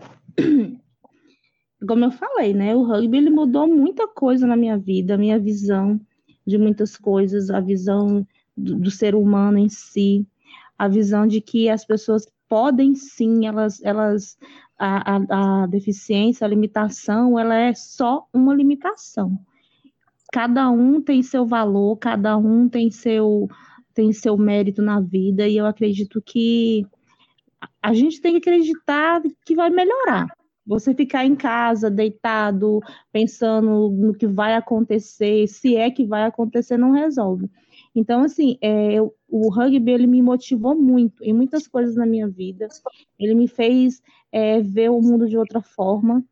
como 1.87 2.05
eu 2.05 2.11
falei, 2.11 2.53
né? 2.53 2.75
O 2.75 2.83
rugby 2.83 3.19
ele 3.19 3.31
mudou 3.31 3.67
muita 3.67 4.07
coisa 4.07 4.47
na 4.47 4.57
minha 4.57 4.77
vida, 4.77 5.15
a 5.15 5.19
minha 5.19 5.39
visão 5.39 6.01
de 6.47 6.59
muitas 6.59 6.97
coisas, 6.97 7.51
a 7.51 7.61
visão 7.61 8.27
do, 8.57 8.77
do 8.77 8.91
ser 8.91 9.15
humano 9.15 9.59
em 9.59 9.69
si, 9.69 10.27
a 10.79 10.89
visão 10.89 11.27
de 11.27 11.41
que 11.41 11.69
as 11.69 11.85
pessoas 11.85 12.27
podem 12.55 12.95
sim, 12.95 13.49
elas, 13.49 13.83
elas 13.83 14.39
a, 14.79 15.17
a, 15.17 15.63
a 15.63 15.67
deficiência, 15.67 16.45
a 16.45 16.49
limitação, 16.49 17.37
ela 17.37 17.57
é 17.57 17.75
só 17.75 18.29
uma 18.33 18.55
limitação. 18.55 19.37
Cada 20.33 20.71
um 20.71 21.03
tem 21.03 21.21
seu 21.21 21.45
valor, 21.45 21.97
cada 21.97 22.37
um 22.37 22.69
tem 22.69 22.93
seu 22.93 23.49
tem 23.93 24.13
seu 24.13 24.37
mérito 24.37 24.83
na 24.83 25.01
vida 25.01 25.49
e 25.49 25.57
eu 25.57 25.67
acredito 25.67 26.23
que 26.23 26.87
a 27.83 27.93
gente 27.93 28.21
tem 28.21 28.35
que 28.35 28.49
acreditar 28.49 29.21
que 29.45 29.57
vai 29.57 29.69
melhorar. 29.71 30.29
Você 30.65 30.95
ficar 30.95 31.27
em 31.27 31.35
casa, 31.35 31.91
deitado, 31.91 32.79
pensando 33.13 33.91
no 33.91 34.15
que 34.15 34.29
vai 34.29 34.55
acontecer, 34.55 35.49
se 35.49 35.75
é 35.77 35.91
que 35.91 36.07
vai 36.07 36.23
acontecer, 36.23 36.77
não 36.77 36.93
resolve. 36.93 37.51
Então, 37.95 38.23
assim, 38.23 38.59
é, 38.61 39.01
o 39.29 39.49
rugby 39.49 39.93
ele 39.93 40.07
me 40.07 40.21
motivou 40.21 40.75
muito 40.75 41.23
em 41.23 41.33
muitas 41.33 41.69
coisas 41.69 41.95
na 41.95 42.05
minha 42.05 42.29
vida. 42.29 42.69
Ele 43.19 43.35
me 43.35 43.47
fez 43.47 44.03
é, 44.33 44.61
ver 44.61 44.91
o 44.91 45.01
mundo 45.01 45.29
de 45.29 45.39
outra 45.39 45.61
forma, 45.63 46.25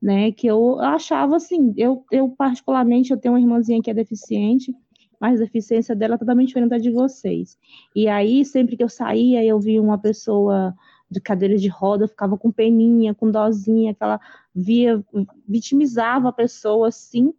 né? 0.00 0.32
Que 0.32 0.46
eu 0.46 0.80
achava 0.80 1.36
assim, 1.36 1.74
eu, 1.76 2.04
eu 2.10 2.30
particularmente 2.30 3.10
eu 3.10 3.18
tenho 3.18 3.34
uma 3.34 3.40
irmãzinha 3.40 3.82
que 3.82 3.90
é 3.90 3.94
deficiente, 3.94 4.74
mas 5.20 5.40
a 5.40 5.44
deficiência 5.44 5.94
dela 5.94 6.14
é 6.14 6.18
totalmente 6.18 6.48
diferente 6.48 6.70
da 6.70 6.78
de 6.78 6.90
vocês. 6.90 7.56
E 7.94 8.08
aí, 8.08 8.44
sempre 8.44 8.76
que 8.76 8.82
eu 8.82 8.88
saía, 8.88 9.44
eu 9.44 9.60
via 9.60 9.80
uma 9.80 9.98
pessoa 9.98 10.74
de 11.08 11.20
cadeira 11.20 11.56
de 11.56 11.68
roda, 11.68 12.08
ficava 12.08 12.36
com 12.38 12.50
peninha, 12.50 13.14
com 13.14 13.30
dozinha, 13.30 13.94
que 13.94 14.02
ela 14.02 14.18
via, 14.54 15.04
vitimizava 15.46 16.30
a 16.30 16.32
pessoa 16.32 16.88
assim. 16.88 17.32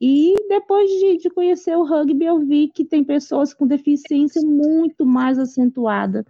E 0.00 0.34
depois 0.48 0.88
de, 0.90 1.18
de, 1.18 1.30
conhecer 1.30 1.76
o 1.76 1.84
rugby, 1.84 2.24
eu 2.24 2.38
vi 2.40 2.68
que 2.68 2.84
tem 2.84 3.02
pessoas 3.02 3.52
com 3.52 3.66
deficiência 3.66 4.40
muito 4.42 5.04
mais 5.04 5.38
acentuada 5.38 6.24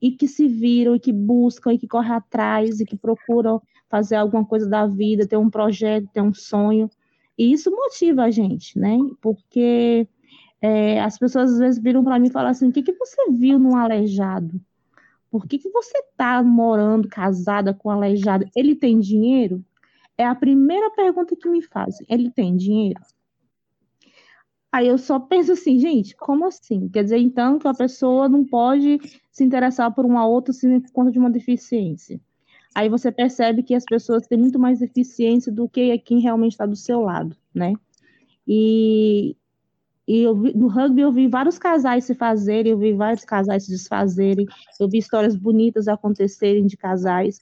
e 0.00 0.12
que 0.12 0.28
se 0.28 0.46
viram, 0.46 0.94
e 0.94 1.00
que 1.00 1.12
buscam, 1.12 1.72
e 1.72 1.78
que 1.78 1.88
correm 1.88 2.12
atrás, 2.12 2.80
e 2.80 2.86
que 2.86 2.96
procuram 2.96 3.60
fazer 3.88 4.16
alguma 4.16 4.44
coisa 4.44 4.68
da 4.68 4.86
vida, 4.86 5.26
ter 5.26 5.36
um 5.36 5.50
projeto, 5.50 6.08
ter 6.12 6.20
um 6.20 6.34
sonho. 6.34 6.90
E 7.36 7.52
isso 7.52 7.70
motiva 7.70 8.24
a 8.24 8.30
gente, 8.30 8.78
né? 8.78 8.98
Porque 9.20 10.06
é, 10.60 11.00
as 11.00 11.18
pessoas 11.18 11.52
às 11.52 11.58
vezes 11.58 11.82
viram 11.82 12.04
para 12.04 12.18
mim 12.18 12.28
e 12.28 12.32
falam 12.32 12.50
assim: 12.50 12.68
o 12.68 12.72
que, 12.72 12.82
que 12.82 12.92
você 12.92 13.30
viu 13.30 13.58
num 13.58 13.76
aleijado? 13.76 14.60
Por 15.30 15.46
que, 15.46 15.58
que 15.58 15.70
você 15.70 15.98
está 15.98 16.42
morando 16.42 17.08
casada 17.08 17.74
com 17.74 17.88
um 17.88 17.92
aleijado? 17.92 18.46
Ele 18.56 18.74
tem 18.74 18.98
dinheiro? 18.98 19.64
É 20.18 20.26
a 20.26 20.34
primeira 20.34 20.90
pergunta 20.90 21.36
que 21.36 21.48
me 21.48 21.62
fazem. 21.62 22.04
Ele 22.10 22.28
tem 22.28 22.56
dinheiro? 22.56 23.00
Aí 24.70 24.86
eu 24.86 24.98
só 24.98 25.18
penso 25.18 25.52
assim, 25.52 25.78
gente, 25.78 26.14
como 26.16 26.44
assim? 26.44 26.88
Quer 26.88 27.04
dizer, 27.04 27.18
então, 27.18 27.58
que 27.58 27.66
a 27.66 27.72
pessoa 27.72 28.28
não 28.28 28.44
pode 28.44 28.98
se 29.30 29.42
interessar 29.44 29.94
por 29.94 30.04
uma 30.04 30.26
outra 30.26 30.52
sem 30.52 30.80
por 30.80 30.92
conta 30.92 31.10
de 31.10 31.18
uma 31.18 31.30
deficiência. 31.30 32.20
Aí 32.74 32.88
você 32.88 33.10
percebe 33.10 33.62
que 33.62 33.74
as 33.74 33.84
pessoas 33.84 34.26
têm 34.26 34.38
muito 34.38 34.58
mais 34.58 34.80
deficiência 34.80 35.50
do 35.50 35.68
que 35.68 35.96
quem 35.98 36.20
realmente 36.20 36.52
está 36.52 36.66
do 36.66 36.76
seu 36.76 37.00
lado, 37.00 37.34
né? 37.54 37.72
E, 38.46 39.36
e 40.06 40.20
eu 40.22 40.36
vi, 40.36 40.54
no 40.54 40.68
rugby 40.68 41.00
eu 41.00 41.12
vi 41.12 41.28
vários 41.28 41.58
casais 41.58 42.04
se 42.04 42.14
fazerem, 42.14 42.72
eu 42.72 42.78
vi 42.78 42.92
vários 42.92 43.24
casais 43.24 43.64
se 43.64 43.70
desfazerem, 43.70 44.46
eu 44.78 44.88
vi 44.88 44.98
histórias 44.98 45.34
bonitas 45.34 45.88
acontecerem 45.88 46.66
de 46.66 46.76
casais. 46.76 47.40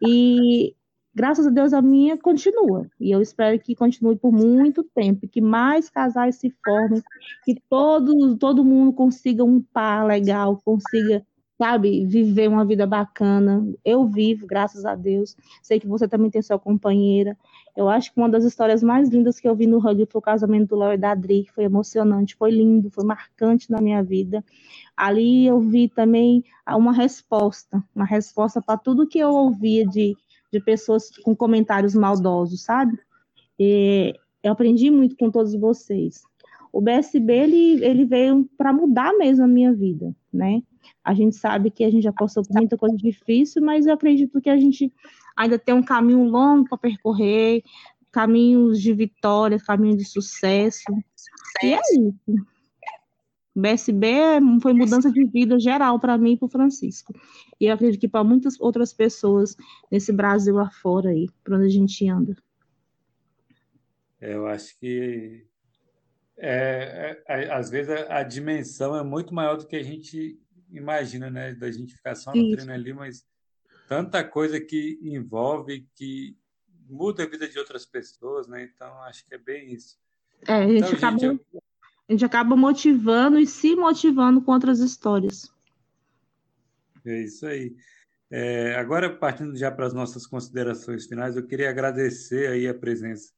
E 0.00 0.74
graças 1.18 1.48
a 1.48 1.50
Deus 1.50 1.72
a 1.72 1.82
minha 1.82 2.16
continua. 2.16 2.88
E 3.00 3.10
eu 3.10 3.20
espero 3.20 3.58
que 3.58 3.74
continue 3.74 4.14
por 4.14 4.30
muito 4.32 4.84
tempo, 4.84 5.26
que 5.26 5.40
mais 5.40 5.90
casais 5.90 6.36
se 6.36 6.54
formem, 6.64 7.02
que 7.44 7.60
todo, 7.68 8.36
todo 8.36 8.64
mundo 8.64 8.92
consiga 8.92 9.42
um 9.42 9.60
par 9.60 10.06
legal, 10.06 10.60
consiga 10.64 11.26
sabe, 11.60 12.06
viver 12.06 12.48
uma 12.48 12.64
vida 12.64 12.86
bacana. 12.86 13.66
Eu 13.84 14.06
vivo, 14.06 14.46
graças 14.46 14.84
a 14.84 14.94
Deus. 14.94 15.36
Sei 15.60 15.80
que 15.80 15.88
você 15.88 16.06
também 16.06 16.30
tem 16.30 16.40
sua 16.40 16.56
companheira. 16.56 17.36
Eu 17.76 17.88
acho 17.88 18.14
que 18.14 18.20
uma 18.20 18.28
das 18.28 18.44
histórias 18.44 18.80
mais 18.80 19.08
lindas 19.08 19.40
que 19.40 19.48
eu 19.48 19.56
vi 19.56 19.66
no 19.66 19.80
rugby 19.80 20.06
foi 20.06 20.20
o 20.20 20.22
casamento 20.22 20.68
do 20.68 20.76
Léo 20.76 20.92
e 20.92 20.96
da 20.96 21.10
Adri, 21.10 21.48
foi 21.52 21.64
emocionante, 21.64 22.36
foi 22.36 22.52
lindo, 22.52 22.90
foi 22.90 23.04
marcante 23.04 23.68
na 23.72 23.80
minha 23.80 24.04
vida. 24.04 24.44
Ali 24.96 25.46
eu 25.46 25.58
vi 25.58 25.88
também 25.88 26.44
uma 26.68 26.92
resposta, 26.92 27.82
uma 27.92 28.04
resposta 28.04 28.62
para 28.62 28.78
tudo 28.78 29.08
que 29.08 29.18
eu 29.18 29.30
ouvia 29.30 29.84
de, 29.84 30.16
de 30.52 30.60
pessoas 30.60 31.10
com 31.22 31.34
comentários 31.34 31.94
maldosos, 31.94 32.62
sabe? 32.62 32.98
E 33.58 34.14
eu 34.42 34.52
aprendi 34.52 34.90
muito 34.90 35.16
com 35.16 35.30
todos 35.30 35.54
vocês. 35.54 36.22
O 36.72 36.80
BSB 36.80 37.32
ele, 37.32 37.84
ele 37.84 38.04
veio 38.04 38.48
para 38.56 38.72
mudar 38.72 39.12
mesmo 39.14 39.44
a 39.44 39.48
minha 39.48 39.72
vida, 39.72 40.14
né? 40.32 40.62
A 41.04 41.14
gente 41.14 41.36
sabe 41.36 41.70
que 41.70 41.84
a 41.84 41.90
gente 41.90 42.02
já 42.02 42.12
passou 42.12 42.42
por 42.44 42.54
muita 42.54 42.76
coisa 42.76 42.96
difícil, 42.96 43.62
mas 43.62 43.86
eu 43.86 43.94
acredito 43.94 44.40
que 44.40 44.50
a 44.50 44.56
gente 44.56 44.92
ainda 45.36 45.58
tem 45.58 45.74
um 45.74 45.82
caminho 45.82 46.24
longo 46.24 46.68
para 46.68 46.78
percorrer, 46.78 47.62
caminhos 48.12 48.80
de 48.80 48.92
vitória, 48.92 49.58
caminho 49.58 49.96
de 49.96 50.04
sucesso. 50.04 50.82
E 51.62 51.74
é 51.74 51.80
isso. 51.92 52.14
BSB 53.60 54.40
foi 54.62 54.72
mudança 54.72 55.10
de 55.10 55.24
vida 55.24 55.58
geral 55.58 55.98
para 55.98 56.16
mim 56.16 56.32
e 56.32 56.36
para 56.36 56.46
o 56.46 56.50
Francisco. 56.50 57.12
E 57.60 57.66
eu 57.66 57.74
acredito 57.74 58.00
que 58.00 58.08
para 58.08 58.22
muitas 58.22 58.60
outras 58.60 58.92
pessoas 58.92 59.56
nesse 59.90 60.12
Brasil 60.12 60.58
afora 60.58 61.10
aí, 61.10 61.28
para 61.42 61.56
onde 61.56 61.66
a 61.66 61.70
gente 61.70 62.08
anda. 62.08 62.36
É, 64.20 64.34
eu 64.34 64.46
acho 64.46 64.78
que 64.78 65.46
é, 66.36 67.20
é, 67.26 67.52
às 67.52 67.68
vezes 67.68 67.90
a, 67.90 68.18
a, 68.18 68.22
dimensão 68.22 68.96
é 68.96 69.02
muito 69.02 69.34
maior 69.34 69.56
do 69.56 69.66
que 69.66 69.76
a 69.76 69.82
gente 69.82 70.38
imagina, 70.70 71.28
né? 71.28 71.54
Da 71.54 71.70
gente 71.70 71.94
ficar 71.94 72.14
só 72.14 72.32
no 72.32 72.40
Isso. 72.40 72.56
treino 72.56 72.72
ali, 72.72 72.92
mas 72.92 73.26
tanta 73.88 74.22
coisa 74.22 74.60
que 74.60 74.98
envolve, 75.02 75.86
que 75.96 76.36
muda 76.88 77.24
a 77.24 77.26
vida 77.26 77.48
de 77.48 77.58
outras 77.58 77.84
pessoas, 77.84 78.46
né? 78.46 78.62
Então, 78.62 79.02
acho 79.02 79.26
que 79.26 79.34
é 79.34 79.38
bem 79.38 79.72
isso. 79.72 79.98
É, 80.46 80.52
a 80.52 80.68
gente, 80.68 80.76
então, 80.76 80.92
acaba, 80.92 81.18
gente, 81.18 81.44
eu... 81.52 81.62
a 82.08 82.12
gente 82.12 82.24
acaba 82.24 82.56
motivando 82.56 83.38
e 83.38 83.46
se 83.46 83.76
motivando 83.76 84.40
com 84.40 84.52
outras 84.52 84.80
histórias. 84.80 85.52
É 87.04 87.20
isso 87.22 87.46
aí. 87.46 87.76
É, 88.30 88.74
agora, 88.76 89.14
partindo 89.14 89.56
já 89.56 89.70
para 89.70 89.86
as 89.86 89.92
nossas 89.92 90.26
considerações 90.26 91.06
finais, 91.06 91.36
eu 91.36 91.46
queria 91.46 91.70
agradecer 91.70 92.48
aí 92.48 92.66
a 92.66 92.74
presença, 92.74 93.32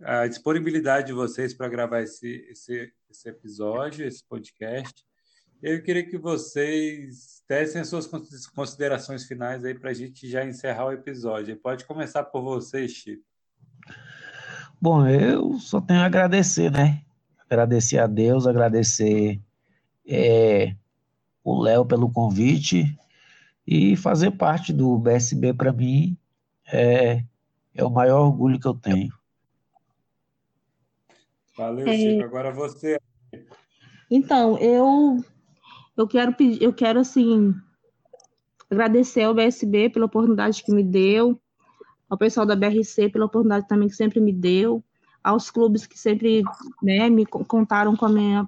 a 0.00 0.26
disponibilidade 0.26 1.08
de 1.08 1.12
vocês 1.12 1.54
para 1.54 1.68
gravar 1.68 2.02
esse, 2.02 2.46
esse, 2.50 2.92
esse 3.10 3.28
episódio, 3.28 4.06
esse 4.06 4.24
podcast. 4.24 5.04
Eu 5.62 5.82
queria 5.82 6.06
que 6.06 6.16
vocês 6.16 7.42
dessem 7.46 7.82
as 7.82 7.88
suas 7.88 8.08
considerações 8.54 9.26
finais 9.26 9.62
aí 9.62 9.74
para 9.74 9.90
a 9.90 9.94
gente 9.94 10.26
já 10.26 10.44
encerrar 10.44 10.86
o 10.86 10.92
episódio. 10.92 11.54
Pode 11.56 11.84
começar 11.84 12.24
por 12.24 12.42
você, 12.42 12.88
Chico. 12.88 13.22
Bom, 14.80 15.06
eu 15.06 15.58
só 15.58 15.82
tenho 15.82 16.00
a 16.00 16.06
agradecer, 16.06 16.70
né? 16.70 17.02
Agradecer 17.50 17.98
a 17.98 18.06
Deus, 18.06 18.46
agradecer 18.46 19.40
é, 20.06 20.72
o 21.42 21.60
Léo 21.60 21.84
pelo 21.84 22.10
convite 22.10 22.96
e 23.66 23.96
fazer 23.96 24.30
parte 24.30 24.72
do 24.72 24.96
BSB 24.96 25.52
para 25.54 25.72
mim 25.72 26.16
é, 26.72 27.24
é 27.74 27.84
o 27.84 27.90
maior 27.90 28.20
orgulho 28.26 28.60
que 28.60 28.68
eu 28.68 28.74
tenho. 28.74 29.12
Valeu, 31.56 31.88
é... 31.88 31.96
Chico. 31.96 32.24
Agora 32.24 32.52
você. 32.52 32.98
Então, 34.08 34.56
eu 34.58 35.22
eu 35.96 36.06
quero 36.06 36.32
pedir, 36.32 36.62
eu 36.62 36.72
quero 36.72 37.00
assim 37.00 37.54
agradecer 38.70 39.22
ao 39.22 39.34
BSB 39.34 39.90
pela 39.90 40.06
oportunidade 40.06 40.62
que 40.62 40.72
me 40.72 40.84
deu, 40.84 41.38
ao 42.08 42.16
pessoal 42.16 42.46
da 42.46 42.56
BRC 42.56 43.08
pela 43.08 43.26
oportunidade 43.26 43.68
também 43.68 43.88
que 43.88 43.96
sempre 43.96 44.20
me 44.20 44.32
deu, 44.32 44.82
aos 45.22 45.50
clubes 45.50 45.86
que 45.86 45.98
sempre 45.98 46.42
né, 46.82 47.08
me 47.08 47.26
contaram 47.26 47.96
com 47.96 48.06
a 48.06 48.08
minha 48.08 48.44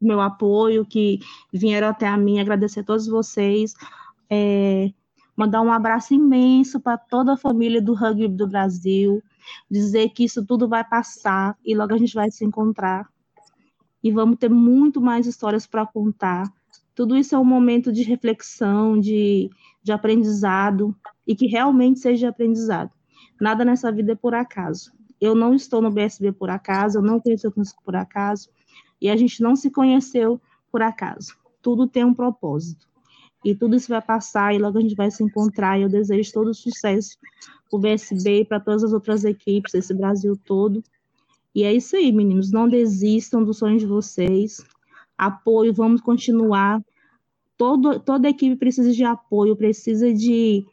meu 0.00 0.20
apoio, 0.20 0.84
que 0.84 1.20
vieram 1.50 1.88
até 1.88 2.06
a 2.06 2.16
mim, 2.16 2.38
agradecer 2.38 2.80
a 2.80 2.84
todos 2.84 3.06
vocês, 3.06 3.74
é, 4.28 4.92
mandar 5.34 5.62
um 5.62 5.72
abraço 5.72 6.12
imenso 6.12 6.78
para 6.78 6.98
toda 6.98 7.32
a 7.32 7.36
família 7.38 7.80
do 7.80 7.94
rugby 7.94 8.28
do 8.28 8.46
Brasil, 8.46 9.22
dizer 9.70 10.10
que 10.10 10.24
isso 10.24 10.44
tudo 10.44 10.68
vai 10.68 10.84
passar 10.84 11.56
e 11.64 11.74
logo 11.74 11.94
a 11.94 11.98
gente 11.98 12.14
vai 12.14 12.30
se 12.30 12.44
encontrar 12.44 13.08
e 14.02 14.10
vamos 14.10 14.36
ter 14.36 14.50
muito 14.50 15.00
mais 15.00 15.26
histórias 15.26 15.66
para 15.66 15.86
contar 15.86 16.52
tudo 16.94 17.16
isso 17.16 17.34
é 17.34 17.38
um 17.38 17.44
momento 17.44 17.92
de 17.92 18.02
reflexão, 18.04 18.98
de, 18.98 19.50
de 19.82 19.92
aprendizado, 19.92 20.94
e 21.26 21.34
que 21.34 21.46
realmente 21.46 21.98
seja 21.98 22.28
aprendizado. 22.28 22.90
Nada 23.40 23.64
nessa 23.64 23.90
vida 23.90 24.12
é 24.12 24.14
por 24.14 24.34
acaso. 24.34 24.92
Eu 25.20 25.34
não 25.34 25.54
estou 25.54 25.80
no 25.80 25.90
BSB 25.90 26.32
por 26.32 26.50
acaso, 26.50 26.98
eu 26.98 27.02
não 27.02 27.20
conheço 27.20 27.48
o 27.48 27.50
Francisco 27.52 27.82
por 27.84 27.96
acaso, 27.96 28.48
e 29.00 29.08
a 29.08 29.16
gente 29.16 29.42
não 29.42 29.56
se 29.56 29.70
conheceu 29.70 30.40
por 30.70 30.82
acaso. 30.82 31.34
Tudo 31.62 31.86
tem 31.86 32.04
um 32.04 32.14
propósito. 32.14 32.86
E 33.44 33.54
tudo 33.54 33.76
isso 33.76 33.88
vai 33.88 34.00
passar 34.00 34.54
e 34.54 34.58
logo 34.58 34.78
a 34.78 34.80
gente 34.80 34.94
vai 34.94 35.10
se 35.10 35.22
encontrar. 35.22 35.78
E 35.78 35.82
eu 35.82 35.88
desejo 35.88 36.32
todo 36.32 36.54
sucesso 36.54 37.18
para 37.68 37.76
o 37.76 37.78
BSB 37.78 38.40
e 38.40 38.44
para 38.44 38.58
todas 38.58 38.82
as 38.82 38.92
outras 38.92 39.24
equipes, 39.24 39.74
esse 39.74 39.92
Brasil 39.92 40.34
todo. 40.44 40.82
E 41.54 41.62
é 41.62 41.72
isso 41.72 41.94
aí, 41.94 42.10
meninos. 42.10 42.50
Não 42.50 42.66
desistam 42.66 43.44
dos 43.44 43.58
sonhos 43.58 43.82
de 43.82 43.86
vocês. 43.86 44.64
Apoio, 45.16 45.74
vamos 45.74 46.00
continuar. 46.00 46.82
Todo, 47.56 48.00
toda 48.00 48.28
equipe 48.28 48.56
precisa 48.56 48.90
de 48.90 49.04
apoio, 49.04 49.54
precisa 49.54 50.12
de, 50.12 50.66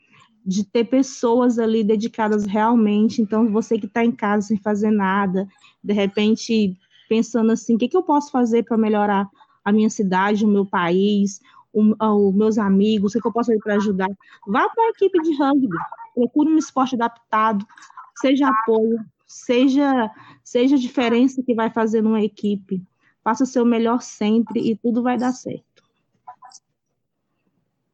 de 0.45 0.63
ter 0.63 0.85
pessoas 0.85 1.59
ali 1.59 1.83
dedicadas 1.83 2.45
realmente. 2.45 3.21
Então, 3.21 3.51
você 3.51 3.77
que 3.77 3.85
está 3.85 4.03
em 4.03 4.11
casa 4.11 4.47
sem 4.47 4.57
fazer 4.57 4.91
nada, 4.91 5.47
de 5.83 5.93
repente 5.93 6.77
pensando 7.07 7.51
assim, 7.51 7.75
o 7.75 7.77
que, 7.77 7.89
que 7.89 7.97
eu 7.97 8.03
posso 8.03 8.31
fazer 8.31 8.63
para 8.63 8.77
melhorar 8.77 9.29
a 9.65 9.71
minha 9.71 9.89
cidade, 9.89 10.45
o 10.45 10.47
meu 10.47 10.65
país, 10.65 11.41
os 11.73 12.33
meus 12.33 12.57
amigos, 12.57 13.11
o 13.11 13.13
que, 13.15 13.21
que 13.21 13.27
eu 13.27 13.33
posso 13.33 13.47
fazer 13.47 13.61
para 13.61 13.75
ajudar? 13.75 14.09
Vá 14.47 14.69
para 14.69 14.85
a 14.85 14.89
equipe 14.89 15.21
de 15.21 15.35
rugby, 15.35 15.77
procure 16.15 16.49
um 16.49 16.57
esporte 16.57 16.95
adaptado, 16.95 17.65
seja 18.15 18.47
apoio, 18.47 18.99
seja, 19.27 20.09
seja 20.43 20.75
a 20.75 20.79
diferença 20.79 21.43
que 21.43 21.53
vai 21.53 21.69
fazer 21.69 22.01
numa 22.01 22.21
equipe. 22.21 22.81
Faça 23.23 23.43
o 23.43 23.47
seu 23.47 23.63
melhor 23.63 24.01
sempre 24.01 24.59
e 24.59 24.75
tudo 24.75 25.03
vai 25.03 25.17
dar 25.17 25.31
certo. 25.31 25.70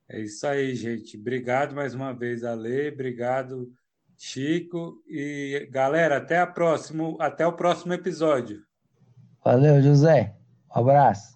É 0.10 0.22
isso 0.22 0.48
aí, 0.48 0.74
gente. 0.76 1.18
Obrigado 1.18 1.76
mais 1.76 1.94
uma 1.94 2.14
vez, 2.14 2.44
Ale. 2.44 2.90
Obrigado, 2.90 3.72
Chico. 4.18 5.04
E 5.08 5.68
galera, 5.70 6.18
até 6.18 6.40
a 6.40 6.48
até 7.20 7.46
o 7.46 7.54
próximo 7.54 7.94
episódio. 7.94 8.62
Valeu, 9.44 9.82
José. 9.82 10.36
Um 10.76 10.80
abraço. 10.80 11.34